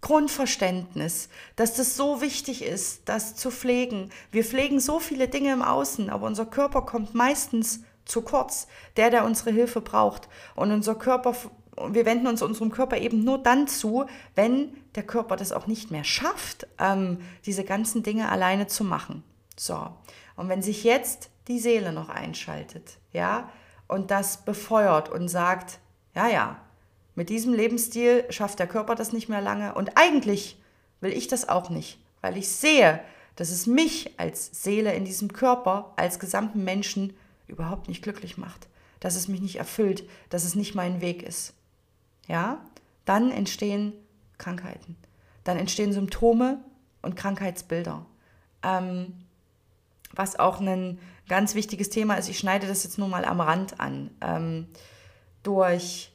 Grundverständnis, 0.00 1.28
dass 1.54 1.74
das 1.74 1.96
so 1.96 2.20
wichtig 2.20 2.64
ist, 2.64 3.02
das 3.04 3.36
zu 3.36 3.50
pflegen. 3.50 4.10
Wir 4.32 4.44
pflegen 4.44 4.80
so 4.80 4.98
viele 4.98 5.28
Dinge 5.28 5.52
im 5.52 5.62
Außen, 5.62 6.10
aber 6.10 6.26
unser 6.26 6.46
Körper 6.46 6.82
kommt 6.82 7.14
meistens 7.14 7.80
zu 8.06 8.22
kurz, 8.22 8.66
der, 8.96 9.10
der 9.10 9.24
unsere 9.24 9.50
Hilfe 9.50 9.80
braucht. 9.80 10.28
Und 10.56 10.72
unser 10.72 10.94
Körper 10.94 11.34
wir 11.88 12.06
wenden 12.06 12.26
uns 12.26 12.42
unserem 12.42 12.70
Körper 12.70 12.98
eben 12.98 13.24
nur 13.24 13.38
dann 13.38 13.66
zu, 13.66 14.06
wenn 14.34 14.76
der 14.94 15.02
Körper 15.02 15.36
das 15.36 15.52
auch 15.52 15.66
nicht 15.66 15.90
mehr 15.90 16.04
schafft, 16.04 16.66
ähm, 16.78 17.18
diese 17.46 17.64
ganzen 17.64 18.02
Dinge 18.02 18.28
alleine 18.30 18.66
zu 18.66 18.84
machen. 18.84 19.22
So. 19.56 19.88
Und 20.36 20.48
wenn 20.48 20.62
sich 20.62 20.84
jetzt 20.84 21.30
die 21.48 21.58
Seele 21.58 21.92
noch 21.92 22.08
einschaltet, 22.08 22.98
ja, 23.12 23.50
und 23.88 24.10
das 24.10 24.44
befeuert 24.44 25.08
und 25.08 25.28
sagt, 25.28 25.78
ja, 26.14 26.28
ja, 26.28 26.60
mit 27.14 27.28
diesem 27.28 27.52
Lebensstil 27.54 28.24
schafft 28.30 28.58
der 28.58 28.66
Körper 28.66 28.94
das 28.94 29.12
nicht 29.12 29.28
mehr 29.28 29.40
lange 29.40 29.74
und 29.74 29.96
eigentlich 29.96 30.60
will 31.00 31.12
ich 31.12 31.28
das 31.28 31.48
auch 31.48 31.70
nicht, 31.70 31.98
weil 32.20 32.36
ich 32.36 32.48
sehe, 32.48 33.00
dass 33.36 33.50
es 33.50 33.66
mich 33.66 34.18
als 34.18 34.62
Seele 34.62 34.94
in 34.94 35.04
diesem 35.04 35.32
Körper, 35.32 35.92
als 35.96 36.18
gesamten 36.18 36.62
Menschen 36.64 37.14
überhaupt 37.48 37.88
nicht 37.88 38.02
glücklich 38.02 38.38
macht, 38.38 38.68
dass 39.00 39.16
es 39.16 39.28
mich 39.28 39.40
nicht 39.40 39.56
erfüllt, 39.56 40.08
dass 40.28 40.44
es 40.44 40.54
nicht 40.54 40.74
mein 40.74 41.00
Weg 41.00 41.22
ist 41.22 41.54
ja, 42.30 42.60
dann 43.04 43.32
entstehen 43.32 43.92
Krankheiten. 44.38 44.96
Dann 45.42 45.58
entstehen 45.58 45.92
Symptome 45.92 46.60
und 47.02 47.16
Krankheitsbilder. 47.16 48.06
Ähm, 48.62 49.24
was 50.12 50.38
auch 50.38 50.60
ein 50.60 51.00
ganz 51.28 51.54
wichtiges 51.54 51.90
Thema 51.90 52.14
ist, 52.14 52.28
ich 52.28 52.38
schneide 52.38 52.68
das 52.68 52.84
jetzt 52.84 52.98
nur 52.98 53.08
mal 53.08 53.24
am 53.24 53.40
Rand 53.40 53.80
an. 53.80 54.10
Ähm, 54.20 54.68
durch 55.42 56.12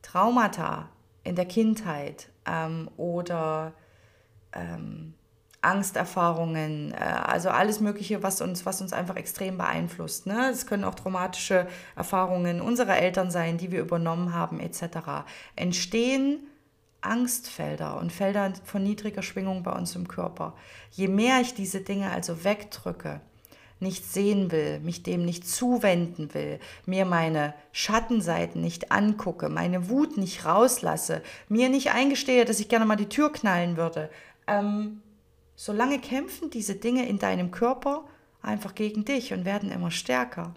Traumata 0.00 0.88
in 1.22 1.36
der 1.36 1.46
Kindheit 1.46 2.30
ähm, 2.46 2.88
oder 2.96 3.74
ähm, 4.52 5.14
Angsterfahrungen, 5.60 6.92
äh, 6.92 6.96
also 6.96 7.50
alles 7.50 7.80
Mögliche, 7.80 8.22
was 8.22 8.40
uns, 8.40 8.64
was 8.64 8.80
uns 8.80 8.92
einfach 8.92 9.16
extrem 9.16 9.58
beeinflusst. 9.58 10.26
Ne? 10.26 10.50
Es 10.50 10.66
können 10.66 10.84
auch 10.84 10.94
traumatische 10.94 11.66
Erfahrungen 11.96 12.60
unserer 12.60 12.98
Eltern 12.98 13.30
sein, 13.30 13.58
die 13.58 13.72
wir 13.72 13.80
übernommen 13.80 14.34
haben, 14.34 14.60
etc. 14.60 15.24
Entstehen 15.56 16.40
Angstfelder 17.00 17.98
und 17.98 18.12
Felder 18.12 18.52
von 18.64 18.82
niedriger 18.82 19.22
Schwingung 19.22 19.62
bei 19.62 19.72
uns 19.72 19.94
im 19.94 20.08
Körper. 20.08 20.54
Je 20.90 21.08
mehr 21.08 21.40
ich 21.40 21.54
diese 21.54 21.80
Dinge 21.80 22.10
also 22.10 22.44
wegdrücke, 22.44 23.20
nicht 23.80 24.04
sehen 24.04 24.50
will, 24.50 24.80
mich 24.80 25.04
dem 25.04 25.24
nicht 25.24 25.48
zuwenden 25.48 26.34
will, 26.34 26.58
mir 26.86 27.04
meine 27.04 27.54
Schattenseiten 27.70 28.60
nicht 28.60 28.90
angucke, 28.90 29.48
meine 29.48 29.88
Wut 29.88 30.16
nicht 30.16 30.44
rauslasse, 30.44 31.22
mir 31.48 31.68
nicht 31.68 31.92
eingestehe, 31.92 32.44
dass 32.44 32.58
ich 32.58 32.68
gerne 32.68 32.84
mal 32.84 32.96
die 32.96 33.08
Tür 33.08 33.32
knallen 33.32 33.76
würde, 33.76 34.10
ähm, 34.48 35.00
solange 35.58 35.98
kämpfen 35.98 36.50
diese 36.50 36.76
Dinge 36.76 37.08
in 37.08 37.18
deinem 37.18 37.50
Körper 37.50 38.04
einfach 38.40 38.76
gegen 38.76 39.04
dich 39.04 39.32
und 39.32 39.44
werden 39.44 39.72
immer 39.72 39.90
stärker. 39.90 40.54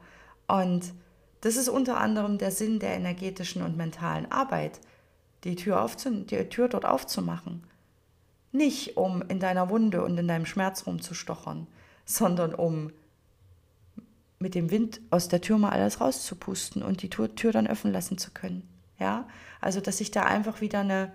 Und 0.47 0.93
das 1.41 1.55
ist 1.55 1.69
unter 1.69 1.99
anderem 1.99 2.37
der 2.37 2.51
Sinn 2.51 2.77
der 2.77 2.93
energetischen 2.93 3.63
und 3.63 3.75
mentalen 3.75 4.31
Arbeit, 4.31 4.79
die 5.43 5.55
Tür, 5.55 5.89
die 6.05 6.49
Tür 6.49 6.69
dort 6.69 6.85
aufzumachen. 6.85 7.63
Nicht 8.51 8.95
um 8.95 9.23
in 9.23 9.39
deiner 9.39 9.71
Wunde 9.71 10.03
und 10.03 10.19
in 10.19 10.27
deinem 10.27 10.45
Schmerz 10.45 10.85
rumzustochern, 10.85 11.65
sondern 12.05 12.53
um 12.53 12.91
mit 14.37 14.53
dem 14.53 14.69
Wind 14.69 15.01
aus 15.09 15.29
der 15.29 15.41
Tür 15.41 15.57
mal 15.57 15.71
alles 15.71 15.99
rauszupusten 15.99 16.83
und 16.83 17.01
die 17.01 17.09
Tür, 17.09 17.51
dann 17.51 17.65
öffnen 17.65 17.91
lassen 17.91 18.19
zu 18.19 18.29
können. 18.29 18.69
Ja, 18.99 19.27
also 19.61 19.81
dass 19.81 19.97
sich 19.97 20.11
da 20.11 20.25
einfach 20.25 20.61
wieder 20.61 20.81
eine 20.81 21.11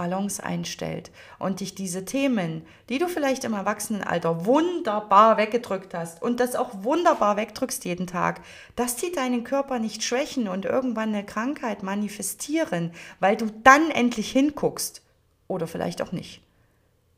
Balance 0.00 0.42
einstellt 0.42 1.10
und 1.38 1.60
dich 1.60 1.74
diese 1.74 2.06
Themen, 2.06 2.62
die 2.88 2.96
du 2.96 3.06
vielleicht 3.06 3.44
im 3.44 3.52
Erwachsenenalter 3.52 4.46
wunderbar 4.46 5.36
weggedrückt 5.36 5.92
hast 5.92 6.22
und 6.22 6.40
das 6.40 6.56
auch 6.56 6.70
wunderbar 6.84 7.36
wegdrückst 7.36 7.84
jeden 7.84 8.06
Tag, 8.06 8.40
dass 8.76 8.96
die 8.96 9.12
deinen 9.12 9.44
Körper 9.44 9.78
nicht 9.78 10.02
schwächen 10.02 10.48
und 10.48 10.64
irgendwann 10.64 11.10
eine 11.10 11.26
Krankheit 11.26 11.82
manifestieren, 11.82 12.92
weil 13.18 13.36
du 13.36 13.52
dann 13.62 13.90
endlich 13.90 14.32
hinguckst 14.32 15.02
oder 15.48 15.66
vielleicht 15.66 16.00
auch 16.00 16.12
nicht. 16.12 16.40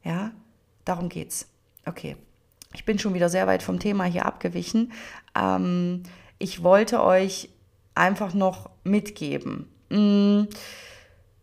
Ja, 0.03 0.33
darum 0.85 1.09
geht's. 1.09 1.47
Okay, 1.87 2.16
ich 2.74 2.85
bin 2.85 2.99
schon 2.99 3.14
wieder 3.14 3.28
sehr 3.28 3.47
weit 3.47 3.62
vom 3.62 3.78
Thema 3.78 4.07
hier 4.07 4.26
abgewichen. 4.26 4.91
Ähm, 5.37 6.03
ich 6.41 6.64
wollte 6.64 7.01
euch 7.01 7.49
einfach 7.95 8.35
noch 8.35 8.70
mitgeben. 8.83 9.68
Mm, 9.89 10.49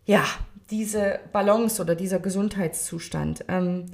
ja, 0.06 0.26
diese 0.72 1.20
Balance 1.32 1.82
oder 1.82 1.96
dieser 1.96 2.20
Gesundheitszustand, 2.20 3.46
ähm, 3.48 3.86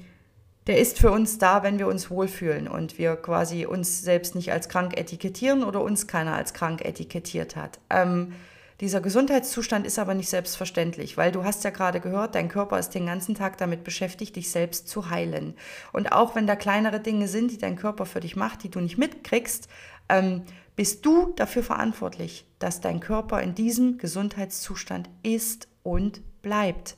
der 0.68 0.80
ist 0.80 0.98
für 0.98 1.12
uns 1.12 1.38
da, 1.38 1.64
wenn 1.64 1.78
wir 1.78 1.88
uns 1.88 2.10
wohlfühlen 2.10 2.68
und 2.68 2.98
wir 2.98 3.16
quasi 3.18 3.66
uns 3.66 4.02
selbst 4.02 4.34
nicht 4.36 4.52
als 4.52 4.68
krank 4.68 4.98
etikettieren 4.98 5.64
oder 5.64 5.82
uns 5.82 6.08
keiner 6.08 6.36
als 6.36 6.54
krank 6.54 6.84
etikettiert 6.84 7.56
hat. 7.56 7.80
Ähm, 7.90 8.34
dieser 8.82 9.00
Gesundheitszustand 9.00 9.88
ist 9.88 10.00
aber 10.00 10.16
nicht 10.16 10.30
selbstverständlich, 10.30 11.16
weil 11.16 11.32
du 11.32 11.46
hast 11.46 11.64
ja 11.64 11.70
gerade 11.70 12.02
gehört, 12.02 12.36
dein 12.36 12.50
Körper 12.50 12.78
ist 12.78 12.90
den 12.90 13.06
ganzen 13.06 13.36
Tag 13.36 13.58
damit 13.58 13.86
beschäftigt, 13.86 14.36
dich 14.36 14.52
selbst 14.52 14.90
zu 14.90 15.10
heilen. 15.10 15.54
Und 15.94 16.12
auch 16.12 16.36
wenn 16.36 16.46
da 16.46 16.58
kleinere 16.58 17.00
Dinge 17.00 17.30
sind, 17.30 17.52
die 17.52 17.58
dein 17.58 17.78
Körper 17.78 18.06
für 18.06 18.20
dich 18.20 18.36
macht, 18.36 18.64
die 18.64 18.70
du 18.70 18.82
nicht 18.82 18.98
mitkriegst, 18.98 19.70
ähm, 20.10 20.42
bist 20.76 21.06
du 21.06 21.32
dafür 21.38 21.64
verantwortlich, 21.64 22.46
dass 22.60 22.82
dein 22.82 23.00
Körper 23.00 23.42
in 23.42 23.56
diesem 23.56 23.98
Gesundheitszustand 23.98 25.10
ist 25.24 25.70
und 25.84 26.22
bleibt. 26.46 26.96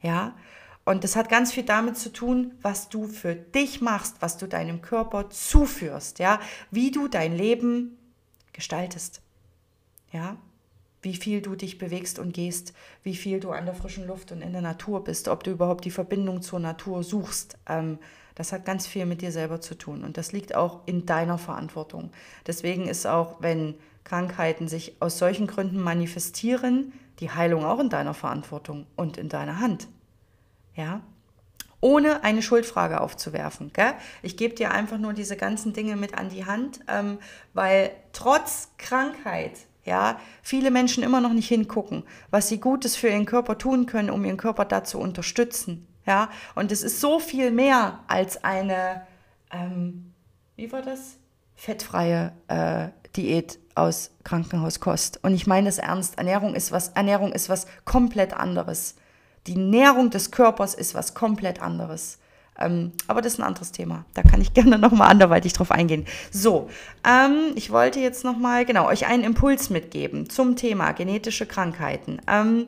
Ja? 0.00 0.34
Und 0.84 1.04
das 1.04 1.16
hat 1.16 1.28
ganz 1.28 1.52
viel 1.52 1.64
damit 1.64 1.96
zu 1.96 2.12
tun, 2.12 2.52
was 2.62 2.88
du 2.88 3.06
für 3.06 3.34
dich 3.34 3.80
machst, 3.82 4.16
was 4.20 4.38
du 4.38 4.48
deinem 4.48 4.80
Körper 4.80 5.30
zuführst, 5.30 6.18
ja, 6.18 6.40
wie 6.70 6.90
du 6.90 7.06
dein 7.06 7.36
Leben 7.36 7.98
gestaltest. 8.52 9.20
Ja? 10.12 10.36
Wie 11.02 11.14
viel 11.14 11.42
du 11.42 11.54
dich 11.54 11.76
bewegst 11.76 12.18
und 12.18 12.32
gehst, 12.32 12.72
wie 13.02 13.14
viel 13.14 13.38
du 13.38 13.50
an 13.50 13.66
der 13.66 13.74
frischen 13.74 14.06
Luft 14.06 14.32
und 14.32 14.40
in 14.40 14.52
der 14.52 14.62
Natur 14.62 15.04
bist, 15.04 15.28
ob 15.28 15.44
du 15.44 15.50
überhaupt 15.50 15.84
die 15.84 15.90
Verbindung 15.90 16.40
zur 16.40 16.60
Natur 16.60 17.02
suchst. 17.02 17.58
Ähm, 17.66 17.98
das 18.34 18.52
hat 18.52 18.64
ganz 18.64 18.86
viel 18.86 19.04
mit 19.04 19.20
dir 19.20 19.30
selber 19.30 19.60
zu 19.60 19.74
tun 19.74 20.02
und 20.02 20.16
das 20.16 20.32
liegt 20.32 20.54
auch 20.54 20.80
in 20.86 21.04
deiner 21.04 21.36
Verantwortung. 21.36 22.10
Deswegen 22.46 22.88
ist 22.88 23.06
auch, 23.06 23.42
wenn 23.42 23.74
Krankheiten 24.04 24.68
sich 24.68 24.96
aus 25.00 25.18
solchen 25.18 25.46
Gründen 25.46 25.80
manifestieren, 25.80 26.92
die 27.20 27.30
Heilung 27.30 27.64
auch 27.64 27.80
in 27.80 27.88
deiner 27.88 28.14
Verantwortung 28.14 28.86
und 28.96 29.16
in 29.16 29.28
deiner 29.28 29.60
Hand. 29.60 29.88
Ja? 30.74 31.00
Ohne 31.80 32.24
eine 32.24 32.42
Schuldfrage 32.42 33.00
aufzuwerfen. 33.00 33.72
Gell? 33.72 33.92
Ich 34.22 34.36
gebe 34.36 34.54
dir 34.54 34.70
einfach 34.70 34.98
nur 34.98 35.12
diese 35.12 35.36
ganzen 35.36 35.72
Dinge 35.72 35.96
mit 35.96 36.16
an 36.16 36.30
die 36.30 36.46
Hand, 36.46 36.80
ähm, 36.88 37.18
weil 37.52 37.90
trotz 38.12 38.70
Krankheit 38.78 39.52
ja, 39.84 40.18
viele 40.42 40.70
Menschen 40.70 41.02
immer 41.02 41.20
noch 41.20 41.32
nicht 41.32 41.48
hingucken, 41.48 42.04
was 42.30 42.48
sie 42.48 42.58
Gutes 42.58 42.96
für 42.96 43.08
ihren 43.08 43.26
Körper 43.26 43.58
tun 43.58 43.86
können, 43.86 44.10
um 44.10 44.24
ihren 44.24 44.38
Körper 44.38 44.64
da 44.64 44.82
zu 44.82 44.98
unterstützen. 44.98 45.86
Ja, 46.06 46.30
und 46.54 46.72
es 46.72 46.82
ist 46.82 47.00
so 47.00 47.18
viel 47.18 47.50
mehr 47.50 48.00
als 48.08 48.44
eine, 48.44 49.06
ähm, 49.50 50.12
wie 50.56 50.70
war 50.72 50.82
das? 50.82 51.16
Fettfreie 51.54 52.32
äh, 52.48 52.88
Diät 53.16 53.58
aus 53.74 54.10
Krankenhauskost. 54.24 55.20
Und 55.22 55.34
ich 55.34 55.46
meine 55.46 55.68
es 55.68 55.78
ernst. 55.78 56.18
Ernährung 56.18 56.54
ist 56.54 56.72
was, 56.72 56.88
Ernährung 56.88 57.32
ist 57.32 57.48
was 57.48 57.66
komplett 57.84 58.34
anderes. 58.34 58.96
Die 59.46 59.56
Nährung 59.56 60.10
des 60.10 60.30
Körpers 60.30 60.74
ist 60.74 60.94
was 60.94 61.14
komplett 61.14 61.60
anderes. 61.60 62.18
Ähm, 62.58 62.92
aber 63.08 63.20
das 63.20 63.34
ist 63.34 63.40
ein 63.40 63.46
anderes 63.46 63.72
Thema. 63.72 64.04
Da 64.14 64.22
kann 64.22 64.40
ich 64.40 64.54
gerne 64.54 64.78
nochmal 64.78 65.10
anderweitig 65.10 65.52
drauf 65.52 65.70
eingehen. 65.70 66.06
So, 66.30 66.70
ähm, 67.06 67.52
ich 67.56 67.70
wollte 67.70 68.00
jetzt 68.00 68.24
nochmal, 68.24 68.64
genau, 68.64 68.86
euch 68.86 69.06
einen 69.06 69.24
Impuls 69.24 69.70
mitgeben 69.70 70.30
zum 70.30 70.56
Thema 70.56 70.92
genetische 70.92 71.46
Krankheiten. 71.46 72.20
Ähm, 72.28 72.66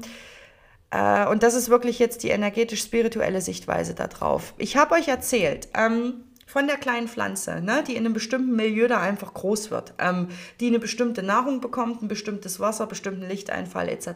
Äh, 0.90 1.26
und 1.26 1.42
das 1.42 1.55
ist 1.55 1.68
wirklich 1.68 1.99
jetzt 1.99 2.22
die 2.22 2.28
energetisch-spirituelle 2.28 3.40
Sichtweise 3.40 3.94
darauf. 3.94 4.55
Ich 4.57 4.76
habe 4.76 4.94
euch 4.94 5.09
erzählt, 5.09 5.68
ähm, 5.74 6.24
von 6.47 6.68
der 6.68 6.76
kleinen 6.76 7.09
Pflanze, 7.09 7.61
ne, 7.61 7.82
die 7.86 7.97
in 7.97 8.05
einem 8.05 8.14
bestimmten 8.14 8.55
Milieu 8.55 8.86
da 8.86 9.01
einfach 9.01 9.34
groß 9.34 9.70
wird, 9.72 9.94
ähm, 9.99 10.28
die 10.61 10.68
eine 10.68 10.78
bestimmte 10.78 11.22
Nahrung 11.22 11.61
bekommt, 11.61 12.03
ein 12.03 12.09
bestimmtes 12.09 12.61
Wasser, 12.61 12.86
bestimmten 12.86 13.28
Lichteinfall 13.28 13.88
etc. 13.88 14.09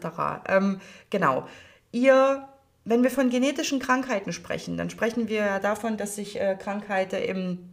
Ähm, 0.48 0.80
genau. 1.10 1.46
Ihr, 1.90 2.48
wenn 2.84 3.02
wir 3.02 3.10
von 3.10 3.30
genetischen 3.30 3.80
Krankheiten 3.80 4.32
sprechen, 4.32 4.76
dann 4.76 4.90
sprechen 4.90 5.28
wir 5.28 5.38
ja 5.38 5.58
davon, 5.58 5.96
dass 5.96 6.14
sich 6.14 6.40
äh, 6.40 6.56
Krankheiten 6.58 7.20
im 7.20 7.70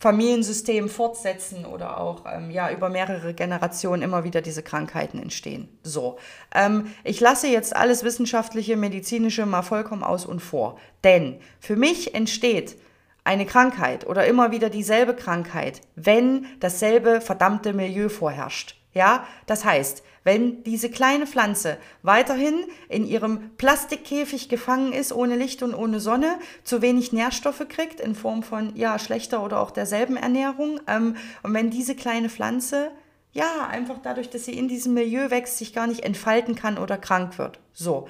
Familiensystem 0.00 0.88
fortsetzen 0.88 1.64
oder 1.64 1.98
auch 2.00 2.24
ähm, 2.30 2.50
ja, 2.50 2.70
über 2.70 2.88
mehrere 2.88 3.32
Generationen 3.32 4.02
immer 4.02 4.24
wieder 4.24 4.42
diese 4.42 4.62
Krankheiten 4.62 5.18
entstehen. 5.18 5.68
So, 5.82 6.18
ähm, 6.54 6.88
ich 7.04 7.20
lasse 7.20 7.48
jetzt 7.48 7.76
alles 7.76 8.02
wissenschaftliche, 8.02 8.76
medizinische 8.76 9.46
mal 9.46 9.62
vollkommen 9.62 10.02
aus 10.02 10.26
und 10.26 10.40
vor, 10.40 10.78
denn 11.04 11.38
für 11.60 11.76
mich 11.76 12.14
entsteht 12.14 12.76
eine 13.24 13.46
Krankheit 13.46 14.06
oder 14.06 14.26
immer 14.26 14.52
wieder 14.52 14.70
dieselbe 14.70 15.14
Krankheit, 15.14 15.80
wenn 15.96 16.46
dasselbe 16.60 17.20
verdammte 17.20 17.72
Milieu 17.72 18.08
vorherrscht. 18.08 18.76
Ja, 18.92 19.26
das 19.46 19.64
heißt, 19.64 20.04
wenn 20.22 20.62
diese 20.62 20.88
kleine 20.88 21.26
Pflanze 21.26 21.78
weiterhin 22.02 22.64
in 22.88 23.06
ihrem 23.06 23.50
Plastikkäfig 23.56 24.48
gefangen 24.48 24.92
ist, 24.92 25.12
ohne 25.12 25.36
Licht 25.36 25.62
und 25.62 25.74
ohne 25.74 26.00
Sonne, 26.00 26.38
zu 26.62 26.80
wenig 26.80 27.12
Nährstoffe 27.12 27.66
kriegt 27.68 28.00
in 28.00 28.14
Form 28.14 28.42
von 28.42 28.76
ja 28.76 28.98
schlechter 28.98 29.42
oder 29.42 29.60
auch 29.60 29.70
derselben 29.70 30.16
Ernährung, 30.16 30.80
ähm, 30.86 31.16
und 31.42 31.54
wenn 31.54 31.70
diese 31.70 31.96
kleine 31.96 32.28
Pflanze 32.28 32.90
ja 33.32 33.66
einfach 33.68 33.98
dadurch, 34.02 34.30
dass 34.30 34.44
sie 34.44 34.56
in 34.56 34.68
diesem 34.68 34.94
Milieu 34.94 35.30
wächst, 35.30 35.58
sich 35.58 35.72
gar 35.72 35.88
nicht 35.88 36.04
entfalten 36.04 36.54
kann 36.54 36.78
oder 36.78 36.96
krank 36.96 37.36
wird. 37.38 37.58
So 37.72 38.08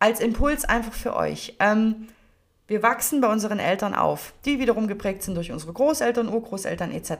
als 0.00 0.18
Impuls 0.18 0.64
einfach 0.64 0.94
für 0.94 1.14
euch. 1.14 1.56
Ähm, 1.60 2.08
wir 2.70 2.84
wachsen 2.84 3.20
bei 3.20 3.26
unseren 3.26 3.58
Eltern 3.58 3.96
auf, 3.96 4.32
die 4.44 4.60
wiederum 4.60 4.86
geprägt 4.86 5.24
sind 5.24 5.34
durch 5.34 5.50
unsere 5.50 5.72
Großeltern, 5.72 6.28
Urgroßeltern 6.28 6.92
etc. 6.92 7.10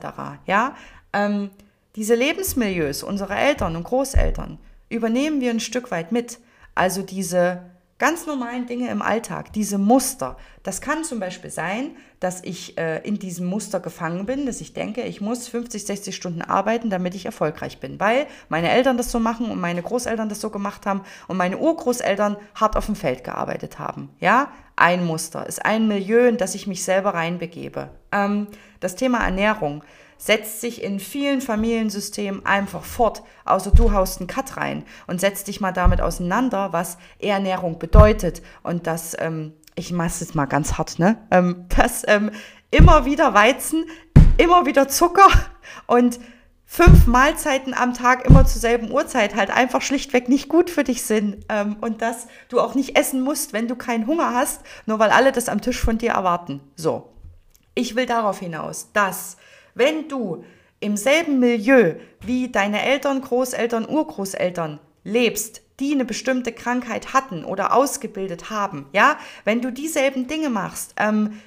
Ja, 0.45 0.77
ähm, 1.11 1.49
diese 1.97 2.15
Lebensmilieus 2.15 3.03
unserer 3.03 3.37
Eltern 3.37 3.75
und 3.75 3.83
Großeltern 3.83 4.59
übernehmen 4.87 5.41
wir 5.41 5.49
ein 5.49 5.59
Stück 5.59 5.91
weit 5.91 6.13
mit. 6.13 6.39
Also 6.73 7.01
diese 7.01 7.63
ganz 7.97 8.25
normalen 8.27 8.65
Dinge 8.65 8.89
im 8.89 9.01
Alltag, 9.01 9.51
diese 9.51 9.77
Muster. 9.77 10.37
Das 10.63 10.81
kann 10.81 11.03
zum 11.03 11.19
Beispiel 11.19 11.49
sein, 11.49 11.95
dass 12.19 12.43
ich 12.43 12.77
äh, 12.77 12.99
in 12.99 13.17
diesem 13.17 13.47
Muster 13.47 13.79
gefangen 13.79 14.25
bin, 14.25 14.45
dass 14.45 14.61
ich 14.61 14.73
denke, 14.73 15.01
ich 15.01 15.21
muss 15.21 15.47
50, 15.47 15.85
60 15.85 16.15
Stunden 16.15 16.41
arbeiten, 16.41 16.89
damit 16.89 17.15
ich 17.15 17.25
erfolgreich 17.25 17.79
bin, 17.79 17.99
weil 17.99 18.27
meine 18.49 18.69
Eltern 18.69 18.97
das 18.97 19.11
so 19.11 19.19
machen 19.19 19.49
und 19.49 19.59
meine 19.59 19.81
Großeltern 19.81 20.29
das 20.29 20.41
so 20.41 20.49
gemacht 20.51 20.85
haben 20.85 21.01
und 21.27 21.37
meine 21.37 21.57
Urgroßeltern 21.57 22.37
hart 22.55 22.77
auf 22.77 22.85
dem 22.85 22.95
Feld 22.95 23.23
gearbeitet 23.23 23.79
haben. 23.79 24.09
Ja, 24.19 24.51
ein 24.75 25.05
Muster, 25.05 25.47
ist 25.47 25.65
ein 25.65 25.87
Milieu, 25.87 26.27
in 26.27 26.37
das 26.37 26.55
ich 26.55 26.67
mich 26.67 26.83
selber 26.83 27.13
reinbegebe. 27.13 27.89
Ähm, 28.11 28.47
das 28.79 28.95
Thema 28.95 29.19
Ernährung 29.23 29.83
setzt 30.21 30.61
sich 30.61 30.83
in 30.83 30.99
vielen 30.99 31.41
Familiensystemen 31.41 32.45
einfach 32.45 32.83
fort, 32.83 33.23
außer 33.43 33.71
du 33.71 33.91
haust 33.91 34.19
einen 34.19 34.27
Cut 34.27 34.55
rein 34.55 34.83
und 35.07 35.19
setzt 35.19 35.47
dich 35.47 35.61
mal 35.61 35.71
damit 35.71 35.99
auseinander, 35.99 36.73
was 36.73 36.99
Ernährung 37.19 37.79
bedeutet 37.79 38.43
und 38.61 38.85
dass, 38.85 39.17
ähm, 39.19 39.53
ich 39.75 39.91
mache 39.91 40.07
es 40.07 40.19
jetzt 40.19 40.35
mal 40.35 40.45
ganz 40.45 40.77
hart, 40.77 40.99
ne, 40.99 41.17
ähm, 41.31 41.65
dass 41.75 42.03
ähm, 42.07 42.31
immer 42.71 43.05
wieder 43.05 43.33
Weizen, 43.33 43.85
immer 44.37 44.65
wieder 44.65 44.87
Zucker 44.87 45.27
und 45.87 46.19
fünf 46.65 47.05
Mahlzeiten 47.05 47.73
am 47.73 47.93
Tag 47.93 48.25
immer 48.25 48.45
zur 48.45 48.61
selben 48.61 48.91
Uhrzeit 48.91 49.35
halt 49.35 49.51
einfach 49.51 49.81
schlichtweg 49.81 50.29
nicht 50.29 50.47
gut 50.47 50.69
für 50.69 50.85
dich 50.85 51.01
sind. 51.01 51.45
Ähm, 51.49 51.75
und 51.81 52.01
dass 52.01 52.27
du 52.47 52.61
auch 52.61 52.75
nicht 52.75 52.97
essen 52.97 53.21
musst, 53.21 53.51
wenn 53.51 53.67
du 53.67 53.75
keinen 53.75 54.07
Hunger 54.07 54.33
hast, 54.33 54.61
nur 54.85 54.97
weil 54.97 55.09
alle 55.09 55.33
das 55.33 55.49
am 55.49 55.59
Tisch 55.59 55.81
von 55.81 55.97
dir 55.97 56.11
erwarten. 56.11 56.61
So, 56.77 57.09
ich 57.75 57.97
will 57.97 58.05
darauf 58.05 58.39
hinaus, 58.39 58.89
dass 58.93 59.35
wenn 59.75 60.07
du 60.07 60.45
im 60.79 60.95
selben 60.95 61.39
Milieu 61.39 61.95
wie 62.21 62.49
deine 62.49 62.81
Eltern, 62.83 63.19
Großeltern, 63.19 63.87
Urgroßeltern 63.87 64.79
lebst, 65.03 65.60
die 65.81 65.93
eine 65.93 66.05
bestimmte 66.05 66.53
Krankheit 66.53 67.13
hatten 67.13 67.43
oder 67.43 67.73
ausgebildet 67.73 68.49
haben, 68.49 68.85
ja, 68.93 69.17
wenn 69.43 69.61
du 69.61 69.71
dieselben 69.71 70.27
Dinge 70.27 70.49
machst, 70.49 70.93
ähm, 70.97 71.41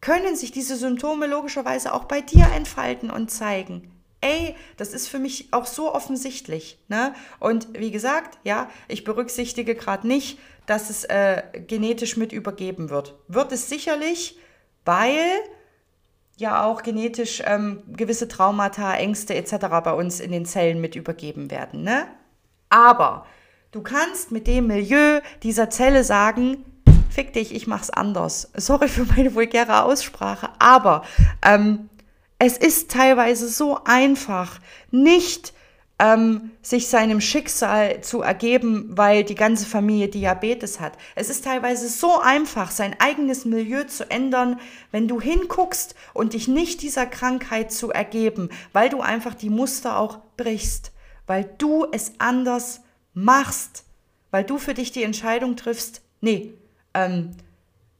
können 0.00 0.36
sich 0.36 0.52
diese 0.52 0.76
Symptome 0.76 1.26
logischerweise 1.26 1.92
auch 1.92 2.04
bei 2.04 2.20
dir 2.20 2.46
entfalten 2.54 3.10
und 3.10 3.30
zeigen. 3.30 3.90
Ey, 4.22 4.54
das 4.76 4.92
ist 4.92 5.08
für 5.08 5.18
mich 5.18 5.48
auch 5.50 5.66
so 5.66 5.94
offensichtlich. 5.94 6.78
Ne? 6.88 7.14
Und 7.38 7.68
wie 7.78 7.90
gesagt, 7.90 8.38
ja, 8.44 8.68
ich 8.86 9.04
berücksichtige 9.04 9.74
gerade 9.74 10.06
nicht, 10.06 10.38
dass 10.66 10.90
es 10.90 11.04
äh, 11.04 11.42
genetisch 11.66 12.18
mit 12.18 12.32
übergeben 12.32 12.90
wird. 12.90 13.14
Wird 13.28 13.50
es 13.52 13.68
sicherlich, 13.68 14.38
weil 14.84 15.18
ja 16.36 16.64
auch 16.64 16.82
genetisch 16.82 17.42
ähm, 17.46 17.82
gewisse 17.88 18.28
Traumata, 18.28 18.94
Ängste 18.94 19.34
etc. 19.34 19.56
bei 19.84 19.92
uns 19.92 20.20
in 20.20 20.32
den 20.32 20.44
Zellen 20.44 20.80
mit 20.80 20.96
übergeben 20.96 21.50
werden. 21.50 21.82
Ne? 21.82 22.06
Aber 22.68 23.26
du 23.72 23.82
kannst 23.82 24.32
mit 24.32 24.46
dem 24.46 24.66
Milieu 24.66 25.20
dieser 25.42 25.70
Zelle 25.70 26.04
sagen, 26.04 26.64
fick 27.10 27.32
dich, 27.32 27.54
ich 27.54 27.66
mach's 27.66 27.90
anders. 27.90 28.50
Sorry 28.54 28.88
für 28.88 29.04
meine 29.04 29.34
vulgäre 29.34 29.82
Aussprache, 29.82 30.50
aber 30.58 31.04
ähm, 31.42 31.88
es 32.38 32.56
ist 32.56 32.90
teilweise 32.90 33.48
so 33.48 33.80
einfach, 33.84 34.60
nicht 34.90 35.52
ähm, 35.98 36.52
sich 36.62 36.88
seinem 36.88 37.20
Schicksal 37.20 38.00
zu 38.00 38.22
ergeben, 38.22 38.88
weil 38.96 39.22
die 39.22 39.34
ganze 39.34 39.66
Familie 39.66 40.08
Diabetes 40.08 40.80
hat. 40.80 40.94
Es 41.14 41.28
ist 41.28 41.44
teilweise 41.44 41.88
so 41.88 42.18
einfach, 42.20 42.70
sein 42.70 42.96
eigenes 42.98 43.44
Milieu 43.44 43.84
zu 43.84 44.10
ändern, 44.10 44.58
wenn 44.90 45.06
du 45.06 45.20
hinguckst 45.20 45.94
und 46.14 46.32
dich 46.32 46.48
nicht 46.48 46.80
dieser 46.80 47.04
Krankheit 47.04 47.70
zu 47.70 47.90
ergeben, 47.90 48.48
weil 48.72 48.88
du 48.88 49.02
einfach 49.02 49.34
die 49.34 49.50
Muster 49.50 49.98
auch 49.98 50.20
brichst, 50.38 50.92
weil 51.26 51.50
du 51.58 51.86
es 51.92 52.12
anders 52.18 52.80
machst, 53.14 53.84
weil 54.30 54.44
du 54.44 54.58
für 54.58 54.74
dich 54.74 54.92
die 54.92 55.02
Entscheidung 55.02 55.56
triffst, 55.56 56.02
nee, 56.20 56.54
ähm, 56.94 57.32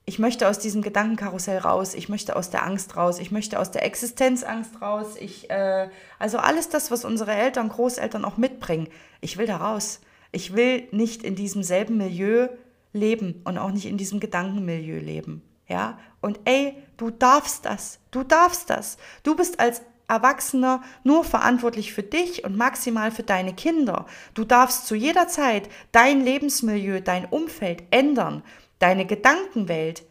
ich 0.04 0.18
möchte 0.18 0.48
aus 0.48 0.58
diesem 0.58 0.82
Gedankenkarussell 0.82 1.58
raus, 1.58 1.94
ich 1.94 2.08
möchte 2.08 2.34
aus 2.34 2.50
der 2.50 2.64
Angst 2.64 2.96
raus, 2.96 3.18
ich 3.18 3.30
möchte 3.30 3.61
aus 3.61 3.70
der 3.70 3.84
Existenzangst 3.84 4.82
raus, 4.82 5.14
ich, 5.20 5.50
äh, 5.50 5.88
also 6.18 6.38
alles 6.38 6.68
das, 6.68 6.90
was 6.90 7.04
unsere 7.04 7.32
Eltern, 7.32 7.68
Großeltern 7.68 8.24
auch 8.24 8.36
mitbringen, 8.36 8.88
ich 9.20 9.36
will 9.36 9.46
da 9.46 9.58
raus. 9.58 10.00
Ich 10.32 10.54
will 10.54 10.88
nicht 10.92 11.22
in 11.22 11.34
diesem 11.34 11.62
selben 11.62 11.96
Milieu 11.96 12.48
leben 12.92 13.40
und 13.44 13.58
auch 13.58 13.70
nicht 13.70 13.86
in 13.86 13.98
diesem 13.98 14.20
Gedankenmilieu 14.20 14.98
leben. 14.98 15.42
Ja? 15.68 15.98
Und 16.20 16.40
ey, 16.44 16.76
du 16.96 17.11
darfst 17.11 17.64
das, 17.64 17.98
du 18.11 18.22
darfst 18.22 18.70
das. 18.70 18.96
Du 19.22 19.36
bist 19.36 19.61
als 19.61 19.82
Erwachsener 20.11 20.82
nur 21.04 21.24
verantwortlich 21.24 21.92
für 21.92 22.02
dich 22.02 22.44
und 22.44 22.56
maximal 22.56 23.11
für 23.11 23.22
deine 23.22 23.54
Kinder. 23.54 24.06
Du 24.34 24.44
darfst 24.44 24.86
zu 24.86 24.94
jeder 24.94 25.28
Zeit 25.28 25.68
dein 25.92 26.22
Lebensmilieu, 26.22 27.00
dein 27.00 27.24
Umfeld 27.24 27.84
ändern 27.90 28.42
deine 28.80 29.06
Gedankenwelt 29.06 30.02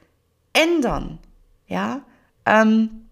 ändern. 0.53 1.19
Ja, 1.67 2.01
ähm, 2.45 3.07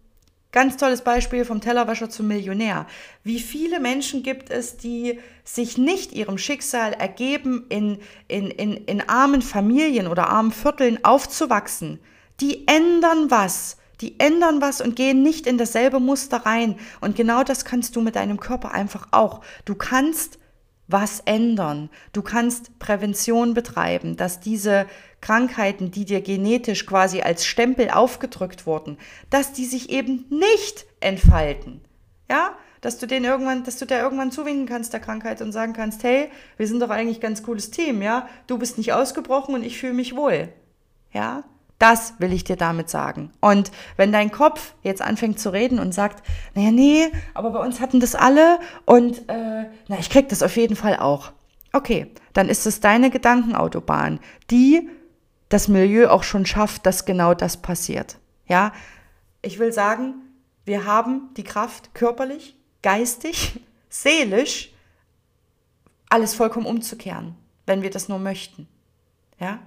ganz 0.53 0.77
tolles 0.77 1.01
Beispiel 1.01 1.43
vom 1.43 1.59
Tellerwäscher 1.59 2.09
zum 2.09 2.29
Millionär. 2.29 2.87
Wie 3.23 3.39
viele 3.39 3.81
Menschen 3.81 4.23
gibt 4.23 4.49
es, 4.49 4.77
die 4.77 5.19
sich 5.43 5.77
nicht 5.77 6.13
ihrem 6.13 6.37
Schicksal 6.37 6.93
ergeben, 6.93 7.65
in, 7.69 7.99
in, 8.29 8.49
in, 8.49 8.73
in 8.85 9.09
armen 9.09 9.41
Familien 9.41 10.07
oder 10.07 10.29
armen 10.29 10.53
Vierteln 10.53 11.03
aufzuwachsen? 11.03 11.99
Die 12.39 12.67
ändern 12.67 13.29
was. 13.29 13.76
Die 14.01 14.19
ändern 14.19 14.61
was 14.61 14.81
und 14.81 14.95
gehen 14.95 15.23
nicht 15.23 15.47
in 15.47 15.57
dasselbe 15.57 15.99
Muster 15.99 16.37
rein. 16.45 16.77
Und 17.01 17.15
genau 17.15 17.43
das 17.43 17.65
kannst 17.65 17.95
du 17.95 18.01
mit 18.01 18.15
deinem 18.15 18.39
Körper 18.39 18.71
einfach 18.71 19.07
auch. 19.11 19.41
Du 19.65 19.75
kannst 19.75 20.39
was 20.87 21.21
ändern. 21.21 21.89
Du 22.13 22.21
kannst 22.21 22.79
Prävention 22.79 23.53
betreiben, 23.53 24.15
dass 24.15 24.39
diese 24.39 24.85
Krankheiten, 25.21 25.91
die 25.91 26.05
dir 26.05 26.21
genetisch 26.21 26.85
quasi 26.85 27.21
als 27.21 27.45
Stempel 27.45 27.89
aufgedrückt 27.89 28.65
wurden, 28.65 28.97
dass 29.29 29.51
die 29.51 29.65
sich 29.65 29.89
eben 29.89 30.25
nicht 30.29 30.85
entfalten. 30.99 31.81
Ja, 32.29 32.55
dass 32.81 32.99
du 32.99 33.07
den 33.07 33.23
irgendwann, 33.23 33.63
dass 33.63 33.77
du 33.77 33.85
der 33.85 34.01
irgendwann 34.01 34.31
zuwinken 34.31 34.65
kannst 34.65 34.93
der 34.93 34.99
Krankheit 34.99 35.41
und 35.41 35.51
sagen 35.51 35.73
kannst, 35.73 36.03
hey, 36.03 36.29
wir 36.57 36.67
sind 36.67 36.79
doch 36.81 36.89
eigentlich 36.89 37.19
ganz 37.19 37.43
cooles 37.43 37.71
Team, 37.71 38.01
ja? 38.01 38.29
Du 38.47 38.57
bist 38.57 38.77
nicht 38.77 38.93
ausgebrochen 38.93 39.55
und 39.55 39.63
ich 39.63 39.77
fühle 39.77 39.93
mich 39.93 40.15
wohl. 40.15 40.49
Ja? 41.11 41.43
Das 41.79 42.15
will 42.19 42.33
ich 42.33 42.43
dir 42.43 42.55
damit 42.55 42.89
sagen. 42.89 43.31
Und 43.39 43.71
wenn 43.97 44.11
dein 44.11 44.31
Kopf 44.31 44.73
jetzt 44.81 45.01
anfängt 45.01 45.39
zu 45.39 45.51
reden 45.51 45.79
und 45.79 45.93
sagt, 45.93 46.27
naja, 46.55 46.71
nee, 46.71 47.11
aber 47.33 47.51
bei 47.51 47.59
uns 47.59 47.79
hatten 47.79 47.99
das 47.99 48.15
alle 48.15 48.59
und 48.85 49.29
äh, 49.29 49.65
na, 49.87 49.99
ich 49.99 50.09
krieg 50.09 50.27
das 50.29 50.41
auf 50.41 50.55
jeden 50.57 50.75
Fall 50.75 50.97
auch. 50.97 51.31
Okay, 51.73 52.11
dann 52.33 52.49
ist 52.49 52.65
es 52.65 52.79
deine 52.79 53.11
Gedankenautobahn, 53.11 54.19
die 54.49 54.89
das 55.49 55.67
Milieu 55.67 56.09
auch 56.09 56.23
schon 56.23 56.45
schafft, 56.45 56.85
dass 56.85 57.05
genau 57.05 57.33
das 57.33 57.57
passiert. 57.57 58.17
Ja, 58.47 58.73
ich 59.41 59.59
will 59.59 59.71
sagen, 59.71 60.15
wir 60.65 60.85
haben 60.85 61.29
die 61.37 61.43
Kraft 61.43 61.93
körperlich, 61.93 62.55
geistig, 62.81 63.59
seelisch, 63.89 64.73
alles 66.09 66.33
vollkommen 66.33 66.65
umzukehren, 66.65 67.35
wenn 67.65 67.81
wir 67.83 67.89
das 67.89 68.09
nur 68.09 68.19
möchten. 68.19 68.67
Ja? 69.39 69.59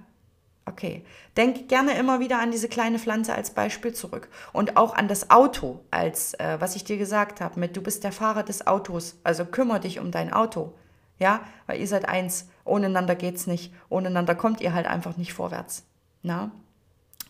Okay. 0.71 1.03
Denk 1.35 1.67
gerne 1.67 1.97
immer 1.97 2.19
wieder 2.21 2.39
an 2.39 2.51
diese 2.51 2.69
kleine 2.69 2.97
Pflanze 2.97 3.35
als 3.35 3.51
Beispiel 3.51 3.93
zurück. 3.93 4.29
Und 4.53 4.77
auch 4.77 4.93
an 4.95 5.09
das 5.09 5.29
Auto, 5.29 5.81
als 5.91 6.33
äh, 6.35 6.57
was 6.59 6.77
ich 6.77 6.85
dir 6.85 6.97
gesagt 6.97 7.41
habe, 7.41 7.59
mit 7.59 7.75
du 7.75 7.81
bist 7.81 8.05
der 8.05 8.13
Fahrer 8.13 8.43
des 8.43 8.67
Autos. 8.67 9.17
Also 9.23 9.45
kümmere 9.45 9.81
dich 9.81 9.99
um 9.99 10.11
dein 10.11 10.31
Auto. 10.31 10.73
Ja, 11.19 11.41
weil 11.67 11.79
ihr 11.79 11.87
seid 11.87 12.07
eins. 12.07 12.47
Ohne 12.63 12.85
einander 12.85 13.15
geht's 13.15 13.47
nicht. 13.47 13.73
Ohne 13.89 14.07
einander 14.07 14.33
kommt 14.33 14.61
ihr 14.61 14.73
halt 14.73 14.87
einfach 14.87 15.17
nicht 15.17 15.33
vorwärts. 15.33 15.83
Na? 16.23 16.51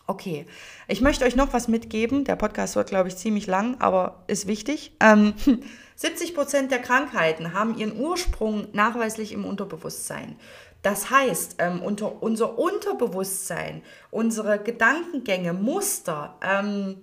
Okay. 0.06 0.46
Ich 0.86 1.00
möchte 1.00 1.24
euch 1.24 1.34
noch 1.34 1.52
was 1.52 1.66
mitgeben. 1.66 2.24
Der 2.24 2.36
Podcast 2.36 2.76
wird, 2.76 2.90
glaube 2.90 3.08
ich, 3.08 3.16
ziemlich 3.16 3.46
lang, 3.46 3.80
aber 3.80 4.22
ist 4.28 4.46
wichtig. 4.46 4.92
Ähm, 5.00 5.34
70 5.96 6.34
Prozent 6.34 6.70
der 6.70 6.80
Krankheiten 6.80 7.54
haben 7.54 7.76
ihren 7.76 7.98
Ursprung 7.98 8.68
nachweislich 8.72 9.32
im 9.32 9.44
Unterbewusstsein. 9.44 10.36
Das 10.82 11.10
heißt, 11.10 11.56
ähm, 11.58 11.80
unter, 11.80 12.22
unser 12.22 12.58
Unterbewusstsein, 12.58 13.82
unsere 14.10 14.58
Gedankengänge, 14.58 15.52
Muster, 15.52 16.36
ähm, 16.42 16.96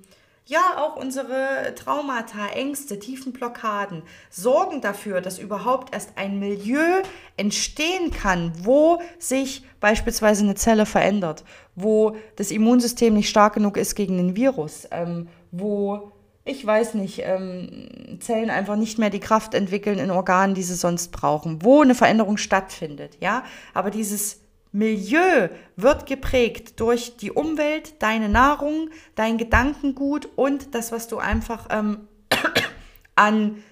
ja, 0.49 0.77
auch 0.77 0.95
unsere 0.95 1.75
Traumata, 1.75 2.47
Ängste, 2.47 2.97
tiefen 2.97 3.33
Blockaden 3.33 4.01
sorgen 4.31 4.81
dafür, 4.81 5.21
dass 5.21 5.37
überhaupt 5.37 5.93
erst 5.93 6.17
ein 6.17 6.39
Milieu 6.39 7.03
entstehen 7.37 8.09
kann, 8.09 8.51
wo 8.63 8.99
sich 9.19 9.63
beispielsweise 9.79 10.43
eine 10.43 10.55
Zelle 10.55 10.87
verändert, 10.87 11.43
wo 11.75 12.15
das 12.35 12.49
Immunsystem 12.49 13.13
nicht 13.13 13.29
stark 13.29 13.53
genug 13.53 13.77
ist 13.77 13.93
gegen 13.93 14.17
den 14.17 14.35
Virus, 14.35 14.87
ähm, 14.89 15.27
wo 15.51 16.11
ich 16.49 16.65
weiß 16.65 16.95
nicht, 16.95 17.21
ähm, 17.23 18.17
Zellen 18.19 18.49
einfach 18.49 18.75
nicht 18.75 18.97
mehr 18.97 19.09
die 19.09 19.19
Kraft 19.19 19.53
entwickeln 19.53 19.99
in 19.99 20.09
Organen, 20.09 20.55
die 20.55 20.63
sie 20.63 20.75
sonst 20.75 21.11
brauchen, 21.11 21.63
wo 21.63 21.81
eine 21.81 21.95
Veränderung 21.95 22.37
stattfindet, 22.37 23.17
ja. 23.19 23.43
Aber 23.73 23.91
dieses 23.91 24.41
Milieu 24.71 25.49
wird 25.75 26.05
geprägt 26.05 26.79
durch 26.79 27.17
die 27.17 27.31
Umwelt, 27.31 28.01
deine 28.01 28.29
Nahrung, 28.29 28.89
dein 29.15 29.37
Gedankengut 29.37 30.27
und 30.35 30.75
das, 30.75 30.91
was 30.91 31.07
du 31.07 31.17
einfach 31.17 31.67
ähm, 31.69 32.07
an 33.15 33.63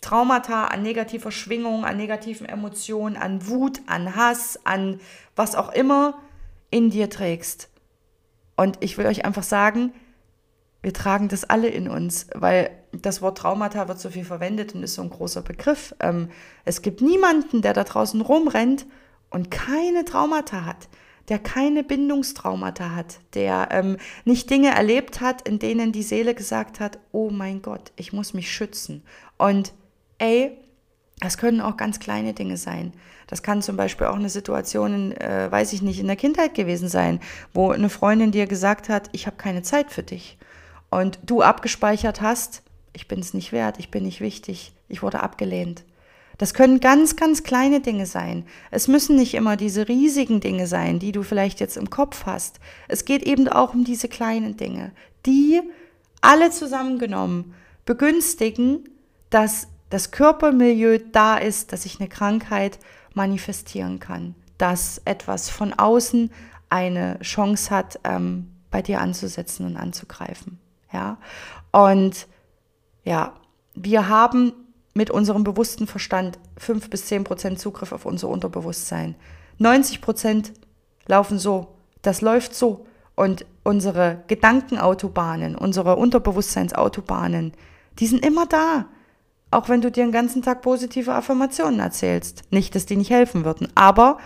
Traumata, 0.00 0.66
an 0.66 0.82
negativer 0.82 1.30
Schwingung, 1.30 1.84
an 1.84 1.96
negativen 1.96 2.46
Emotionen, 2.46 3.16
an 3.16 3.46
Wut, 3.46 3.80
an 3.86 4.16
Hass, 4.16 4.58
an 4.64 5.00
was 5.36 5.54
auch 5.54 5.72
immer 5.72 6.18
in 6.70 6.90
dir 6.90 7.08
trägst. 7.08 7.68
Und 8.56 8.78
ich 8.80 8.98
will 8.98 9.06
euch 9.06 9.24
einfach 9.24 9.44
sagen, 9.44 9.92
wir 10.82 10.92
tragen 10.92 11.28
das 11.28 11.44
alle 11.44 11.68
in 11.68 11.88
uns, 11.88 12.26
weil 12.34 12.70
das 12.90 13.22
Wort 13.22 13.38
Traumata 13.38 13.88
wird 13.88 14.00
so 14.00 14.10
viel 14.10 14.24
verwendet 14.24 14.74
und 14.74 14.82
ist 14.82 14.94
so 14.94 15.02
ein 15.02 15.10
großer 15.10 15.42
Begriff. 15.42 15.94
Ähm, 16.00 16.28
es 16.64 16.82
gibt 16.82 17.00
niemanden, 17.00 17.62
der 17.62 17.72
da 17.72 17.84
draußen 17.84 18.20
rumrennt 18.20 18.86
und 19.30 19.50
keine 19.50 20.04
Traumata 20.04 20.64
hat, 20.64 20.88
der 21.28 21.38
keine 21.38 21.84
Bindungstraumata 21.84 22.94
hat, 22.96 23.20
der 23.34 23.68
ähm, 23.70 23.96
nicht 24.24 24.50
Dinge 24.50 24.70
erlebt 24.70 25.20
hat, 25.20 25.46
in 25.48 25.60
denen 25.60 25.92
die 25.92 26.02
Seele 26.02 26.34
gesagt 26.34 26.80
hat, 26.80 26.98
oh 27.12 27.30
mein 27.30 27.62
Gott, 27.62 27.92
ich 27.94 28.12
muss 28.12 28.34
mich 28.34 28.50
schützen. 28.50 29.04
Und 29.38 29.72
ey, 30.18 30.58
das 31.20 31.38
können 31.38 31.60
auch 31.60 31.76
ganz 31.76 32.00
kleine 32.00 32.34
Dinge 32.34 32.56
sein. 32.56 32.92
Das 33.28 33.44
kann 33.44 33.62
zum 33.62 33.76
Beispiel 33.76 34.08
auch 34.08 34.16
eine 34.16 34.28
Situation, 34.28 34.94
in, 34.94 35.12
äh, 35.12 35.50
weiß 35.50 35.72
ich 35.72 35.80
nicht, 35.80 36.00
in 36.00 36.08
der 36.08 36.16
Kindheit 36.16 36.54
gewesen 36.54 36.88
sein, 36.88 37.20
wo 37.54 37.70
eine 37.70 37.88
Freundin 37.88 38.32
dir 38.32 38.46
gesagt 38.46 38.88
hat, 38.88 39.08
ich 39.12 39.26
habe 39.28 39.36
keine 39.36 39.62
Zeit 39.62 39.92
für 39.92 40.02
dich 40.02 40.36
und 40.92 41.18
du 41.24 41.40
abgespeichert 41.40 42.20
hast, 42.20 42.62
ich 42.92 43.08
bin 43.08 43.18
es 43.18 43.32
nicht 43.32 43.50
wert, 43.50 43.78
ich 43.78 43.90
bin 43.90 44.04
nicht 44.04 44.20
wichtig, 44.20 44.74
ich 44.88 45.02
wurde 45.02 45.20
abgelehnt. 45.20 45.84
Das 46.36 46.52
können 46.52 46.80
ganz, 46.80 47.16
ganz 47.16 47.42
kleine 47.42 47.80
Dinge 47.80 48.04
sein. 48.04 48.44
Es 48.70 48.88
müssen 48.88 49.16
nicht 49.16 49.32
immer 49.32 49.56
diese 49.56 49.88
riesigen 49.88 50.40
Dinge 50.40 50.66
sein, 50.66 50.98
die 50.98 51.12
du 51.12 51.22
vielleicht 51.22 51.60
jetzt 51.60 51.78
im 51.78 51.88
Kopf 51.88 52.26
hast. 52.26 52.60
Es 52.88 53.06
geht 53.06 53.22
eben 53.22 53.48
auch 53.48 53.72
um 53.72 53.84
diese 53.84 54.08
kleinen 54.08 54.56
Dinge, 54.58 54.92
die 55.24 55.62
alle 56.20 56.50
zusammengenommen 56.50 57.54
begünstigen, 57.86 58.88
dass 59.30 59.68
das 59.88 60.10
Körpermilieu 60.10 60.98
da 61.10 61.38
ist, 61.38 61.72
dass 61.72 61.84
sich 61.84 62.00
eine 62.00 62.08
Krankheit 62.08 62.78
manifestieren 63.14 63.98
kann, 63.98 64.34
dass 64.58 65.00
etwas 65.06 65.48
von 65.48 65.72
außen 65.72 66.30
eine 66.68 67.18
Chance 67.20 67.70
hat, 67.70 67.98
ähm, 68.04 68.50
bei 68.70 68.82
dir 68.82 69.00
anzusetzen 69.00 69.64
und 69.64 69.76
anzugreifen. 69.76 70.61
Ja? 70.92 71.18
Und 71.70 72.26
ja, 73.04 73.34
wir 73.74 74.08
haben 74.08 74.52
mit 74.94 75.10
unserem 75.10 75.44
bewussten 75.44 75.86
Verstand 75.86 76.38
5 76.58 76.90
bis 76.90 77.06
10 77.06 77.24
Prozent 77.24 77.58
Zugriff 77.58 77.92
auf 77.92 78.04
unser 78.04 78.28
Unterbewusstsein. 78.28 79.14
90 79.58 80.00
Prozent 80.00 80.52
laufen 81.06 81.38
so, 81.38 81.74
das 82.02 82.20
läuft 82.20 82.54
so. 82.54 82.86
Und 83.14 83.44
unsere 83.62 84.24
Gedankenautobahnen, 84.26 85.56
unsere 85.56 85.96
Unterbewusstseinsautobahnen, 85.96 87.52
die 87.98 88.06
sind 88.06 88.24
immer 88.24 88.46
da. 88.46 88.86
Auch 89.50 89.68
wenn 89.68 89.82
du 89.82 89.90
dir 89.90 90.04
den 90.04 90.12
ganzen 90.12 90.42
Tag 90.42 90.62
positive 90.62 91.12
Affirmationen 91.12 91.78
erzählst. 91.78 92.42
Nicht, 92.50 92.74
dass 92.74 92.86
die 92.86 92.96
nicht 92.96 93.10
helfen 93.10 93.44
würden, 93.44 93.68
aber 93.74 94.18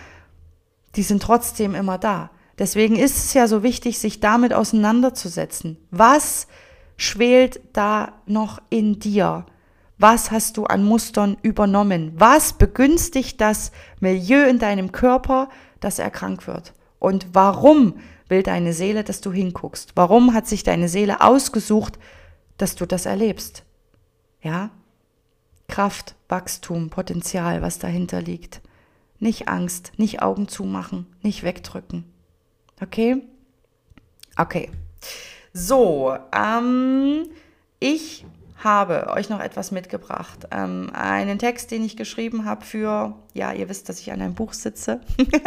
die 0.95 1.03
sind 1.03 1.23
trotzdem 1.23 1.75
immer 1.75 1.99
da. 1.99 2.31
Deswegen 2.59 2.97
ist 2.97 3.17
es 3.17 3.35
ja 3.35 3.47
so 3.49 3.63
wichtig, 3.63 3.99
sich 3.99 4.21
damit 4.21 4.55
auseinanderzusetzen. 4.55 5.77
Was 5.91 6.47
schwelt 6.97 7.61
da 7.73 8.15
noch 8.27 8.61
in 8.71 8.99
dir? 8.99 9.45
Was 9.99 10.31
hast 10.31 10.57
du 10.57 10.65
an 10.65 10.85
Mustern 10.85 11.37
übernommen? 11.43 12.13
Was 12.17 12.55
begünstigt 12.55 13.41
das 13.41 13.73
Milieu 14.01 14.47
in 14.47 14.59
deinem 14.59 14.93
Körper, 14.93 15.49
dass 15.81 15.99
er 15.99 16.11
krank 16.11 16.47
wird? 16.47 16.73
Und 16.99 17.29
warum 17.33 17.95
will 18.29 18.43
deine 18.43 18.73
Seele, 18.73 19.05
dass 19.05 19.21
du 19.21 19.33
hinguckst? 19.33 19.93
Warum 19.95 20.35
hat 20.35 20.47
sich 20.47 20.63
deine 20.63 20.89
Seele 20.89 21.21
ausgesucht, 21.21 21.99
dass 22.57 22.75
du 22.75 22.87
das 22.87 23.07
erlebst? 23.07 23.65
Ja? 24.43 24.71
Kraft, 25.69 26.15
Wachstum, 26.29 26.91
Potenzial, 26.91 27.63
was 27.63 27.79
dahinter 27.79 28.21
liegt. 28.21 28.61
Nicht 29.19 29.49
Angst, 29.49 29.93
nicht 29.97 30.23
Augen 30.23 30.49
zumachen, 30.49 31.07
nicht 31.23 31.43
wegdrücken. 31.43 32.05
Okay? 32.81 33.23
Okay. 34.37 34.71
So, 35.53 36.17
ähm, 36.33 37.27
ich 37.81 38.27
habe 38.63 39.09
euch 39.09 39.29
noch 39.29 39.41
etwas 39.41 39.71
mitgebracht. 39.71 40.49
Ähm, 40.51 40.91
einen 40.93 41.39
Text, 41.39 41.71
den 41.71 41.85
ich 41.85 41.97
geschrieben 41.97 42.45
habe 42.45 42.65
für, 42.65 43.15
ja, 43.35 43.53
ihr 43.53 43.69
wisst, 43.69 43.89
dass 43.89 44.01
ich 44.01 44.13
an 44.13 44.21
einem 44.21 44.35
Buch 44.35 44.53
sitze. 44.53 45.01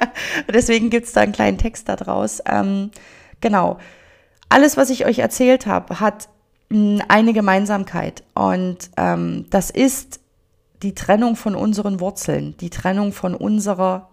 Deswegen 0.53 0.89
gibt 0.89 1.07
es 1.07 1.13
da 1.13 1.21
einen 1.21 1.33
kleinen 1.33 1.57
Text 1.57 1.89
daraus. 1.89 2.41
Ähm, 2.45 2.91
genau. 3.41 3.77
Alles, 4.47 4.77
was 4.77 4.89
ich 4.89 5.05
euch 5.05 5.19
erzählt 5.19 5.65
habe, 5.65 5.99
hat 5.99 6.29
hm, 6.69 7.01
eine 7.07 7.33
Gemeinsamkeit. 7.33 8.23
Und 8.33 8.89
ähm, 8.97 9.45
das 9.49 9.69
ist 9.69 10.19
die 10.81 10.95
Trennung 10.95 11.35
von 11.35 11.55
unseren 11.55 11.99
Wurzeln, 11.99 12.55
die 12.57 12.69
Trennung 12.69 13.11
von 13.11 13.35
unserer 13.35 14.09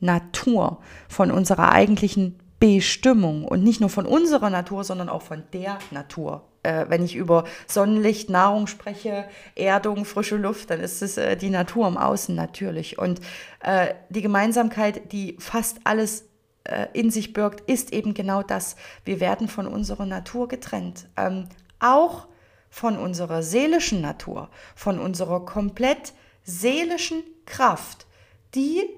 Natur, 0.00 0.78
von 1.08 1.30
unserer 1.30 1.72
eigentlichen 1.72 2.38
Bestimmung 2.64 3.44
und 3.44 3.62
nicht 3.62 3.82
nur 3.82 3.90
von 3.90 4.06
unserer 4.06 4.48
Natur, 4.48 4.84
sondern 4.84 5.10
auch 5.10 5.20
von 5.20 5.42
der 5.52 5.78
Natur. 5.90 6.48
Äh, 6.62 6.86
wenn 6.88 7.04
ich 7.04 7.14
über 7.14 7.44
Sonnenlicht, 7.66 8.30
Nahrung 8.30 8.68
spreche, 8.68 9.26
Erdung, 9.54 10.06
frische 10.06 10.38
Luft, 10.38 10.70
dann 10.70 10.80
ist 10.80 11.02
es 11.02 11.18
äh, 11.18 11.36
die 11.36 11.50
Natur 11.50 11.86
im 11.86 11.98
Außen 11.98 12.34
natürlich. 12.34 12.98
Und 12.98 13.20
äh, 13.60 13.92
die 14.08 14.22
Gemeinsamkeit, 14.22 15.12
die 15.12 15.36
fast 15.38 15.80
alles 15.84 16.24
äh, 16.64 16.86
in 16.94 17.10
sich 17.10 17.34
birgt, 17.34 17.68
ist 17.68 17.92
eben 17.92 18.14
genau 18.14 18.42
das. 18.42 18.76
Wir 19.04 19.20
werden 19.20 19.48
von 19.48 19.66
unserer 19.66 20.06
Natur 20.06 20.48
getrennt. 20.48 21.06
Ähm, 21.18 21.50
auch 21.80 22.28
von 22.70 22.96
unserer 22.96 23.42
seelischen 23.42 24.00
Natur, 24.00 24.48
von 24.74 24.98
unserer 24.98 25.44
komplett 25.44 26.14
seelischen 26.44 27.24
Kraft, 27.44 28.06
die 28.54 28.88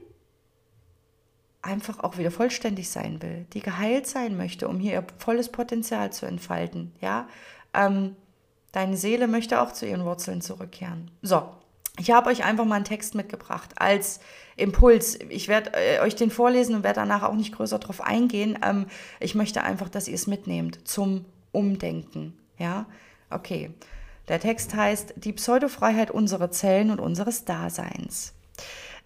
einfach 1.66 2.00
auch 2.00 2.16
wieder 2.16 2.30
vollständig 2.30 2.88
sein 2.90 3.20
will, 3.22 3.46
die 3.52 3.60
geheilt 3.60 4.06
sein 4.06 4.36
möchte, 4.36 4.68
um 4.68 4.78
hier 4.78 4.92
ihr 4.92 5.04
volles 5.18 5.50
Potenzial 5.50 6.12
zu 6.12 6.26
entfalten. 6.26 6.92
Ja, 7.00 7.28
ähm, 7.74 8.16
deine 8.72 8.96
Seele 8.96 9.26
möchte 9.28 9.60
auch 9.60 9.72
zu 9.72 9.86
ihren 9.86 10.04
Wurzeln 10.04 10.40
zurückkehren. 10.40 11.10
So, 11.22 11.42
ich 11.98 12.10
habe 12.10 12.30
euch 12.30 12.44
einfach 12.44 12.64
mal 12.64 12.76
einen 12.76 12.84
Text 12.84 13.14
mitgebracht 13.14 13.70
als 13.76 14.20
Impuls. 14.56 15.18
Ich 15.28 15.48
werde 15.48 15.72
äh, 15.74 16.00
euch 16.00 16.14
den 16.14 16.30
vorlesen 16.30 16.74
und 16.74 16.84
werde 16.84 17.00
danach 17.00 17.22
auch 17.22 17.34
nicht 17.34 17.54
größer 17.54 17.78
darauf 17.78 18.00
eingehen. 18.00 18.58
Ähm, 18.62 18.86
ich 19.20 19.34
möchte 19.34 19.62
einfach, 19.62 19.88
dass 19.88 20.08
ihr 20.08 20.14
es 20.14 20.26
mitnehmt 20.26 20.86
zum 20.86 21.24
Umdenken. 21.52 22.36
Ja, 22.58 22.86
okay. 23.30 23.70
Der 24.28 24.40
Text 24.40 24.74
heißt 24.74 25.14
Die 25.16 25.32
Pseudofreiheit 25.32 26.10
unserer 26.10 26.50
Zellen 26.50 26.90
und 26.90 27.00
unseres 27.00 27.44
Daseins. 27.44 28.35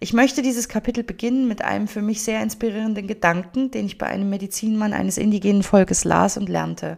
Ich 0.03 0.13
möchte 0.13 0.41
dieses 0.41 0.67
Kapitel 0.67 1.03
beginnen 1.03 1.47
mit 1.47 1.63
einem 1.63 1.87
für 1.87 2.01
mich 2.01 2.23
sehr 2.23 2.41
inspirierenden 2.41 3.05
Gedanken, 3.05 3.69
den 3.69 3.85
ich 3.85 3.99
bei 3.99 4.07
einem 4.07 4.31
Medizinmann 4.31 4.93
eines 4.93 5.19
indigenen 5.19 5.61
Volkes 5.61 6.05
las 6.05 6.37
und 6.37 6.49
lernte. 6.49 6.97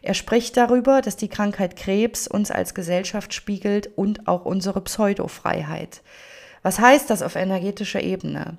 Er 0.00 0.14
spricht 0.14 0.56
darüber, 0.56 1.02
dass 1.02 1.16
die 1.16 1.28
Krankheit 1.28 1.76
Krebs 1.76 2.26
uns 2.26 2.50
als 2.50 2.72
Gesellschaft 2.72 3.34
spiegelt 3.34 3.90
und 3.96 4.28
auch 4.28 4.46
unsere 4.46 4.80
Pseudofreiheit. 4.80 6.00
Was 6.62 6.78
heißt 6.78 7.10
das 7.10 7.20
auf 7.20 7.36
energetischer 7.36 8.02
Ebene? 8.02 8.56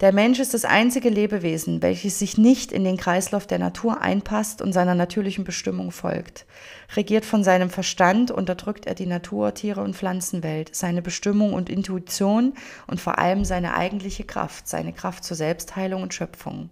Der 0.00 0.12
Mensch 0.12 0.38
ist 0.38 0.54
das 0.54 0.64
einzige 0.64 1.08
Lebewesen, 1.08 1.82
welches 1.82 2.20
sich 2.20 2.38
nicht 2.38 2.70
in 2.70 2.84
den 2.84 2.96
Kreislauf 2.96 3.48
der 3.48 3.58
Natur 3.58 4.00
einpasst 4.00 4.62
und 4.62 4.72
seiner 4.72 4.94
natürlichen 4.94 5.42
Bestimmung 5.42 5.90
folgt. 5.90 6.46
Regiert 6.94 7.24
von 7.24 7.42
seinem 7.42 7.68
Verstand, 7.68 8.30
unterdrückt 8.30 8.86
er 8.86 8.94
die 8.94 9.06
Natur, 9.06 9.54
Tiere 9.54 9.80
und 9.80 9.96
Pflanzenwelt, 9.96 10.72
seine 10.72 11.02
Bestimmung 11.02 11.52
und 11.52 11.68
Intuition 11.68 12.54
und 12.86 13.00
vor 13.00 13.18
allem 13.18 13.44
seine 13.44 13.74
eigentliche 13.74 14.22
Kraft, 14.22 14.68
seine 14.68 14.92
Kraft 14.92 15.24
zur 15.24 15.36
Selbstheilung 15.36 16.02
und 16.04 16.14
Schöpfung. 16.14 16.70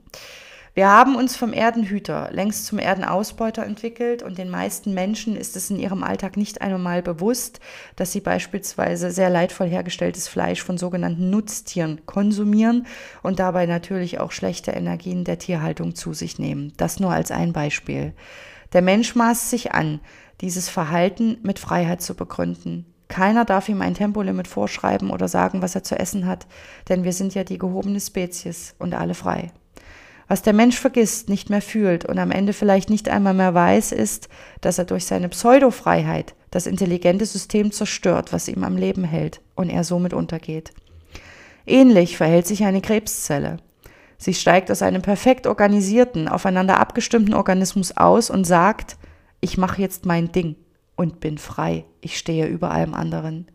Wir 0.77 0.91
haben 0.91 1.16
uns 1.16 1.37
vom 1.37 1.55
Erdenhüter 1.55 2.29
längst 2.33 2.66
zum 2.66 2.79
Erdenausbeuter 2.79 3.64
entwickelt 3.64 4.22
und 4.22 4.37
den 4.37 4.51
meisten 4.51 4.93
Menschen 4.93 5.35
ist 5.35 5.57
es 5.57 5.70
in 5.70 5.79
ihrem 5.79 6.05
Alltag 6.05 6.37
nicht 6.37 6.61
einmal 6.61 7.01
bewusst, 7.01 7.61
dass 7.97 8.12
sie 8.12 8.20
beispielsweise 8.20 9.11
sehr 9.11 9.31
leidvoll 9.31 9.68
hergestelltes 9.68 10.29
Fleisch 10.29 10.62
von 10.62 10.77
sogenannten 10.77 11.31
Nutztieren 11.31 12.05
konsumieren 12.05 12.87
und 13.22 13.39
dabei 13.39 13.64
natürlich 13.64 14.20
auch 14.20 14.33
schlechte 14.33 14.72
Energien 14.72 15.24
der 15.24 15.39
Tierhaltung 15.39 15.95
zu 15.95 16.12
sich 16.12 16.39
nehmen. 16.39 16.74
Das 16.77 17.01
nur 17.01 17.11
als 17.11 17.31
ein 17.31 17.55
Beispiel. 17.55 18.12
Der 18.74 18.83
Mensch 18.83 19.14
maßt 19.14 19.49
sich 19.49 19.72
an, 19.72 20.01
dieses 20.43 20.68
Verhalten 20.68 21.39
mit 21.43 21.59
Freiheit 21.59 22.03
zu 22.03 22.14
begründen. 22.14 22.85
Keiner 23.09 23.47
darf 23.47 23.70
ihm 23.70 23.81
ein 23.81 23.95
Tempolimit 23.95 24.47
vorschreiben 24.47 25.09
oder 25.09 25.27
sagen, 25.27 25.62
was 25.62 25.74
er 25.74 25.85
zu 25.85 25.99
essen 25.99 26.27
hat, 26.27 26.47
denn 26.91 27.03
wir 27.03 27.14
sind 27.14 27.35
ja 27.35 27.45
die 27.45 27.57
gehobene 27.57 27.99
Spezies 27.99 28.74
und 28.79 28.93
alle 28.93 29.14
frei. 29.14 29.53
Was 30.29 30.43
der 30.43 30.53
Mensch 30.53 30.77
vergisst, 30.79 31.29
nicht 31.29 31.51
mehr 31.51 31.62
fühlt 31.62 32.05
und 32.05 32.18
am 32.18 32.31
Ende 32.31 32.53
vielleicht 32.53 32.91
nicht 32.91 33.09
einmal 33.09 33.35
mehr 33.35 33.55
weiß, 33.55 33.93
ist, 33.93 34.29
dass 34.61 34.79
er 34.79 34.85
durch 34.85 35.05
seine 35.05 35.29
Pseudofreiheit 35.29 36.35
das 36.51 36.66
intelligente 36.66 37.27
System 37.27 37.70
zerstört, 37.70 38.33
was 38.33 38.49
ihm 38.49 38.64
am 38.64 38.77
Leben 38.77 39.05
hält 39.05 39.41
und 39.55 39.70
er 39.70 39.85
somit 39.85 40.14
untergeht. 40.14 40.72
Ähnlich 41.66 42.16
verhält 42.16 42.47
sich 42.47 42.64
eine 42.64 42.81
Krebszelle. 42.81 43.59
Sie 44.18 44.35
steigt 44.35 44.70
aus 44.70 44.83
einem 44.83 45.03
perfekt 45.03 45.47
organisierten, 45.47 46.29
aufeinander 46.29 46.81
abgestimmten 46.81 47.35
Organismus 47.35 47.97
aus 47.97 48.31
und 48.31 48.45
sagt, 48.45 48.97
ich 49.41 49.59
mache 49.59 49.83
jetzt 49.83 50.07
mein 50.07 50.33
Ding 50.33 50.57
und 50.97 51.20
bin 51.20 51.39
frei, 51.39 51.85
ich 52.01 52.16
stehe 52.16 52.47
über 52.47 52.70
allem 52.70 52.95
anderen. 52.95 53.47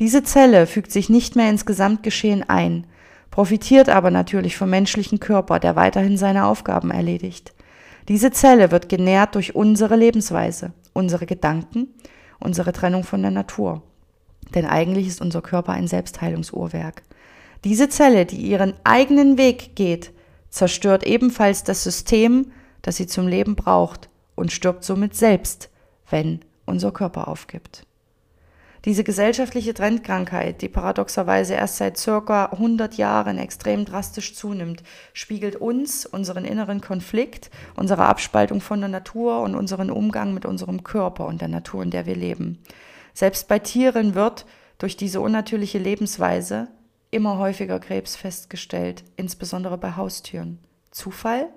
Diese 0.00 0.24
Zelle 0.24 0.66
fügt 0.66 0.90
sich 0.90 1.08
nicht 1.08 1.36
mehr 1.36 1.48
ins 1.48 1.66
Gesamtgeschehen 1.66 2.42
ein, 2.42 2.86
profitiert 3.34 3.88
aber 3.88 4.12
natürlich 4.12 4.56
vom 4.56 4.70
menschlichen 4.70 5.18
Körper, 5.18 5.58
der 5.58 5.74
weiterhin 5.74 6.16
seine 6.16 6.46
Aufgaben 6.46 6.92
erledigt. 6.92 7.52
Diese 8.06 8.30
Zelle 8.30 8.70
wird 8.70 8.88
genährt 8.88 9.34
durch 9.34 9.56
unsere 9.56 9.96
Lebensweise, 9.96 10.72
unsere 10.92 11.26
Gedanken, 11.26 11.88
unsere 12.38 12.72
Trennung 12.72 13.02
von 13.02 13.22
der 13.22 13.32
Natur. 13.32 13.82
Denn 14.54 14.66
eigentlich 14.66 15.08
ist 15.08 15.20
unser 15.20 15.42
Körper 15.42 15.72
ein 15.72 15.88
Selbstheilungsuhrwerk. 15.88 17.02
Diese 17.64 17.88
Zelle, 17.88 18.24
die 18.24 18.36
ihren 18.36 18.74
eigenen 18.84 19.36
Weg 19.36 19.74
geht, 19.74 20.12
zerstört 20.48 21.04
ebenfalls 21.04 21.64
das 21.64 21.82
System, 21.82 22.52
das 22.82 22.98
sie 22.98 23.08
zum 23.08 23.26
Leben 23.26 23.56
braucht 23.56 24.10
und 24.36 24.52
stirbt 24.52 24.84
somit 24.84 25.16
selbst, 25.16 25.70
wenn 26.08 26.38
unser 26.66 26.92
Körper 26.92 27.26
aufgibt. 27.26 27.84
Diese 28.84 29.02
gesellschaftliche 29.02 29.72
Trendkrankheit, 29.72 30.60
die 30.60 30.68
paradoxerweise 30.68 31.54
erst 31.54 31.78
seit 31.78 31.96
circa 31.96 32.46
100 32.46 32.94
Jahren 32.98 33.38
extrem 33.38 33.86
drastisch 33.86 34.34
zunimmt, 34.34 34.82
spiegelt 35.14 35.56
uns, 35.56 36.04
unseren 36.04 36.44
inneren 36.44 36.82
Konflikt, 36.82 37.50
unsere 37.76 38.04
Abspaltung 38.04 38.60
von 38.60 38.80
der 38.80 38.90
Natur 38.90 39.40
und 39.40 39.54
unseren 39.54 39.90
Umgang 39.90 40.34
mit 40.34 40.44
unserem 40.44 40.84
Körper 40.84 41.26
und 41.26 41.40
der 41.40 41.48
Natur, 41.48 41.82
in 41.82 41.90
der 41.90 42.04
wir 42.04 42.14
leben. 42.14 42.58
Selbst 43.14 43.48
bei 43.48 43.58
Tieren 43.58 44.14
wird 44.14 44.44
durch 44.76 44.98
diese 44.98 45.22
unnatürliche 45.22 45.78
Lebensweise 45.78 46.68
immer 47.10 47.38
häufiger 47.38 47.78
Krebs 47.78 48.16
festgestellt, 48.16 49.02
insbesondere 49.16 49.78
bei 49.78 49.96
Haustüren. 49.96 50.58
Zufall? 50.90 51.48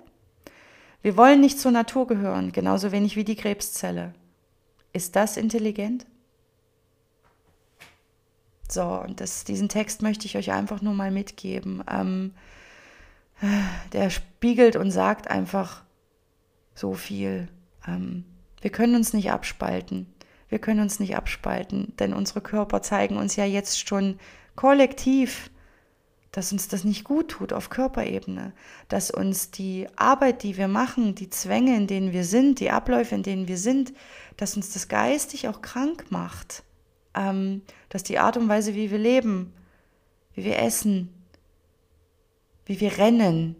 Wir 1.02 1.18
wollen 1.18 1.40
nicht 1.40 1.60
zur 1.60 1.72
Natur 1.72 2.06
gehören, 2.06 2.52
genauso 2.52 2.90
wenig 2.90 3.16
wie 3.16 3.24
die 3.24 3.36
Krebszelle. 3.36 4.14
Ist 4.94 5.14
das 5.14 5.36
intelligent? 5.36 6.06
So, 8.70 8.84
und 8.84 9.20
das, 9.20 9.44
diesen 9.44 9.68
Text 9.68 10.02
möchte 10.02 10.26
ich 10.26 10.36
euch 10.36 10.52
einfach 10.52 10.82
nur 10.82 10.94
mal 10.94 11.10
mitgeben. 11.10 11.82
Ähm, 11.90 12.34
der 13.92 14.10
spiegelt 14.10 14.76
und 14.76 14.90
sagt 14.90 15.30
einfach 15.30 15.82
so 16.74 16.94
viel. 16.94 17.48
Ähm, 17.86 18.24
wir 18.60 18.70
können 18.70 18.94
uns 18.94 19.12
nicht 19.12 19.30
abspalten. 19.30 20.12
Wir 20.48 20.58
können 20.58 20.80
uns 20.80 20.98
nicht 20.98 21.16
abspalten, 21.16 21.94
denn 21.98 22.14
unsere 22.14 22.40
Körper 22.40 22.82
zeigen 22.82 23.16
uns 23.16 23.36
ja 23.36 23.44
jetzt 23.44 23.86
schon 23.86 24.18
kollektiv, 24.56 25.50
dass 26.32 26.52
uns 26.52 26.68
das 26.68 26.84
nicht 26.84 27.04
gut 27.04 27.28
tut 27.28 27.52
auf 27.52 27.70
Körperebene, 27.70 28.52
dass 28.88 29.10
uns 29.10 29.50
die 29.50 29.86
Arbeit, 29.96 30.42
die 30.42 30.56
wir 30.56 30.68
machen, 30.68 31.14
die 31.14 31.30
Zwänge, 31.30 31.76
in 31.76 31.86
denen 31.86 32.12
wir 32.12 32.24
sind, 32.24 32.60
die 32.60 32.70
Abläufe, 32.70 33.14
in 33.14 33.22
denen 33.22 33.48
wir 33.48 33.58
sind, 33.58 33.92
dass 34.36 34.56
uns 34.56 34.72
das 34.72 34.88
geistig 34.88 35.48
auch 35.48 35.62
krank 35.62 36.06
macht 36.10 36.64
ähm, 37.14 37.62
dass 37.88 38.02
die 38.02 38.18
Art 38.18 38.36
und 38.36 38.48
Weise, 38.48 38.74
wie 38.74 38.90
wir 38.90 38.98
leben, 38.98 39.52
wie 40.34 40.44
wir 40.44 40.58
essen, 40.58 41.12
wie 42.66 42.80
wir 42.80 42.98
rennen, 42.98 43.56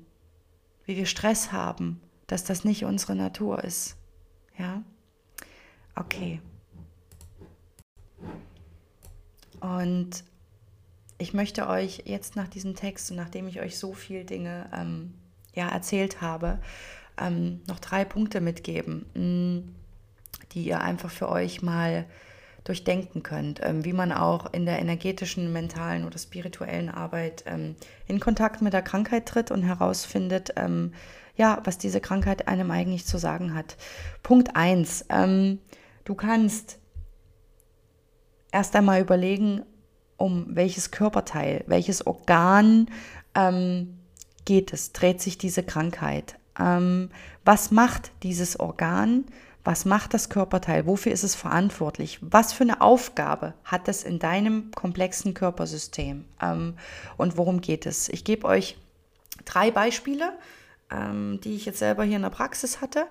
wie 0.85 0.97
wir 0.97 1.07
Stress 1.07 1.53
haben, 1.53 2.01
dass 2.27 2.45
das 2.45 2.65
nicht 2.65 2.85
unsere 2.85 3.15
Natur 3.15 3.65
ist. 3.65 3.97
Ja? 4.59 4.83
Okay. 5.95 6.41
Und 9.61 10.25
ich 11.19 11.35
möchte 11.35 11.69
euch 11.69 12.03
jetzt 12.05 12.37
nach 12.37 12.49
diesem 12.49 12.77
Text 12.77 13.11
und 13.11 13.17
nachdem 13.17 13.49
ich 13.49 13.61
euch 13.61 13.79
so 13.79 13.93
viele 13.93 14.25
Dinge 14.25 14.71
ähm, 14.73 15.15
ja, 15.55 15.69
erzählt 15.69 16.21
habe, 16.21 16.61
ähm, 17.19 17.61
noch 17.67 17.81
drei 17.81 18.05
Punkte 18.05 18.41
mitgeben, 18.41 19.07
mm, 19.15 19.75
die 20.53 20.65
ihr 20.65 20.81
einfach 20.81 21.11
für 21.11 21.29
euch 21.29 21.63
mal 21.63 22.07
durchdenken 22.69 23.23
könnt, 23.23 23.61
ähm, 23.63 23.85
wie 23.85 23.95
man 23.95 24.13
auch 24.13 24.53
in 24.53 24.67
der 24.67 24.79
energetischen, 24.79 25.53
mentalen 25.53 26.05
oder 26.05 26.19
spirituellen 26.19 26.91
Arbeit 26.91 27.45
ähm, 27.47 27.77
in 28.07 28.21
Kontakt 28.21 28.61
mit 28.61 28.75
der 28.75 28.83
Krankheit 28.83 29.27
tritt 29.27 29.51
und 29.51 29.63
herausfindet, 29.63 30.53
ähm, 30.57 30.93
ja, 31.35 31.61
was 31.65 31.79
diese 31.79 32.01
Krankheit 32.01 32.47
einem 32.47 32.71
eigentlich 32.71 33.07
zu 33.07 33.17
sagen 33.17 33.55
hat. 33.55 33.77
Punkt 34.23 34.55
1. 34.55 35.07
Ähm, 35.09 35.61
du 36.05 36.15
kannst 36.15 36.79
erst 38.53 38.77
einmal 38.77 39.01
überlegen, 39.01 39.63
um 40.19 40.47
welches 40.51 40.91
Körperteil, 40.91 41.65
welches 41.69 42.07
Organ 42.07 42.91
ähm, 43.35 43.99
geht 44.45 44.75
es, 44.75 44.93
dreht 44.93 45.23
sich 45.23 45.39
diese 45.39 45.63
Krankheit. 45.63 46.37
Ähm, 46.59 47.09
was 47.47 47.71
macht 47.71 48.13
dieses 48.23 48.61
Organ? 48.61 49.25
Was 49.69 49.85
macht 49.85 50.15
das 50.15 50.31
Körperteil? 50.31 50.87
Wofür 50.87 51.13
ist 51.13 51.25
es 51.25 51.35
verantwortlich? 51.35 52.21
Was 52.23 52.55
für 52.55 52.65
eine 52.65 52.81
Aufgabe 52.81 53.53
hat 53.65 53.87
es 53.87 54.03
in 54.03 54.19
deinem 54.19 54.71
komplexen 54.71 55.35
Körpersystem? 55.35 56.25
Ähm, 56.41 56.79
und 57.19 57.37
worum 57.37 57.61
geht 57.61 57.85
es? 57.85 58.09
Ich 58.09 58.25
gebe 58.25 58.47
euch 58.47 58.79
drei 59.45 59.71
Beispiele, 59.71 60.33
ähm, 60.91 61.39
die 61.45 61.55
ich 61.55 61.67
jetzt 61.67 61.81
selber 61.81 62.05
hier 62.05 62.17
in 62.17 62.23
der 62.23 62.31
Praxis 62.31 62.81
hatte. 62.81 63.09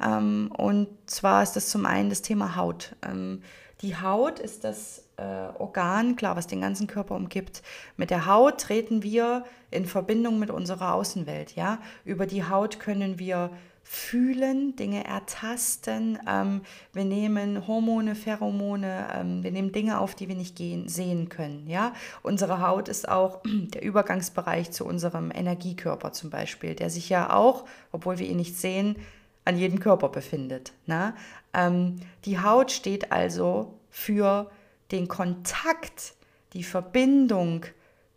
Ähm, 0.00 0.52
und 0.56 0.86
zwar 1.06 1.42
ist 1.42 1.54
das 1.54 1.70
zum 1.70 1.84
einen 1.86 2.08
das 2.08 2.22
Thema 2.22 2.54
Haut. 2.54 2.94
Ähm, 3.02 3.42
die 3.80 4.00
Haut 4.00 4.38
ist 4.38 4.62
das 4.62 5.08
äh, 5.16 5.48
Organ, 5.58 6.14
klar, 6.14 6.36
was 6.36 6.46
den 6.46 6.60
ganzen 6.60 6.86
Körper 6.86 7.16
umgibt. 7.16 7.64
Mit 7.96 8.10
der 8.10 8.26
Haut 8.26 8.60
treten 8.60 9.02
wir 9.02 9.44
in 9.72 9.86
Verbindung 9.86 10.38
mit 10.38 10.52
unserer 10.52 10.94
Außenwelt. 10.94 11.56
Ja? 11.56 11.80
Über 12.04 12.26
die 12.26 12.44
Haut 12.44 12.78
können 12.78 13.18
wir 13.18 13.50
fühlen, 13.88 14.74
Dinge 14.74 15.04
ertasten. 15.04 16.18
Ähm, 16.28 16.62
wir 16.92 17.04
nehmen 17.04 17.68
Hormone, 17.68 18.16
Pheromone, 18.16 19.06
ähm, 19.14 19.44
wir 19.44 19.52
nehmen 19.52 19.70
Dinge 19.70 20.00
auf, 20.00 20.16
die 20.16 20.26
wir 20.26 20.34
nicht 20.34 20.56
gehen, 20.56 20.88
sehen 20.88 21.28
können. 21.28 21.68
Ja? 21.68 21.92
Unsere 22.22 22.60
Haut 22.60 22.88
ist 22.88 23.08
auch 23.08 23.42
der 23.44 23.82
Übergangsbereich 23.82 24.72
zu 24.72 24.84
unserem 24.84 25.30
Energiekörper 25.30 26.12
zum 26.12 26.30
Beispiel, 26.30 26.74
der 26.74 26.90
sich 26.90 27.08
ja 27.08 27.32
auch, 27.32 27.64
obwohl 27.92 28.18
wir 28.18 28.26
ihn 28.26 28.38
nicht 28.38 28.56
sehen, 28.56 28.96
an 29.44 29.56
jedem 29.56 29.78
Körper 29.78 30.08
befindet. 30.08 30.72
Ne? 30.86 31.14
Ähm, 31.54 31.96
die 32.24 32.40
Haut 32.40 32.72
steht 32.72 33.12
also 33.12 33.78
für 33.88 34.50
den 34.90 35.06
Kontakt, 35.06 36.14
die 36.54 36.64
Verbindung 36.64 37.64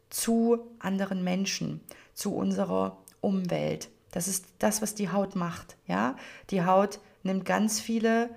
zu 0.09 0.57
anderen 0.79 1.23
Menschen, 1.23 1.81
zu 2.15 2.35
unserer 2.35 2.97
Umwelt. 3.21 3.89
Das 4.11 4.27
ist 4.27 4.45
das, 4.59 4.81
was 4.81 4.95
die 4.95 5.11
Haut 5.11 5.35
macht. 5.35 5.77
Ja? 5.87 6.15
Die 6.49 6.63
Haut 6.65 6.99
nimmt 7.23 7.45
ganz 7.45 7.79
viele 7.79 8.29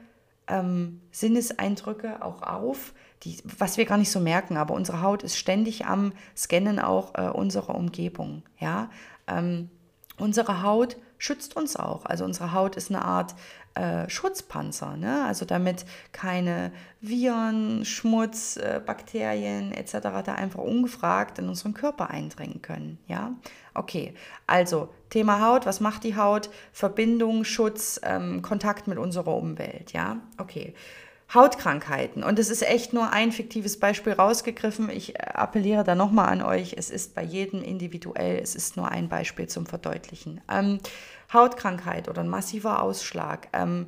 ähm, 0.49 1.01
Sinneseindrücke 1.11 2.23
auch 2.23 2.43
auf, 2.43 2.93
die, 3.23 3.39
was 3.59 3.77
wir 3.77 3.85
gar 3.85 3.99
nicht 3.99 4.11
so 4.11 4.21
merken, 4.21 4.57
aber 4.57 4.75
unsere 4.75 5.01
Haut 5.01 5.23
ist 5.23 5.37
ständig 5.37 5.87
am 5.87 6.13
Scannen 6.37 6.79
auch 6.79 7.15
äh, 7.15 7.29
unserer 7.29 7.75
Umgebung. 7.75 8.43
Ja? 8.59 8.91
Ähm, 9.27 9.71
unsere 10.19 10.63
Haut 10.63 10.97
schützt 11.23 11.55
uns 11.55 11.77
auch. 11.77 12.05
Also 12.05 12.25
unsere 12.25 12.53
Haut 12.53 12.75
ist 12.75 12.91
eine 12.91 13.05
Art 13.05 13.37
äh, 13.75 14.11
Schutzpanzer, 14.11 14.97
ne? 14.97 15.25
also 15.25 15.45
damit 15.45 15.87
keine 16.11 16.73
Viren, 17.01 17.85
Schmutz, 17.85 18.57
äh, 18.57 18.81
Bakterien 18.85 19.71
etc. 19.71 19.93
da 20.25 20.35
einfach 20.35 20.59
ungefragt 20.59 21.39
in 21.39 21.49
unseren 21.49 21.75
Körper 21.75 22.11
eindringen 22.11 22.61
können. 22.61 22.99
Ja, 23.07 23.35
okay. 23.73 24.15
Also 24.49 24.89
Thema 25.11 25.41
Haut, 25.41 25.65
was 25.65 25.79
macht 25.79 26.03
die 26.03 26.17
Haut? 26.17 26.51
Verbindung, 26.73 27.45
Schutz, 27.45 28.01
ähm, 28.03 28.43
Kontakt 28.43 28.89
mit 28.89 28.99
unserer 28.99 29.37
Umwelt. 29.37 29.93
Ja, 29.93 30.17
okay. 30.39 30.75
Hautkrankheiten. 31.35 32.23
Und 32.23 32.39
es 32.39 32.51
ist 32.51 32.63
echt 32.63 32.93
nur 32.93 33.13
ein 33.13 33.33
fiktives 33.33 33.79
Beispiel 33.79 34.13
rausgegriffen. 34.13 34.91
Ich 34.91 35.15
äh, 35.15 35.23
appelliere 35.35 35.85
da 35.85 35.95
nochmal 35.95 36.29
an 36.29 36.43
euch. 36.43 36.75
Es 36.77 36.91
ist 36.91 37.15
bei 37.15 37.23
jedem 37.23 37.63
individuell. 37.63 38.39
Es 38.39 38.55
ist 38.55 38.77
nur 38.77 38.91
ein 38.91 39.09
Beispiel 39.09 39.49
zum 39.49 39.67
Verdeutlichen. 39.67 40.41
Ähm, 40.51 40.79
Hautkrankheit 41.33 42.09
oder 42.09 42.23
ein 42.23 42.29
massiver 42.29 42.83
Ausschlag. 42.83 43.49
Ähm, 43.53 43.87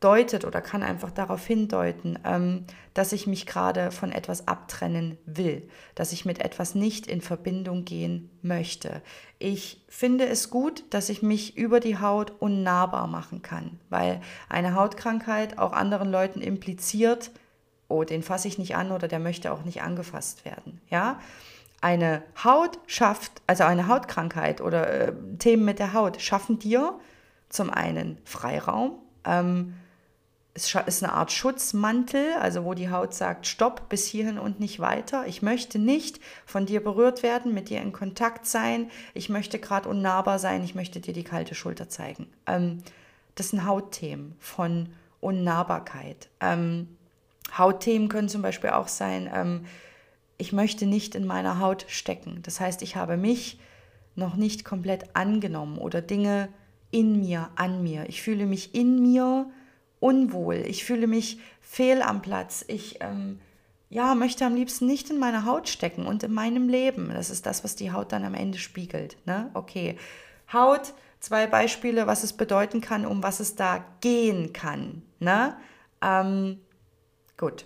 deutet 0.00 0.44
oder 0.44 0.60
kann 0.60 0.82
einfach 0.82 1.10
darauf 1.10 1.44
hindeuten, 1.44 2.18
ähm, 2.24 2.64
dass 2.98 3.12
ich 3.12 3.28
mich 3.28 3.46
gerade 3.46 3.92
von 3.92 4.10
etwas 4.10 4.48
abtrennen 4.48 5.18
will, 5.24 5.68
dass 5.94 6.10
ich 6.10 6.24
mit 6.24 6.40
etwas 6.40 6.74
nicht 6.74 7.06
in 7.06 7.20
Verbindung 7.20 7.84
gehen 7.84 8.28
möchte. 8.42 9.02
Ich 9.38 9.80
finde 9.88 10.26
es 10.26 10.50
gut, 10.50 10.82
dass 10.90 11.08
ich 11.08 11.22
mich 11.22 11.56
über 11.56 11.78
die 11.78 12.00
Haut 12.00 12.32
unnahbar 12.40 13.06
machen 13.06 13.40
kann, 13.40 13.78
weil 13.88 14.20
eine 14.48 14.74
Hautkrankheit 14.74 15.58
auch 15.58 15.72
anderen 15.72 16.10
Leuten 16.10 16.40
impliziert, 16.40 17.30
oh, 17.86 18.02
den 18.02 18.24
fasse 18.24 18.48
ich 18.48 18.58
nicht 18.58 18.74
an 18.74 18.90
oder 18.90 19.06
der 19.06 19.20
möchte 19.20 19.52
auch 19.52 19.62
nicht 19.62 19.80
angefasst 19.80 20.44
werden. 20.44 20.80
Ja, 20.90 21.20
eine 21.80 22.24
Haut 22.42 22.80
schafft, 22.88 23.30
also 23.46 23.62
eine 23.62 23.86
Hautkrankheit 23.86 24.60
oder 24.60 24.90
äh, 24.90 25.12
Themen 25.38 25.64
mit 25.64 25.78
der 25.78 25.92
Haut 25.92 26.20
schaffen 26.20 26.58
dir 26.58 26.98
zum 27.48 27.70
einen 27.70 28.18
Freiraum, 28.24 28.98
ähm, 29.24 29.74
es 30.54 30.74
ist 30.74 31.04
eine 31.04 31.12
Art 31.12 31.30
Schutzmantel, 31.30 32.34
also 32.40 32.64
wo 32.64 32.74
die 32.74 32.90
Haut 32.90 33.14
sagt, 33.14 33.46
stopp, 33.46 33.88
bis 33.88 34.06
hierhin 34.06 34.38
und 34.38 34.58
nicht 34.58 34.80
weiter. 34.80 35.26
Ich 35.26 35.40
möchte 35.40 35.78
nicht 35.78 36.20
von 36.46 36.66
dir 36.66 36.82
berührt 36.82 37.22
werden, 37.22 37.54
mit 37.54 37.68
dir 37.68 37.80
in 37.80 37.92
Kontakt 37.92 38.46
sein. 38.46 38.90
Ich 39.14 39.28
möchte 39.28 39.58
gerade 39.58 39.88
unnahbar 39.88 40.38
sein, 40.38 40.64
ich 40.64 40.74
möchte 40.74 41.00
dir 41.00 41.14
die 41.14 41.24
kalte 41.24 41.54
Schulter 41.54 41.88
zeigen. 41.88 42.26
Ähm, 42.46 42.82
das 43.36 43.50
sind 43.50 43.64
Hautthemen 43.64 44.34
von 44.40 44.88
Unnahbarkeit. 45.20 46.28
Ähm, 46.40 46.88
Hautthemen 47.56 48.08
können 48.08 48.28
zum 48.28 48.42
Beispiel 48.42 48.70
auch 48.70 48.88
sein, 48.88 49.30
ähm, 49.32 49.64
ich 50.38 50.52
möchte 50.52 50.86
nicht 50.86 51.14
in 51.14 51.26
meiner 51.26 51.60
Haut 51.60 51.84
stecken. 51.88 52.40
Das 52.42 52.60
heißt, 52.60 52.82
ich 52.82 52.96
habe 52.96 53.16
mich 53.16 53.58
noch 54.14 54.36
nicht 54.36 54.64
komplett 54.64 55.14
angenommen 55.14 55.78
oder 55.78 56.00
Dinge 56.02 56.48
in 56.90 57.20
mir, 57.20 57.50
an 57.56 57.82
mir. 57.82 58.08
Ich 58.08 58.22
fühle 58.22 58.46
mich 58.46 58.74
in 58.74 59.00
mir 59.00 59.50
unwohl, 60.00 60.56
ich 60.66 60.84
fühle 60.84 61.06
mich 61.06 61.38
fehl 61.60 62.02
am 62.02 62.22
Platz, 62.22 62.64
ich 62.66 62.98
ähm, 63.00 63.40
ja, 63.90 64.14
möchte 64.14 64.44
am 64.44 64.54
liebsten 64.54 64.86
nicht 64.86 65.10
in 65.10 65.18
meiner 65.18 65.44
Haut 65.44 65.68
stecken 65.68 66.06
und 66.06 66.22
in 66.22 66.32
meinem 66.32 66.68
Leben. 66.68 67.10
Das 67.12 67.30
ist 67.30 67.46
das, 67.46 67.64
was 67.64 67.74
die 67.74 67.92
Haut 67.92 68.12
dann 68.12 68.24
am 68.24 68.34
Ende 68.34 68.58
spiegelt. 68.58 69.16
Ne? 69.24 69.50
Okay, 69.54 69.96
Haut, 70.52 70.92
zwei 71.20 71.46
Beispiele, 71.46 72.06
was 72.06 72.22
es 72.22 72.32
bedeuten 72.34 72.80
kann, 72.80 73.06
um 73.06 73.22
was 73.22 73.40
es 73.40 73.54
da 73.54 73.84
gehen 74.00 74.52
kann. 74.52 75.02
Ne? 75.20 75.56
Ähm, 76.02 76.60
gut. 77.36 77.64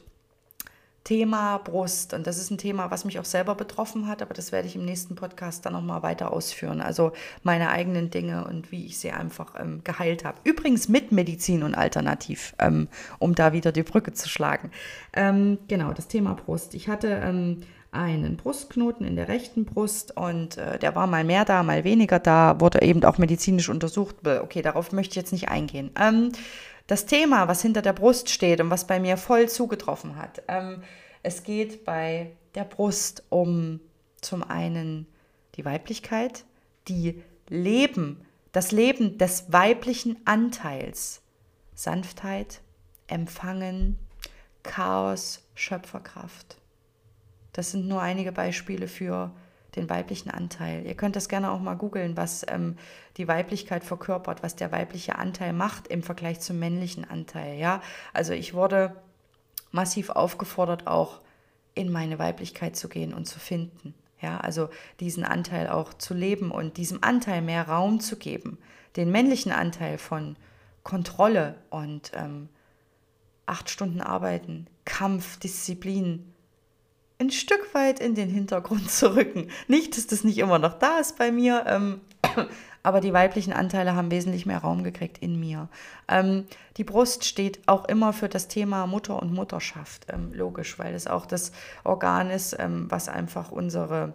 Thema 1.04 1.58
Brust. 1.58 2.14
Und 2.14 2.26
das 2.26 2.38
ist 2.38 2.50
ein 2.50 2.58
Thema, 2.58 2.90
was 2.90 3.04
mich 3.04 3.18
auch 3.18 3.24
selber 3.24 3.54
betroffen 3.54 4.06
hat, 4.06 4.22
aber 4.22 4.34
das 4.34 4.52
werde 4.52 4.68
ich 4.68 4.76
im 4.76 4.84
nächsten 4.84 5.14
Podcast 5.14 5.66
dann 5.66 5.72
nochmal 5.72 6.02
weiter 6.02 6.32
ausführen. 6.32 6.80
Also 6.80 7.12
meine 7.42 7.70
eigenen 7.70 8.10
Dinge 8.10 8.44
und 8.44 8.70
wie 8.70 8.86
ich 8.86 8.98
sie 8.98 9.10
einfach 9.10 9.54
ähm, 9.58 9.80
geheilt 9.84 10.24
habe. 10.24 10.38
Übrigens 10.44 10.88
mit 10.88 11.10
Medizin 11.10 11.62
und 11.64 11.74
Alternativ, 11.74 12.54
ähm, 12.58 12.88
um 13.18 13.34
da 13.34 13.52
wieder 13.52 13.72
die 13.72 13.82
Brücke 13.82 14.12
zu 14.12 14.28
schlagen. 14.28 14.70
Ähm, 15.12 15.58
genau, 15.68 15.92
das 15.92 16.06
Thema 16.06 16.34
Brust. 16.34 16.74
Ich 16.74 16.88
hatte 16.88 17.08
ähm, 17.08 17.62
einen 17.90 18.36
Brustknoten 18.36 19.06
in 19.06 19.16
der 19.16 19.28
rechten 19.28 19.66
Brust 19.66 20.16
und 20.16 20.56
äh, 20.56 20.78
der 20.78 20.94
war 20.94 21.06
mal 21.06 21.24
mehr 21.24 21.44
da, 21.44 21.62
mal 21.62 21.84
weniger 21.84 22.18
da, 22.18 22.60
wurde 22.60 22.80
eben 22.82 23.04
auch 23.04 23.18
medizinisch 23.18 23.68
untersucht. 23.68 24.16
Okay, 24.26 24.62
darauf 24.62 24.92
möchte 24.92 25.12
ich 25.12 25.16
jetzt 25.16 25.32
nicht 25.32 25.48
eingehen. 25.48 25.90
Das 26.92 27.06
Thema, 27.06 27.48
was 27.48 27.62
hinter 27.62 27.80
der 27.80 27.94
Brust 27.94 28.28
steht 28.28 28.60
und 28.60 28.68
was 28.68 28.86
bei 28.86 29.00
mir 29.00 29.16
voll 29.16 29.48
zugetroffen 29.48 30.16
hat. 30.16 30.42
Ähm, 30.46 30.82
es 31.22 31.42
geht 31.42 31.86
bei 31.86 32.32
der 32.54 32.64
Brust 32.64 33.22
um 33.30 33.80
zum 34.20 34.42
einen 34.42 35.06
die 35.54 35.64
Weiblichkeit, 35.64 36.44
die 36.88 37.22
Leben, 37.48 38.26
das 38.52 38.72
Leben 38.72 39.16
des 39.16 39.50
weiblichen 39.50 40.18
Anteils, 40.26 41.22
Sanftheit, 41.74 42.60
Empfangen, 43.06 43.98
Chaos, 44.62 45.40
Schöpferkraft. 45.54 46.58
Das 47.54 47.70
sind 47.70 47.88
nur 47.88 48.02
einige 48.02 48.32
Beispiele 48.32 48.86
für 48.86 49.32
den 49.76 49.88
weiblichen 49.88 50.30
Anteil. 50.30 50.84
Ihr 50.86 50.94
könnt 50.94 51.16
das 51.16 51.28
gerne 51.28 51.50
auch 51.50 51.60
mal 51.60 51.74
googeln, 51.74 52.16
was 52.16 52.44
ähm, 52.48 52.76
die 53.16 53.28
Weiblichkeit 53.28 53.84
verkörpert, 53.84 54.42
was 54.42 54.56
der 54.56 54.72
weibliche 54.72 55.18
Anteil 55.18 55.52
macht 55.52 55.88
im 55.88 56.02
Vergleich 56.02 56.40
zum 56.40 56.58
männlichen 56.58 57.08
Anteil. 57.08 57.58
Ja, 57.58 57.82
also 58.12 58.32
ich 58.32 58.54
wurde 58.54 58.94
massiv 59.70 60.10
aufgefordert, 60.10 60.86
auch 60.86 61.20
in 61.74 61.90
meine 61.90 62.18
Weiblichkeit 62.18 62.76
zu 62.76 62.88
gehen 62.88 63.14
und 63.14 63.26
zu 63.26 63.38
finden. 63.38 63.94
Ja, 64.20 64.38
also 64.38 64.68
diesen 65.00 65.24
Anteil 65.24 65.68
auch 65.68 65.94
zu 65.94 66.14
leben 66.14 66.50
und 66.50 66.76
diesem 66.76 67.02
Anteil 67.02 67.42
mehr 67.42 67.68
Raum 67.68 67.98
zu 67.98 68.16
geben. 68.16 68.58
Den 68.94 69.10
männlichen 69.10 69.50
Anteil 69.50 69.98
von 69.98 70.36
Kontrolle 70.84 71.56
und 71.70 72.12
ähm, 72.14 72.48
acht 73.46 73.70
Stunden 73.70 74.00
arbeiten, 74.00 74.66
Kampf, 74.84 75.38
Disziplin, 75.38 76.32
ein 77.22 77.30
Stück 77.30 77.74
weit 77.74 78.00
in 78.00 78.14
den 78.14 78.28
Hintergrund 78.28 78.90
zu 78.90 79.14
rücken. 79.14 79.48
Nicht, 79.68 79.96
dass 79.96 80.06
das 80.06 80.24
nicht 80.24 80.38
immer 80.38 80.58
noch 80.58 80.74
da 80.74 80.98
ist 80.98 81.16
bei 81.18 81.32
mir, 81.32 81.64
ähm, 81.66 82.00
aber 82.82 83.00
die 83.00 83.12
weiblichen 83.12 83.52
Anteile 83.52 83.94
haben 83.94 84.10
wesentlich 84.10 84.44
mehr 84.44 84.58
Raum 84.58 84.82
gekriegt 84.82 85.18
in 85.18 85.38
mir. 85.38 85.68
Ähm, 86.08 86.46
die 86.76 86.84
Brust 86.84 87.24
steht 87.24 87.60
auch 87.66 87.84
immer 87.86 88.12
für 88.12 88.28
das 88.28 88.48
Thema 88.48 88.86
Mutter 88.86 89.20
und 89.20 89.32
Mutterschaft, 89.32 90.06
ähm, 90.08 90.32
logisch, 90.34 90.78
weil 90.78 90.94
es 90.94 91.06
auch 91.06 91.26
das 91.26 91.52
Organ 91.84 92.30
ist, 92.30 92.56
ähm, 92.58 92.86
was 92.88 93.08
einfach 93.08 93.52
unsere, 93.52 94.14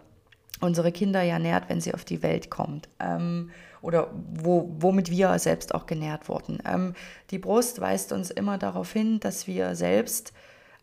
unsere 0.60 0.92
Kinder 0.92 1.22
ja 1.22 1.38
nährt, 1.38 1.68
wenn 1.68 1.80
sie 1.80 1.94
auf 1.94 2.04
die 2.04 2.22
Welt 2.22 2.50
kommt. 2.50 2.88
Ähm, 3.00 3.50
oder 3.80 4.10
wo, 4.34 4.74
womit 4.80 5.10
wir 5.10 5.38
selbst 5.38 5.72
auch 5.74 5.86
genährt 5.86 6.28
wurden. 6.28 6.58
Ähm, 6.66 6.94
die 7.30 7.38
Brust 7.38 7.80
weist 7.80 8.12
uns 8.12 8.30
immer 8.30 8.58
darauf 8.58 8.92
hin, 8.92 9.20
dass 9.20 9.46
wir 9.46 9.76
selbst 9.76 10.32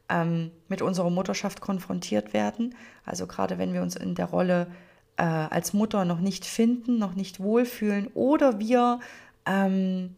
ähm, 0.10 0.51
mit 0.68 0.82
unserer 0.82 1.10
Mutterschaft 1.10 1.62
konfrontiert 1.62 2.34
werden. 2.34 2.76
Also 3.06 3.28
gerade 3.28 3.58
wenn 3.58 3.74
wir 3.74 3.82
uns 3.82 3.95
in 3.95 4.16
der 4.16 4.26
Rolle 4.26 4.68
äh, 5.18 5.24
als 5.24 5.74
Mutter 5.74 6.06
noch 6.06 6.20
nicht 6.20 6.45
finden, 6.45 6.97
noch 6.97 7.16
nicht 7.16 7.39
wohlfühlen 7.39 8.08
oder 8.14 8.60
wir 8.60 8.99
ähm, 9.45 10.16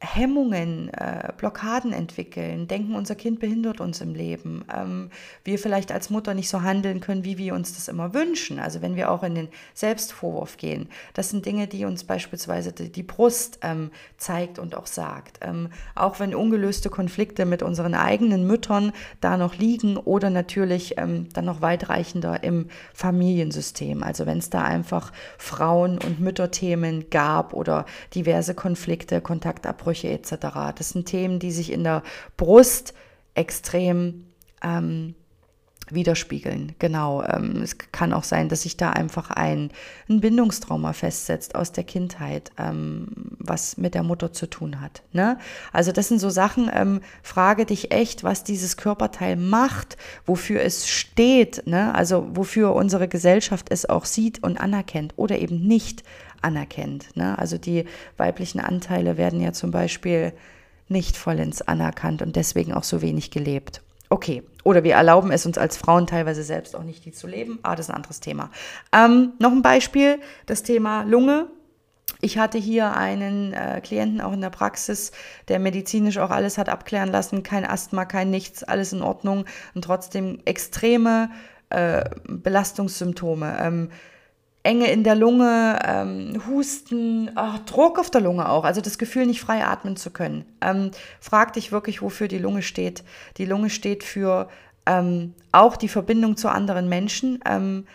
Hemmungen, 0.00 0.94
äh, 0.94 1.32
Blockaden 1.36 1.92
entwickeln, 1.92 2.68
denken, 2.68 2.94
unser 2.94 3.16
Kind 3.16 3.40
behindert 3.40 3.80
uns 3.80 4.00
im 4.00 4.14
Leben, 4.14 4.64
ähm, 4.72 5.10
wir 5.42 5.58
vielleicht 5.58 5.90
als 5.90 6.08
Mutter 6.08 6.34
nicht 6.34 6.48
so 6.48 6.62
handeln 6.62 7.00
können, 7.00 7.24
wie 7.24 7.36
wir 7.36 7.54
uns 7.54 7.74
das 7.74 7.88
immer 7.88 8.14
wünschen. 8.14 8.60
Also 8.60 8.80
wenn 8.80 8.94
wir 8.94 9.10
auch 9.10 9.24
in 9.24 9.34
den 9.34 9.48
Selbstvorwurf 9.74 10.56
gehen, 10.56 10.88
das 11.14 11.30
sind 11.30 11.46
Dinge, 11.46 11.66
die 11.66 11.84
uns 11.84 12.04
beispielsweise 12.04 12.72
die, 12.72 12.92
die 12.92 13.02
Brust 13.02 13.58
ähm, 13.62 13.90
zeigt 14.18 14.60
und 14.60 14.76
auch 14.76 14.86
sagt. 14.86 15.40
Ähm, 15.40 15.70
auch 15.96 16.20
wenn 16.20 16.32
ungelöste 16.32 16.90
Konflikte 16.90 17.44
mit 17.44 17.64
unseren 17.64 17.94
eigenen 17.94 18.46
Müttern 18.46 18.92
da 19.20 19.36
noch 19.36 19.56
liegen 19.56 19.96
oder 19.96 20.30
natürlich 20.30 20.96
ähm, 20.98 21.28
dann 21.32 21.46
noch 21.46 21.60
weitreichender 21.60 22.44
im 22.44 22.68
Familiensystem. 22.94 24.04
Also 24.04 24.26
wenn 24.26 24.38
es 24.38 24.48
da 24.48 24.62
einfach 24.62 25.12
Frauen- 25.38 25.98
und 25.98 26.20
Mütterthemen 26.20 27.10
gab 27.10 27.52
oder 27.52 27.84
diverse 28.14 28.54
Konflikte, 28.54 29.20
Kontaktabbrüche, 29.20 29.87
Ausbrüche 29.88 30.10
etc. 30.10 30.74
Das 30.76 30.90
sind 30.90 31.06
Themen, 31.06 31.38
die 31.38 31.50
sich 31.50 31.72
in 31.72 31.84
der 31.84 32.02
Brust 32.36 32.92
extrem 33.34 34.26
ähm, 34.62 35.14
widerspiegeln. 35.90 36.74
Genau. 36.78 37.22
Ähm, 37.22 37.62
es 37.62 37.78
kann 37.78 38.12
auch 38.12 38.24
sein, 38.24 38.50
dass 38.50 38.62
sich 38.62 38.76
da 38.76 38.90
einfach 38.90 39.30
ein, 39.30 39.70
ein 40.10 40.20
Bindungstrauma 40.20 40.92
festsetzt 40.92 41.54
aus 41.54 41.72
der 41.72 41.84
Kindheit, 41.84 42.50
ähm, 42.58 43.06
was 43.38 43.78
mit 43.78 43.94
der 43.94 44.02
Mutter 44.02 44.30
zu 44.34 44.50
tun 44.50 44.82
hat. 44.82 45.02
Ne? 45.12 45.38
Also 45.72 45.90
das 45.92 46.08
sind 46.08 46.18
so 46.18 46.28
Sachen, 46.28 46.70
ähm, 46.74 47.00
frage 47.22 47.64
dich 47.64 47.90
echt, 47.90 48.24
was 48.24 48.44
dieses 48.44 48.76
Körperteil 48.76 49.36
macht, 49.36 49.96
wofür 50.26 50.60
es 50.60 50.86
steht, 50.86 51.66
ne? 51.66 51.94
also 51.94 52.28
wofür 52.34 52.74
unsere 52.74 53.08
Gesellschaft 53.08 53.68
es 53.70 53.88
auch 53.88 54.04
sieht 54.04 54.42
und 54.42 54.60
anerkennt 54.60 55.14
oder 55.16 55.38
eben 55.38 55.66
nicht 55.66 56.02
anerkennt. 56.42 57.16
Ne? 57.16 57.38
Also 57.38 57.58
die 57.58 57.84
weiblichen 58.16 58.60
Anteile 58.60 59.16
werden 59.16 59.40
ja 59.40 59.52
zum 59.52 59.70
Beispiel 59.70 60.32
nicht 60.88 61.16
vollends 61.16 61.62
anerkannt 61.62 62.22
und 62.22 62.36
deswegen 62.36 62.72
auch 62.72 62.84
so 62.84 63.02
wenig 63.02 63.30
gelebt. 63.30 63.82
Okay, 64.10 64.42
oder 64.64 64.84
wir 64.84 64.94
erlauben 64.94 65.30
es 65.30 65.44
uns 65.44 65.58
als 65.58 65.76
Frauen 65.76 66.06
teilweise 66.06 66.42
selbst 66.42 66.74
auch 66.74 66.82
nicht, 66.82 67.04
die 67.04 67.12
zu 67.12 67.26
leben. 67.26 67.58
Ah, 67.62 67.76
das 67.76 67.86
ist 67.86 67.90
ein 67.90 67.96
anderes 67.96 68.20
Thema. 68.20 68.50
Ähm, 68.92 69.32
noch 69.38 69.52
ein 69.52 69.62
Beispiel, 69.62 70.18
das 70.46 70.62
Thema 70.62 71.02
Lunge. 71.02 71.48
ich 72.22 72.38
hatte 72.38 72.56
hier 72.56 72.96
einen 72.96 73.52
äh, 73.52 73.80
Klienten 73.82 74.22
auch 74.22 74.32
in 74.32 74.40
der 74.40 74.50
Praxis, 74.50 75.12
der 75.48 75.58
medizinisch 75.58 76.16
auch 76.18 76.30
alles 76.30 76.56
hat 76.56 76.70
abklären 76.70 77.10
lassen, 77.10 77.42
kein 77.42 77.66
Asthma, 77.66 78.06
kein 78.06 78.30
nichts, 78.30 78.64
alles 78.64 78.94
in 78.94 79.02
Ordnung 79.02 79.44
und 79.74 79.84
trotzdem 79.84 80.40
extreme 80.46 81.30
äh, 81.68 82.08
Belastungssymptome. 82.26 83.58
Ähm, 83.60 83.90
Enge 84.68 84.90
in 84.90 85.02
der 85.02 85.14
Lunge, 85.14 85.78
ähm, 85.82 86.42
Husten, 86.46 87.30
ach, 87.36 87.58
Druck 87.60 87.98
auf 87.98 88.10
der 88.10 88.20
Lunge 88.20 88.50
auch, 88.50 88.64
also 88.64 88.82
das 88.82 88.98
Gefühl, 88.98 89.24
nicht 89.24 89.40
frei 89.40 89.64
atmen 89.64 89.96
zu 89.96 90.10
können. 90.10 90.44
Ähm, 90.60 90.90
frag 91.20 91.54
dich 91.54 91.72
wirklich, 91.72 92.02
wofür 92.02 92.28
die 92.28 92.36
Lunge 92.36 92.60
steht. 92.60 93.02
Die 93.38 93.46
Lunge 93.46 93.70
steht 93.70 94.04
für 94.04 94.50
ähm, 94.84 95.32
auch 95.52 95.76
die 95.76 95.88
Verbindung 95.88 96.36
zu 96.36 96.50
anderen 96.50 96.86
Menschen, 96.86 97.40
ähm, 97.46 97.86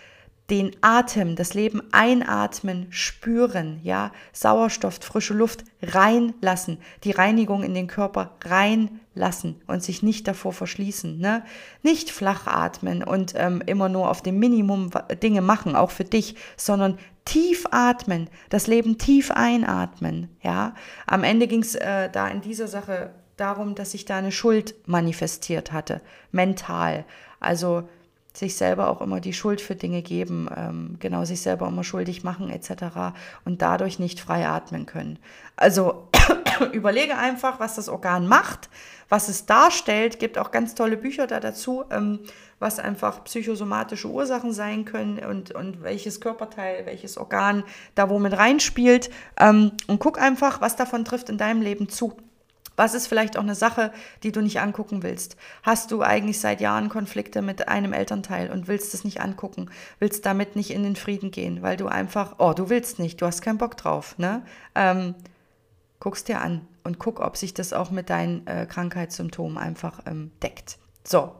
den 0.50 0.76
Atem, 0.82 1.36
das 1.36 1.54
Leben 1.54 1.82
einatmen, 1.92 2.88
spüren, 2.90 3.80
ja, 3.82 4.12
Sauerstoff, 4.34 4.96
frische 5.02 5.34
Luft 5.34 5.64
reinlassen, 5.82 6.80
die 7.06 7.12
Reinigung 7.12 7.64
in 7.64 7.74
den 7.74 7.88
Körper 7.88 8.36
reinlassen 8.44 9.62
und 9.68 9.82
sich 9.82 10.04
nicht 10.04 10.28
davor 10.28 10.52
verschließen, 10.52 11.18
ne? 11.18 11.44
Nicht 11.82 12.12
flach 12.12 12.46
atmen 12.46 13.04
und 13.04 13.34
ähm, 13.38 13.64
immer 13.66 13.88
nur 13.88 14.10
auf 14.10 14.22
dem 14.22 14.38
Minimum 14.38 14.92
Dinge 15.22 15.42
machen, 15.42 15.78
auch 15.78 15.92
für 15.92 16.04
dich, 16.04 16.36
sondern 16.58 16.98
tief 17.24 17.66
atmen, 17.72 18.30
das 18.50 18.68
Leben 18.68 18.98
tief 18.98 19.32
einatmen, 19.32 20.28
ja. 20.42 20.76
Am 21.08 21.24
Ende 21.24 21.48
ging 21.48 21.62
es 21.62 21.76
äh, 21.76 22.10
da 22.10 22.28
in 22.28 22.42
dieser 22.42 22.68
Sache 22.68 23.12
darum, 23.38 23.76
dass 23.76 23.94
ich 23.94 24.04
da 24.04 24.18
eine 24.18 24.34
Schuld 24.34 24.76
manifestiert 24.86 25.72
hatte, 25.72 26.02
mental, 26.32 27.06
also 27.40 27.88
sich 28.34 28.56
selber 28.56 28.90
auch 28.90 29.02
immer 29.02 29.20
die 29.20 29.34
Schuld 29.34 29.62
für 29.62 29.76
Dinge 29.76 30.02
geben, 30.02 30.50
ähm, 30.56 30.96
genau 31.00 31.24
sich 31.24 31.42
selber 31.42 31.68
immer 31.68 31.84
schuldig 31.84 32.24
machen 32.24 32.50
etc. 32.50 33.16
und 33.46 33.62
dadurch 33.62 34.00
nicht 34.00 34.20
frei 34.20 34.48
atmen 34.48 34.86
können. 34.88 35.20
Also 35.56 36.08
überlege 36.72 37.18
einfach, 37.18 37.60
was 37.60 37.76
das 37.76 37.90
Organ 37.90 38.28
macht, 38.28 38.70
was 39.10 39.30
es 39.30 39.46
darstellt. 39.46 40.18
Gibt 40.18 40.40
auch 40.40 40.50
ganz 40.50 40.74
tolle 40.74 40.98
Bücher 40.98 41.28
da 41.28 41.40
dazu, 41.40 41.84
ähm, 41.92 42.20
was 42.60 42.80
einfach 42.80 43.24
psychosomatische 43.26 44.08
Ursachen 44.08 44.52
sein 44.52 44.86
können 44.86 45.20
und, 45.20 45.52
und 45.52 45.84
welches 45.84 46.20
Körperteil, 46.20 46.86
welches 46.86 47.18
Organ 47.18 47.64
da 47.94 48.10
womit 48.10 48.34
reinspielt. 48.34 49.12
Ähm, 49.40 49.74
und 49.88 50.00
guck 50.00 50.20
einfach, 50.20 50.60
was 50.60 50.76
davon 50.76 51.06
trifft 51.06 51.30
in 51.30 51.38
deinem 51.38 51.62
Leben 51.62 51.88
zu. 51.88 52.18
Was 52.76 52.94
ist 52.94 53.08
vielleicht 53.08 53.38
auch 53.38 53.44
eine 53.44 53.56
Sache, 53.56 53.92
die 54.24 54.32
du 54.32 54.42
nicht 54.42 54.60
angucken 54.60 55.04
willst? 55.04 55.38
Hast 55.62 55.92
du 55.92 56.02
eigentlich 56.02 56.40
seit 56.40 56.62
Jahren 56.62 56.90
Konflikte 56.90 57.42
mit 57.42 57.68
einem 57.68 57.94
Elternteil 57.94 58.52
und 58.52 58.68
willst 58.68 58.94
es 58.94 59.04
nicht 59.04 59.22
angucken, 59.22 59.70
willst 60.00 60.26
damit 60.26 60.56
nicht 60.56 60.72
in 60.72 60.84
den 60.84 60.96
Frieden 60.96 61.32
gehen, 61.32 61.62
weil 61.62 61.78
du 61.78 61.88
einfach, 61.88 62.36
oh, 62.40 62.54
du 62.54 62.70
willst 62.70 63.00
nicht, 63.00 63.22
du 63.22 63.26
hast 63.26 63.42
keinen 63.42 63.58
Bock 63.58 63.78
drauf, 63.78 64.18
ne? 64.18 64.44
Ähm, 64.76 65.16
guckst 66.00 66.28
dir 66.28 66.42
an 66.42 66.68
und 66.84 67.00
guck, 67.00 67.20
ob 67.20 67.38
sich 67.38 67.54
das 67.54 67.74
auch 67.74 67.92
mit 67.92 68.10
deinen 68.10 68.46
äh, 68.48 68.66
Krankheitssymptomen 68.66 69.58
einfach 69.58 70.02
ähm, 70.06 70.32
deckt. 70.42 70.78
So, 71.04 71.34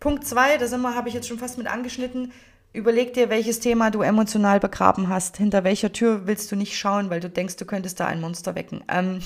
Punkt 0.00 0.26
zwei, 0.26 0.58
da 0.58 0.94
habe 0.94 1.08
ich 1.08 1.14
jetzt 1.14 1.28
schon 1.28 1.38
fast 1.38 1.58
mit 1.58 1.66
angeschnitten. 1.66 2.32
Überleg 2.78 3.12
dir, 3.12 3.28
welches 3.28 3.58
Thema 3.58 3.90
du 3.90 4.02
emotional 4.02 4.60
begraben 4.60 5.08
hast. 5.08 5.36
Hinter 5.36 5.64
welcher 5.64 5.92
Tür 5.92 6.28
willst 6.28 6.52
du 6.52 6.54
nicht 6.54 6.78
schauen, 6.78 7.10
weil 7.10 7.18
du 7.18 7.28
denkst, 7.28 7.56
du 7.56 7.64
könntest 7.64 7.98
da 7.98 8.06
ein 8.06 8.20
Monster 8.20 8.54
wecken. 8.54 8.84
Ähm, 8.98 9.20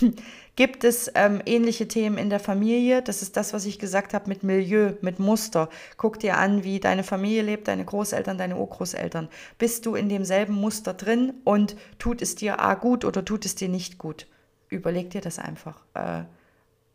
gibt 0.57 0.85
es 0.85 1.11
ähm, 1.15 1.43
ähnliche 1.45 1.87
Themen 1.87 2.17
in 2.17 2.31
der 2.31 2.41
Familie? 2.41 3.03
Das 3.03 3.21
ist 3.21 3.37
das, 3.37 3.53
was 3.53 3.67
ich 3.67 3.79
gesagt 3.79 4.15
habe 4.15 4.29
mit 4.29 4.43
Milieu, 4.43 4.95
mit 5.03 5.19
Muster. 5.19 5.69
Guck 5.99 6.19
dir 6.19 6.39
an, 6.39 6.65
wie 6.65 6.81
deine 6.81 7.05
Familie 7.05 7.43
lebt, 7.43 7.69
deine 7.69 7.85
Großeltern, 7.85 8.39
deine 8.39 8.57
Urgroßeltern. 8.57 9.29
Bist 9.59 9.85
du 9.85 9.97
in 9.97 10.09
demselben 10.09 10.55
Muster 10.55 10.95
drin 10.95 11.35
und 11.45 11.77
tut 11.99 12.23
es 12.23 12.35
dir 12.35 12.59
A 12.59 12.75
gut 12.75 13.05
oder 13.05 13.23
tut 13.23 13.45
es 13.45 13.55
dir 13.55 13.69
nicht 13.69 13.99
gut? 13.99 14.27
Überleg 14.71 15.11
dir 15.11 15.21
das 15.21 15.39
einfach. 15.39 15.85
Äh, 15.93 16.23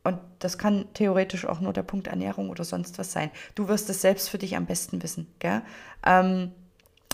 und 0.08 0.20
das 0.40 0.58
kann 0.58 0.86
theoretisch 0.94 1.46
auch 1.46 1.60
nur 1.60 1.74
der 1.74 1.84
Punkt 1.84 2.08
Ernährung 2.08 2.50
oder 2.50 2.64
sonst 2.64 2.98
was 2.98 3.12
sein. 3.12 3.30
Du 3.56 3.68
wirst 3.68 3.90
es 3.90 4.02
selbst 4.02 4.30
für 4.30 4.38
dich 4.38 4.56
am 4.56 4.66
besten 4.66 5.04
wissen. 5.04 5.28
Gell? 5.40 5.62
Ähm, 6.06 6.54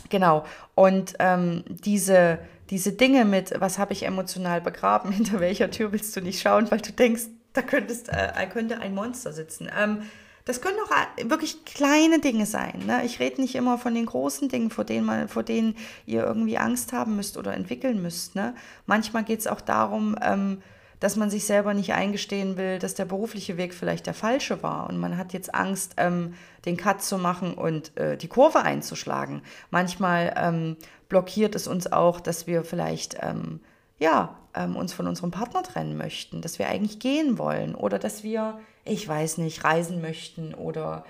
genau. 0.10 0.46
Und 0.76 1.16
ähm, 1.18 1.64
diese, 1.68 2.38
diese 2.70 2.94
Dinge 2.94 3.26
mit, 3.26 3.60
was 3.60 3.80
habe 3.80 3.94
ich 3.94 4.04
emotional 4.04 4.62
begraben, 4.62 5.12
hinter 5.12 5.40
welcher 5.40 5.72
Tür 5.72 5.92
willst 5.92 6.16
du 6.16 6.22
nicht 6.22 6.40
schauen, 6.40 6.70
weil 6.70 6.82
du 6.82 6.92
denkst, 6.92 7.24
da 7.54 7.64
könntest, 7.64 8.10
äh, 8.10 8.48
könnte 8.52 8.80
ein 8.80 8.94
Monster 8.94 9.34
sitzen. 9.34 9.72
Ähm, 9.76 10.04
das 10.46 10.62
können 10.62 10.78
auch 10.86 10.92
äh, 11.18 11.30
wirklich 11.32 11.66
kleine 11.66 12.20
Dinge 12.20 12.46
sein. 12.46 12.84
Ne? 12.86 13.04
Ich 13.06 13.20
rede 13.20 13.42
nicht 13.42 13.56
immer 13.56 13.80
von 13.80 13.96
den 13.96 14.06
großen 14.06 14.50
Dingen, 14.50 14.70
vor 14.70 14.84
denen, 14.84 15.08
man, 15.08 15.30
vor 15.30 15.42
denen 15.42 15.76
ihr 16.06 16.24
irgendwie 16.24 16.60
Angst 16.60 16.94
haben 16.94 17.16
müsst 17.16 17.38
oder 17.38 17.56
entwickeln 17.56 18.04
müsst. 18.04 18.36
Ne? 18.36 18.54
Manchmal 18.86 19.24
geht 19.24 19.40
es 19.40 19.48
auch 19.48 19.62
darum, 19.62 20.16
ähm, 20.22 20.62
dass 21.04 21.18
man 21.18 21.30
sich 21.30 21.44
selber 21.44 21.74
nicht 21.74 21.92
eingestehen 21.92 22.56
will, 22.56 22.80
dass 22.80 22.96
der 22.96 23.04
berufliche 23.04 23.58
Weg 23.58 23.74
vielleicht 23.74 24.06
der 24.06 24.14
falsche 24.14 24.64
war 24.64 24.88
und 24.88 24.98
man 24.98 25.18
hat 25.18 25.34
jetzt 25.34 25.54
Angst, 25.54 25.96
ähm, 25.98 26.36
den 26.64 26.78
Cut 26.78 27.04
zu 27.04 27.18
machen 27.18 27.56
und 27.56 27.98
äh, 27.98 28.16
die 28.16 28.30
Kurve 28.30 28.62
einzuschlagen. 28.62 29.42
Manchmal 29.70 30.34
ähm, 30.38 30.78
blockiert 31.10 31.56
es 31.56 31.68
uns 31.68 31.92
auch, 31.92 32.22
dass 32.22 32.48
wir 32.48 32.64
vielleicht 32.64 33.18
ähm, 33.20 33.60
ja, 34.00 34.38
ähm, 34.56 34.78
uns 34.78 34.94
von 34.94 35.06
unserem 35.06 35.32
Partner 35.32 35.62
trennen 35.62 35.98
möchten, 35.98 36.42
dass 36.42 36.58
wir 36.58 36.70
eigentlich 36.70 37.00
gehen 37.00 37.38
wollen 37.38 37.76
oder 37.76 38.00
dass 38.00 38.24
wir, 38.24 38.62
ich 38.86 39.06
weiß 39.06 39.40
nicht, 39.40 39.66
reisen 39.66 40.00
möchten 40.00 40.54
oder 40.54 41.04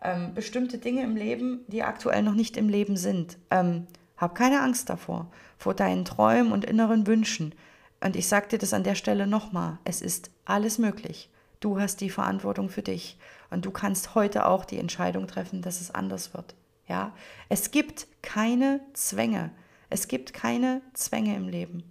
ähm, 0.00 0.32
bestimmte 0.32 0.78
Dinge 0.78 1.02
im 1.02 1.16
Leben, 1.16 1.64
die 1.66 1.82
aktuell 1.82 2.22
noch 2.22 2.34
nicht 2.34 2.56
im 2.56 2.68
Leben 2.68 2.96
sind. 2.96 3.36
Ähm, 3.50 3.88
hab 4.16 4.36
keine 4.36 4.60
Angst 4.62 4.88
davor, 4.88 5.26
vor 5.58 5.74
deinen 5.74 6.04
Träumen 6.04 6.52
und 6.52 6.64
inneren 6.64 7.08
Wünschen. 7.08 7.52
Und 8.00 8.16
ich 8.16 8.28
sage 8.28 8.48
dir 8.48 8.58
das 8.58 8.72
an 8.72 8.84
der 8.84 8.94
Stelle 8.94 9.26
nochmal, 9.26 9.78
es 9.84 10.00
ist 10.00 10.30
alles 10.44 10.78
möglich. 10.78 11.28
Du 11.60 11.78
hast 11.78 12.00
die 12.00 12.10
Verantwortung 12.10 12.70
für 12.70 12.82
dich 12.82 13.18
und 13.50 13.66
du 13.66 13.70
kannst 13.70 14.14
heute 14.14 14.46
auch 14.46 14.64
die 14.64 14.78
Entscheidung 14.78 15.26
treffen, 15.26 15.60
dass 15.60 15.80
es 15.80 15.90
anders 15.90 16.32
wird. 16.32 16.54
Ja, 16.88 17.12
es 17.48 17.70
gibt 17.70 18.06
keine 18.22 18.80
Zwänge. 18.94 19.50
Es 19.90 20.08
gibt 20.08 20.32
keine 20.32 20.80
Zwänge 20.94 21.36
im 21.36 21.48
Leben. 21.48 21.84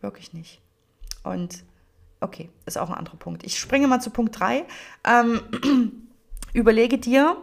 Wirklich 0.00 0.32
nicht. 0.32 0.60
Und 1.22 1.64
okay, 2.20 2.50
ist 2.66 2.78
auch 2.78 2.90
ein 2.90 2.96
anderer 2.96 3.16
Punkt. 3.16 3.44
Ich 3.44 3.58
springe 3.58 3.88
mal 3.88 4.00
zu 4.00 4.10
Punkt 4.10 4.38
3. 4.38 4.64
Ähm, 5.04 6.08
überlege 6.52 6.98
dir 6.98 7.36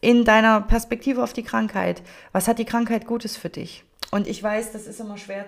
in 0.00 0.24
deiner 0.24 0.62
Perspektive 0.62 1.22
auf 1.22 1.34
die 1.34 1.42
Krankheit, 1.42 2.02
was 2.32 2.48
hat 2.48 2.58
die 2.58 2.64
Krankheit 2.64 3.06
Gutes 3.06 3.36
für 3.36 3.50
dich? 3.50 3.84
Und 4.10 4.26
ich 4.26 4.42
weiß, 4.42 4.72
das 4.72 4.86
ist 4.86 4.98
immer 4.98 5.18
schwer, 5.18 5.44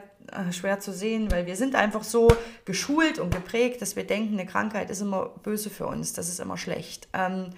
schwer 0.51 0.81
zu 0.81 0.93
sehen, 0.93 1.31
weil 1.31 1.47
wir 1.47 1.57
sind 1.57 1.75
einfach 1.75 2.05
so 2.05 2.29
geschult 2.65 3.19
und 3.19 3.35
geprägt, 3.35 3.83
dass 3.83 3.97
wir 3.97 4.05
denken, 4.05 4.35
eine 4.35 4.47
Krankheit 4.47 4.91
ist 4.91 5.01
immer 5.01 5.31
böse 5.43 5.71
für 5.71 5.87
uns, 5.87 6.13
das 6.13 6.29
ist 6.29 6.41
immer 6.41 6.57
schlecht. 6.57 7.09
Ähm, 7.13 7.51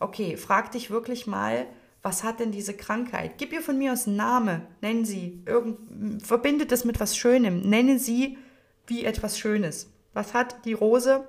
okay, 0.00 0.36
frag 0.36 0.72
dich 0.72 0.90
wirklich 0.90 1.26
mal, 1.26 1.66
was 2.02 2.24
hat 2.24 2.40
denn 2.40 2.50
diese 2.50 2.74
Krankheit? 2.74 3.38
Gib 3.38 3.52
ihr 3.52 3.62
von 3.62 3.78
mir 3.78 3.92
aus 3.92 4.06
einen 4.06 4.16
Namen, 4.16 4.62
nennen 4.80 5.04
sie, 5.04 5.40
irgend, 5.46 6.24
verbindet 6.24 6.72
das 6.72 6.84
mit 6.84 6.98
was 6.98 7.16
Schönem, 7.16 7.60
nenne 7.60 7.98
sie 7.98 8.38
wie 8.86 9.04
etwas 9.04 9.38
Schönes. 9.38 9.90
Was 10.12 10.34
hat 10.34 10.64
die 10.64 10.72
Rose 10.72 11.24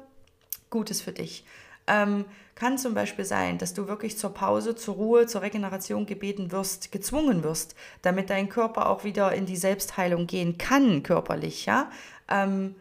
Gutes 0.69 1.01
für 1.01 1.11
dich? 1.11 1.45
Ähm, 1.85 2.25
kann 2.55 2.77
zum 2.77 2.93
Beispiel 2.93 3.25
sein, 3.25 3.57
dass 3.57 3.73
du 3.73 3.87
wirklich 3.87 4.17
zur 4.17 4.33
Pause, 4.33 4.75
zur 4.75 4.95
Ruhe, 4.95 5.25
zur 5.27 5.41
Regeneration 5.41 6.05
gebeten 6.05 6.51
wirst, 6.51 6.91
gezwungen 6.91 7.43
wirst, 7.43 7.75
damit 8.01 8.29
dein 8.29 8.49
Körper 8.49 8.89
auch 8.89 9.03
wieder 9.03 9.33
in 9.33 9.45
die 9.45 9.57
Selbstheilung 9.57 10.27
gehen 10.27 10.57
kann, 10.57 11.03
körperlich, 11.03 11.65
ja. 11.65 11.89
Ähm, 12.29 12.75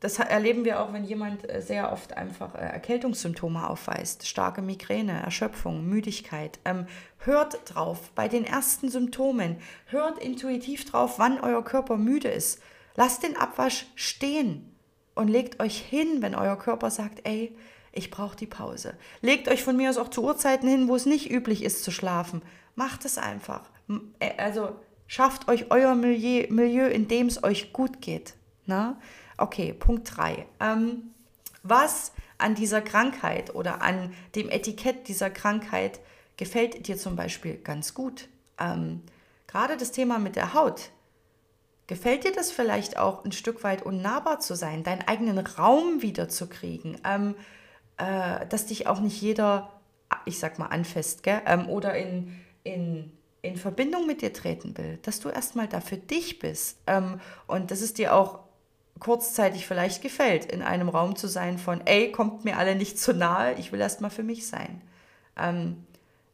das 0.00 0.18
erleben 0.18 0.64
wir 0.64 0.80
auch, 0.80 0.94
wenn 0.94 1.04
jemand 1.04 1.48
äh, 1.48 1.60
sehr 1.60 1.92
oft 1.92 2.16
einfach 2.16 2.54
äh, 2.54 2.60
Erkältungssymptome 2.60 3.68
aufweist, 3.68 4.26
starke 4.26 4.62
Migräne, 4.62 5.20
Erschöpfung, 5.20 5.86
Müdigkeit. 5.86 6.58
Ähm, 6.64 6.86
hört 7.18 7.74
drauf 7.74 8.10
bei 8.14 8.26
den 8.26 8.44
ersten 8.44 8.88
Symptomen. 8.88 9.58
Hört 9.86 10.18
intuitiv 10.18 10.86
drauf, 10.86 11.18
wann 11.18 11.38
euer 11.40 11.62
Körper 11.62 11.98
müde 11.98 12.28
ist. 12.28 12.62
Lasst 12.96 13.22
den 13.22 13.36
Abwasch 13.36 13.86
stehen 13.94 14.74
und 15.14 15.28
legt 15.28 15.60
euch 15.60 15.78
hin, 15.78 16.22
wenn 16.22 16.34
euer 16.34 16.56
Körper 16.56 16.90
sagt, 16.90 17.20
ey, 17.24 17.54
ich 17.92 18.10
brauche 18.10 18.36
die 18.36 18.46
Pause. 18.46 18.94
Legt 19.20 19.48
euch 19.48 19.64
von 19.64 19.76
mir 19.76 19.90
aus 19.90 19.98
auch 19.98 20.08
zu 20.08 20.22
Uhrzeiten 20.22 20.68
hin, 20.68 20.88
wo 20.88 20.94
es 20.94 21.06
nicht 21.06 21.30
üblich 21.30 21.62
ist 21.64 21.82
zu 21.82 21.90
schlafen. 21.90 22.42
Macht 22.74 23.04
es 23.04 23.18
einfach. 23.18 23.62
Äh, 24.18 24.36
also 24.38 24.76
schafft 25.06 25.48
euch 25.48 25.70
euer 25.70 25.94
Milieu, 25.94 26.46
Milieu 26.50 26.86
in 26.86 27.08
dem 27.08 27.26
es 27.26 27.42
euch 27.42 27.72
gut 27.72 28.00
geht. 28.00 28.34
Na? 28.66 28.96
Okay, 29.36 29.72
Punkt 29.72 30.16
3. 30.16 30.46
Ähm, 30.60 31.14
was 31.62 32.12
an 32.38 32.54
dieser 32.54 32.80
Krankheit 32.80 33.54
oder 33.54 33.82
an 33.82 34.14
dem 34.34 34.48
Etikett 34.48 35.08
dieser 35.08 35.30
Krankheit 35.30 36.00
gefällt 36.36 36.86
dir 36.86 36.96
zum 36.96 37.16
Beispiel 37.16 37.56
ganz 37.56 37.94
gut? 37.94 38.28
Ähm, 38.58 39.02
Gerade 39.46 39.76
das 39.76 39.90
Thema 39.90 40.18
mit 40.18 40.36
der 40.36 40.54
Haut. 40.54 40.90
Gefällt 41.88 42.22
dir 42.22 42.30
das 42.30 42.52
vielleicht 42.52 42.96
auch 42.96 43.24
ein 43.24 43.32
Stück 43.32 43.64
weit 43.64 43.82
unnahbar 43.82 44.38
zu 44.38 44.54
sein, 44.54 44.84
deinen 44.84 45.02
eigenen 45.08 45.38
Raum 45.38 46.02
wiederzukriegen? 46.02 47.00
Ähm, 47.04 47.34
äh, 48.00 48.46
dass 48.46 48.66
dich 48.66 48.86
auch 48.86 49.00
nicht 49.00 49.20
jeder, 49.20 49.70
ich 50.24 50.38
sag 50.38 50.58
mal, 50.58 50.66
anfasst, 50.66 51.22
gell? 51.22 51.42
Ähm, 51.46 51.68
oder 51.68 51.94
in, 51.94 52.34
in, 52.64 53.12
in 53.42 53.56
Verbindung 53.56 54.06
mit 54.06 54.22
dir 54.22 54.32
treten 54.32 54.76
will, 54.78 54.98
dass 55.02 55.20
du 55.20 55.28
erstmal 55.28 55.68
da 55.68 55.80
für 55.80 55.98
dich 55.98 56.38
bist 56.38 56.78
ähm, 56.86 57.20
und 57.46 57.70
dass 57.70 57.82
es 57.82 57.94
dir 57.94 58.14
auch 58.14 58.40
kurzzeitig 58.98 59.66
vielleicht 59.66 60.02
gefällt, 60.02 60.44
in 60.46 60.62
einem 60.62 60.88
Raum 60.88 61.16
zu 61.16 61.26
sein 61.26 61.58
von, 61.58 61.86
ey, 61.86 62.12
kommt 62.12 62.44
mir 62.44 62.58
alle 62.58 62.74
nicht 62.74 62.98
zu 62.98 63.14
nahe, 63.14 63.54
ich 63.54 63.72
will 63.72 63.80
erst 63.80 64.00
mal 64.00 64.10
für 64.10 64.22
mich 64.22 64.46
sein. 64.46 64.82
Ähm, 65.36 65.84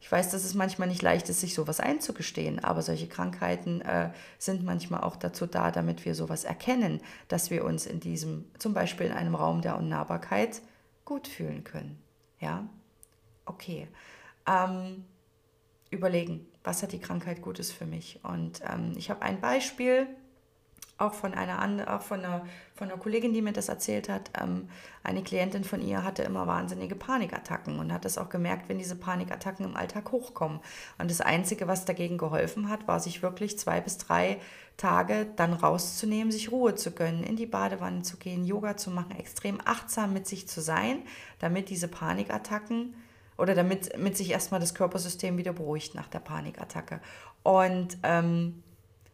ich 0.01 0.13
weiß, 0.13 0.31
dass 0.31 0.45
es 0.45 0.55
manchmal 0.55 0.87
nicht 0.87 1.03
leicht 1.03 1.29
ist, 1.29 1.41
sich 1.41 1.55
sowas 1.55 1.81
einzugestehen, 1.81 2.63
aber 2.63 2.83
solche 2.83 3.09
Krankheiten 3.09 3.81
äh, 3.81 4.11
sind 4.39 4.65
manchmal 4.65 5.01
auch 5.01 5.17
dazu 5.17 5.47
da, 5.47 5.73
damit 5.73 6.05
wir 6.05 6.15
sowas 6.15 6.45
erkennen, 6.45 7.01
dass 7.27 7.51
wir 7.51 7.65
uns 7.65 7.87
in 7.87 7.99
diesem, 7.99 8.45
zum 8.59 8.73
Beispiel 8.73 9.07
in 9.07 9.13
einem 9.13 9.35
Raum 9.35 9.63
der 9.63 9.77
Unnahbarkeit, 9.77 10.61
gut 11.07 11.27
fühlen 11.27 11.65
können. 11.65 12.03
Ja, 12.39 12.69
okay. 13.47 13.89
Ähm, 14.47 15.07
überlegen, 15.89 16.47
was 16.63 16.83
hat 16.83 16.93
die 16.93 17.01
Krankheit 17.01 17.41
Gutes 17.41 17.73
für 17.73 17.87
mich? 17.87 18.21
Und 18.23 18.61
ähm, 18.71 18.93
ich 18.97 19.09
habe 19.09 19.23
ein 19.23 19.41
Beispiel, 19.41 20.07
auch 20.99 21.13
von 21.13 21.35
einer, 21.35 21.95
auch 21.95 22.01
von 22.01 22.25
einer, 22.25 22.47
von 22.75 22.91
einer 22.91 22.99
Kollegin, 22.99 23.35
die 23.35 23.43
mir 23.43 23.53
das 23.53 23.69
erzählt 23.69 24.09
hat. 24.09 24.31
Ähm, 24.41 24.69
eine 25.03 25.23
Klientin 25.23 25.65
von 25.65 25.83
ihr 25.83 26.03
hatte 26.03 26.23
immer 26.23 26.47
wahnsinnige 26.47 26.95
Panikattacken 26.95 27.79
und 27.79 27.93
hat 27.93 28.05
das 28.05 28.17
auch 28.17 28.31
gemerkt, 28.31 28.69
wenn 28.69 28.79
diese 28.79 28.97
Panikattacken 28.97 29.67
im 29.67 29.77
Alltag 29.77 30.11
hochkommen. 30.11 30.61
Und 30.99 31.11
das 31.11 31.21
Einzige, 31.21 31.69
was 31.69 31.85
dagegen 31.85 32.17
geholfen 32.17 32.69
hat, 32.71 32.89
war 32.89 33.01
sich 33.01 33.23
wirklich 33.23 33.59
zwei 33.59 33.81
bis 33.81 33.99
drei 33.99 34.39
Tage 34.79 35.27
dann 35.37 35.53
rauszunehmen, 35.53 36.33
sich 36.33 36.51
Ruhe 36.51 36.75
zu 36.75 36.91
gönnen, 36.93 37.25
in 37.25 37.37
die 37.37 37.47
Badewanne 37.47 38.03
zu 38.03 38.17
gehen, 38.17 38.45
Yoga 38.45 38.77
zu 38.77 38.91
machen, 38.91 39.13
extrem 39.19 39.59
achtsam 39.65 40.13
mit 40.13 40.27
sich 40.27 40.49
zu 40.49 40.61
sein, 40.61 41.03
damit 41.39 41.71
diese 41.71 41.89
Panikattacken 41.89 42.95
oder 43.39 43.55
damit 43.55 43.99
mit 43.99 44.17
sich 44.17 44.31
erstmal 44.31 44.61
das 44.61 44.75
Körpersystem 44.75 45.37
wieder 45.37 45.53
beruhigt 45.53 45.95
nach 45.95 46.09
der 46.09 46.21
Panikattacke. 46.21 47.01
Und 47.43 47.99
ähm, 48.03 48.63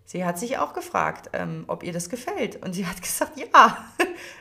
sie 0.05 0.25
hat 0.25 0.39
sich 0.39 0.59
auch 0.59 0.75
gefragt, 0.75 1.31
ähm, 1.33 1.65
ob 1.67 1.83
ihr 1.83 1.93
das 1.93 2.09
gefällt. 2.09 2.63
Und 2.63 2.73
sie 2.73 2.87
hat 2.87 3.01
gesagt, 3.03 3.39
ja, 3.39 3.85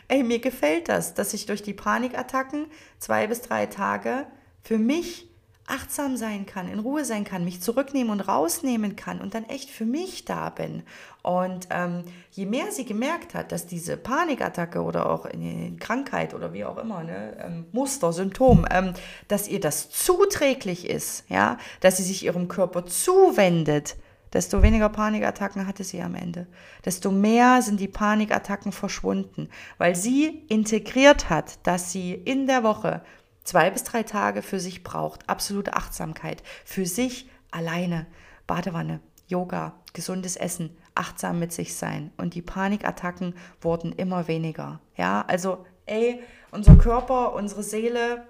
ey, 0.07 0.23
mir 0.23 0.39
gefällt 0.39 0.89
das, 0.89 1.13
dass 1.13 1.33
ich 1.33 1.45
durch 1.45 1.63
die 1.63 1.73
Panikattacken 1.73 2.67
zwei 2.99 3.27
bis 3.27 3.41
drei 3.41 3.65
Tage 3.65 4.25
für 4.63 4.77
mich 4.77 5.31
achtsam 5.71 6.17
sein 6.17 6.45
kann, 6.45 6.67
in 6.67 6.79
Ruhe 6.79 7.05
sein 7.05 7.23
kann, 7.23 7.45
mich 7.45 7.61
zurücknehmen 7.61 8.11
und 8.11 8.21
rausnehmen 8.21 8.95
kann 8.95 9.21
und 9.21 9.33
dann 9.33 9.45
echt 9.45 9.69
für 9.69 9.85
mich 9.85 10.25
da 10.25 10.49
bin. 10.49 10.83
Und 11.23 11.67
ähm, 11.69 12.03
je 12.31 12.45
mehr 12.45 12.71
sie 12.71 12.83
gemerkt 12.83 13.33
hat, 13.33 13.51
dass 13.51 13.67
diese 13.67 13.95
Panikattacke 13.95 14.81
oder 14.81 15.09
auch 15.09 15.25
in 15.25 15.79
Krankheit 15.79 16.33
oder 16.33 16.51
wie 16.53 16.65
auch 16.65 16.77
immer, 16.77 17.03
ne, 17.03 17.37
ähm, 17.39 17.65
Muster, 17.71 18.11
Symptom, 18.11 18.65
ähm, 18.69 18.93
dass 19.27 19.47
ihr 19.47 19.59
das 19.59 19.89
zuträglich 19.89 20.89
ist, 20.89 21.23
ja, 21.29 21.57
dass 21.79 21.97
sie 21.97 22.03
sich 22.03 22.25
ihrem 22.25 22.47
Körper 22.47 22.85
zuwendet, 22.85 23.95
desto 24.33 24.61
weniger 24.61 24.89
Panikattacken 24.89 25.67
hatte 25.67 25.83
sie 25.83 26.01
am 26.01 26.15
Ende. 26.15 26.47
Desto 26.85 27.11
mehr 27.11 27.61
sind 27.61 27.79
die 27.79 27.87
Panikattacken 27.87 28.71
verschwunden, 28.71 29.49
weil 29.77 29.95
sie 29.95 30.45
integriert 30.47 31.29
hat, 31.29 31.65
dass 31.67 31.91
sie 31.91 32.13
in 32.13 32.47
der 32.47 32.63
Woche 32.63 33.01
zwei 33.43 33.69
bis 33.69 33.83
drei 33.83 34.03
Tage 34.03 34.41
für 34.41 34.59
sich 34.59 34.83
braucht. 34.83 35.29
Absolute 35.29 35.75
Achtsamkeit. 35.75 36.43
Für 36.65 36.85
sich 36.85 37.29
alleine. 37.51 38.07
Badewanne, 38.47 38.99
Yoga, 39.27 39.75
gesundes 39.93 40.35
Essen, 40.35 40.77
achtsam 40.95 41.39
mit 41.39 41.53
sich 41.53 41.75
sein. 41.75 42.11
Und 42.17 42.33
die 42.33 42.41
Panikattacken 42.41 43.35
wurden 43.61 43.93
immer 43.93 44.27
weniger. 44.27 44.81
Ja, 44.97 45.23
also, 45.27 45.65
ey, 45.85 46.21
unser 46.51 46.75
Körper, 46.75 47.33
unsere 47.33 47.63
Seele 47.63 48.27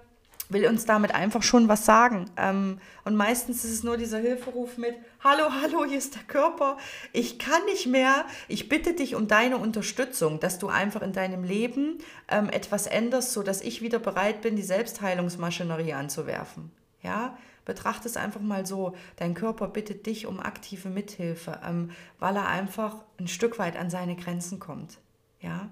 will 0.52 0.66
uns 0.66 0.84
damit 0.84 1.14
einfach 1.14 1.42
schon 1.42 1.68
was 1.68 1.84
sagen. 1.84 2.26
Ähm, 2.36 2.78
und 3.04 3.16
meistens 3.16 3.64
ist 3.64 3.72
es 3.72 3.82
nur 3.82 3.96
dieser 3.96 4.18
Hilferuf 4.18 4.78
mit, 4.78 4.94
hallo, 5.22 5.44
hallo, 5.62 5.84
hier 5.84 5.98
ist 5.98 6.14
der 6.14 6.22
Körper, 6.22 6.76
ich 7.12 7.38
kann 7.38 7.64
nicht 7.66 7.86
mehr, 7.86 8.24
ich 8.48 8.68
bitte 8.68 8.94
dich 8.94 9.14
um 9.14 9.28
deine 9.28 9.58
Unterstützung, 9.58 10.40
dass 10.40 10.58
du 10.58 10.68
einfach 10.68 11.02
in 11.02 11.12
deinem 11.12 11.44
Leben 11.44 11.98
ähm, 12.28 12.48
etwas 12.48 12.86
änderst, 12.86 13.32
sodass 13.32 13.60
ich 13.60 13.82
wieder 13.82 13.98
bereit 13.98 14.42
bin, 14.42 14.56
die 14.56 14.62
Selbstheilungsmaschinerie 14.62 15.94
anzuwerfen. 15.94 16.70
Ja, 17.02 17.36
betrachte 17.64 18.08
es 18.08 18.16
einfach 18.16 18.40
mal 18.40 18.66
so, 18.66 18.94
dein 19.16 19.34
Körper 19.34 19.68
bittet 19.68 20.06
dich 20.06 20.26
um 20.26 20.40
aktive 20.40 20.88
Mithilfe, 20.88 21.60
ähm, 21.66 21.90
weil 22.18 22.36
er 22.36 22.48
einfach 22.48 22.96
ein 23.18 23.28
Stück 23.28 23.58
weit 23.58 23.76
an 23.76 23.90
seine 23.90 24.16
Grenzen 24.16 24.58
kommt. 24.58 24.98
Ja, 25.40 25.68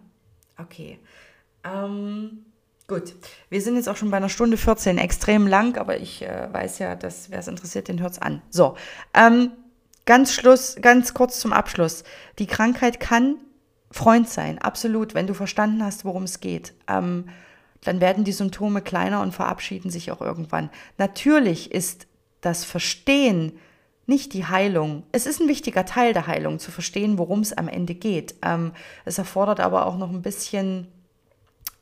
okay. 0.58 0.98
Ähm, 1.64 2.44
Gut, 2.90 3.14
wir 3.50 3.62
sind 3.62 3.76
jetzt 3.76 3.88
auch 3.88 3.96
schon 3.96 4.10
bei 4.10 4.16
einer 4.16 4.28
Stunde 4.28 4.56
14, 4.56 4.98
extrem 4.98 5.46
lang, 5.46 5.78
aber 5.78 6.00
ich 6.00 6.22
äh, 6.22 6.48
weiß 6.52 6.80
ja, 6.80 6.96
dass 6.96 7.30
wer 7.30 7.38
es 7.38 7.46
interessiert, 7.46 7.86
den 7.86 8.00
hört 8.00 8.14
es 8.14 8.18
an. 8.18 8.42
So, 8.50 8.74
ähm, 9.14 9.52
ganz 10.06 10.32
Schluss, 10.32 10.74
ganz 10.82 11.14
kurz 11.14 11.38
zum 11.38 11.52
Abschluss. 11.52 12.02
Die 12.40 12.48
Krankheit 12.48 12.98
kann 12.98 13.36
Freund 13.92 14.28
sein, 14.28 14.58
absolut, 14.58 15.14
wenn 15.14 15.28
du 15.28 15.34
verstanden 15.34 15.84
hast, 15.84 16.04
worum 16.04 16.24
es 16.24 16.40
geht. 16.40 16.74
Ähm, 16.88 17.28
dann 17.82 18.00
werden 18.00 18.24
die 18.24 18.32
Symptome 18.32 18.82
kleiner 18.82 19.22
und 19.22 19.30
verabschieden 19.30 19.92
sich 19.92 20.10
auch 20.10 20.20
irgendwann. 20.20 20.68
Natürlich 20.98 21.70
ist 21.70 22.08
das 22.40 22.64
Verstehen 22.64 23.52
nicht 24.06 24.32
die 24.32 24.46
Heilung. 24.46 25.04
Es 25.12 25.26
ist 25.26 25.40
ein 25.40 25.46
wichtiger 25.46 25.84
Teil 25.84 26.12
der 26.12 26.26
Heilung, 26.26 26.58
zu 26.58 26.72
verstehen, 26.72 27.18
worum 27.18 27.38
es 27.38 27.52
am 27.52 27.68
Ende 27.68 27.94
geht. 27.94 28.34
Ähm, 28.42 28.72
es 29.04 29.16
erfordert 29.16 29.60
aber 29.60 29.86
auch 29.86 29.96
noch 29.96 30.10
ein 30.10 30.22
bisschen 30.22 30.88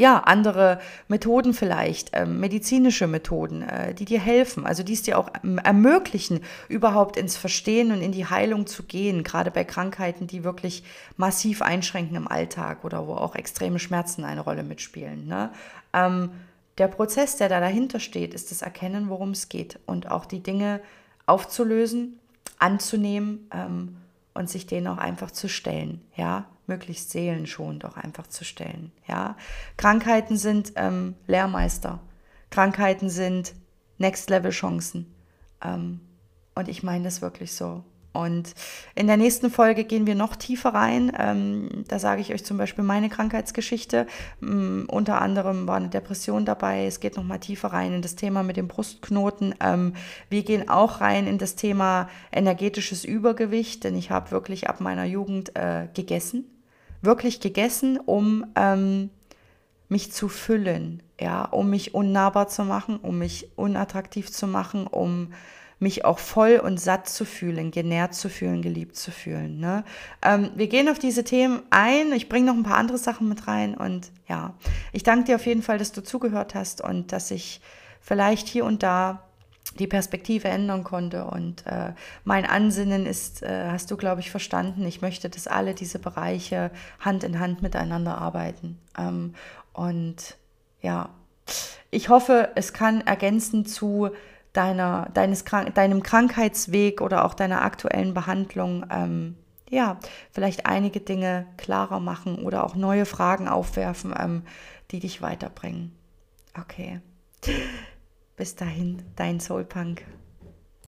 ja, 0.00 0.20
andere 0.20 0.80
Methoden 1.08 1.52
vielleicht, 1.52 2.14
äh, 2.14 2.24
medizinische 2.24 3.08
Methoden, 3.08 3.62
äh, 3.62 3.94
die 3.94 4.04
dir 4.04 4.20
helfen, 4.20 4.64
also 4.64 4.84
die 4.84 4.92
es 4.92 5.02
dir 5.02 5.18
auch 5.18 5.28
ähm, 5.42 5.58
ermöglichen, 5.58 6.40
überhaupt 6.68 7.16
ins 7.16 7.36
Verstehen 7.36 7.90
und 7.90 8.00
in 8.00 8.12
die 8.12 8.26
Heilung 8.26 8.68
zu 8.68 8.84
gehen, 8.84 9.24
gerade 9.24 9.50
bei 9.50 9.64
Krankheiten, 9.64 10.28
die 10.28 10.44
wirklich 10.44 10.84
massiv 11.16 11.62
einschränken 11.62 12.16
im 12.16 12.28
Alltag 12.28 12.84
oder 12.84 13.08
wo 13.08 13.14
auch 13.14 13.34
extreme 13.34 13.80
Schmerzen 13.80 14.24
eine 14.24 14.42
Rolle 14.42 14.62
mitspielen. 14.62 15.26
Ne? 15.26 15.50
Ähm, 15.92 16.30
der 16.78 16.86
Prozess, 16.86 17.36
der 17.36 17.48
da 17.48 17.58
dahinter 17.58 17.98
steht, 17.98 18.34
ist 18.34 18.52
das 18.52 18.62
Erkennen, 18.62 19.08
worum 19.08 19.30
es 19.30 19.48
geht 19.48 19.80
und 19.84 20.12
auch 20.12 20.26
die 20.26 20.44
Dinge 20.44 20.80
aufzulösen, 21.26 22.20
anzunehmen 22.60 23.48
ähm, 23.52 23.96
und 24.32 24.48
sich 24.48 24.68
denen 24.68 24.86
auch 24.86 24.98
einfach 24.98 25.32
zu 25.32 25.48
stellen, 25.48 26.02
ja, 26.14 26.46
möglichst 26.68 27.10
seelenschonend 27.10 27.84
auch 27.84 27.96
einfach 27.96 28.26
zu 28.26 28.44
stellen, 28.44 28.92
ja. 29.06 29.36
Krankheiten 29.76 30.36
sind 30.36 30.72
ähm, 30.76 31.14
Lehrmeister, 31.26 32.00
Krankheiten 32.50 33.10
sind 33.10 33.54
Next-Level-Chancen 33.98 35.12
ähm, 35.64 36.00
und 36.54 36.68
ich 36.68 36.82
meine 36.82 37.04
das 37.04 37.22
wirklich 37.22 37.52
so. 37.54 37.84
Und 38.18 38.54
in 38.96 39.06
der 39.06 39.16
nächsten 39.16 39.48
Folge 39.50 39.84
gehen 39.84 40.06
wir 40.06 40.16
noch 40.16 40.34
tiefer 40.34 40.70
rein. 40.70 41.12
Ähm, 41.16 41.84
da 41.86 41.98
sage 41.98 42.20
ich 42.20 42.32
euch 42.32 42.44
zum 42.44 42.56
Beispiel 42.56 42.82
meine 42.82 43.08
Krankheitsgeschichte. 43.08 44.06
Ähm, 44.42 44.86
unter 44.90 45.20
anderem 45.20 45.68
war 45.68 45.76
eine 45.76 45.88
Depression 45.88 46.44
dabei. 46.44 46.86
Es 46.86 46.98
geht 46.98 47.16
noch 47.16 47.22
mal 47.22 47.38
tiefer 47.38 47.68
rein 47.68 47.94
in 47.94 48.02
das 48.02 48.16
Thema 48.16 48.42
mit 48.42 48.56
dem 48.56 48.66
Brustknoten. 48.66 49.54
Ähm, 49.60 49.92
wir 50.30 50.42
gehen 50.42 50.68
auch 50.68 51.00
rein 51.00 51.28
in 51.28 51.38
das 51.38 51.54
Thema 51.54 52.08
energetisches 52.32 53.04
Übergewicht, 53.04 53.84
denn 53.84 53.96
ich 53.96 54.10
habe 54.10 54.32
wirklich 54.32 54.68
ab 54.68 54.80
meiner 54.80 55.04
Jugend 55.04 55.54
äh, 55.54 55.86
gegessen. 55.94 56.57
Wirklich 57.00 57.40
gegessen, 57.40 57.98
um 57.98 58.46
ähm, 58.54 59.10
mich 59.88 60.12
zu 60.12 60.28
füllen, 60.28 61.02
ja, 61.20 61.44
um 61.44 61.70
mich 61.70 61.94
unnahbar 61.94 62.48
zu 62.48 62.64
machen, 62.64 62.98
um 62.98 63.18
mich 63.18 63.48
unattraktiv 63.56 64.30
zu 64.30 64.46
machen, 64.46 64.86
um 64.86 65.32
mich 65.80 66.04
auch 66.04 66.18
voll 66.18 66.60
und 66.62 66.80
satt 66.80 67.08
zu 67.08 67.24
fühlen, 67.24 67.70
genährt 67.70 68.14
zu 68.14 68.28
fühlen, 68.28 68.62
geliebt 68.62 68.96
zu 68.96 69.10
fühlen. 69.10 69.60
Ne? 69.60 69.84
Ähm, 70.22 70.50
wir 70.56 70.66
gehen 70.66 70.88
auf 70.88 70.98
diese 70.98 71.22
Themen 71.22 71.62
ein. 71.70 72.12
Ich 72.12 72.28
bringe 72.28 72.46
noch 72.46 72.54
ein 72.54 72.64
paar 72.64 72.78
andere 72.78 72.98
Sachen 72.98 73.28
mit 73.28 73.46
rein. 73.46 73.76
Und 73.76 74.10
ja, 74.28 74.54
ich 74.92 75.04
danke 75.04 75.26
dir 75.26 75.36
auf 75.36 75.46
jeden 75.46 75.62
Fall, 75.62 75.78
dass 75.78 75.92
du 75.92 76.02
zugehört 76.02 76.54
hast 76.54 76.80
und 76.80 77.12
dass 77.12 77.30
ich 77.30 77.60
vielleicht 78.00 78.48
hier 78.48 78.64
und 78.64 78.82
da 78.82 79.27
die 79.78 79.86
Perspektive 79.86 80.48
ändern 80.48 80.84
konnte. 80.84 81.24
Und 81.24 81.66
äh, 81.66 81.92
mein 82.24 82.44
Ansinnen 82.44 83.06
ist, 83.06 83.42
äh, 83.42 83.68
hast 83.70 83.90
du, 83.90 83.96
glaube 83.96 84.20
ich, 84.20 84.30
verstanden. 84.30 84.86
Ich 84.86 85.02
möchte, 85.02 85.28
dass 85.30 85.46
alle 85.46 85.74
diese 85.74 85.98
Bereiche 85.98 86.70
Hand 87.00 87.24
in 87.24 87.38
Hand 87.40 87.62
miteinander 87.62 88.18
arbeiten. 88.18 88.78
Ähm, 88.98 89.34
und 89.72 90.36
ja, 90.80 91.10
ich 91.90 92.08
hoffe, 92.08 92.50
es 92.54 92.72
kann 92.72 93.00
ergänzend 93.00 93.68
zu 93.68 94.10
deiner, 94.52 95.08
deines, 95.14 95.44
deinem 95.74 96.02
Krankheitsweg 96.02 97.00
oder 97.00 97.24
auch 97.24 97.34
deiner 97.34 97.62
aktuellen 97.62 98.14
Behandlung, 98.14 98.84
ähm, 98.90 99.36
ja, 99.70 99.98
vielleicht 100.32 100.66
einige 100.66 101.00
Dinge 101.00 101.46
klarer 101.56 102.00
machen 102.00 102.44
oder 102.44 102.64
auch 102.64 102.74
neue 102.74 103.04
Fragen 103.04 103.48
aufwerfen, 103.48 104.14
ähm, 104.18 104.42
die 104.90 105.00
dich 105.00 105.20
weiterbringen. 105.20 105.94
Okay. 106.58 107.00
Bis 108.38 108.54
dahin, 108.54 109.02
dein 109.16 109.40
Soulpunk. 109.40 110.04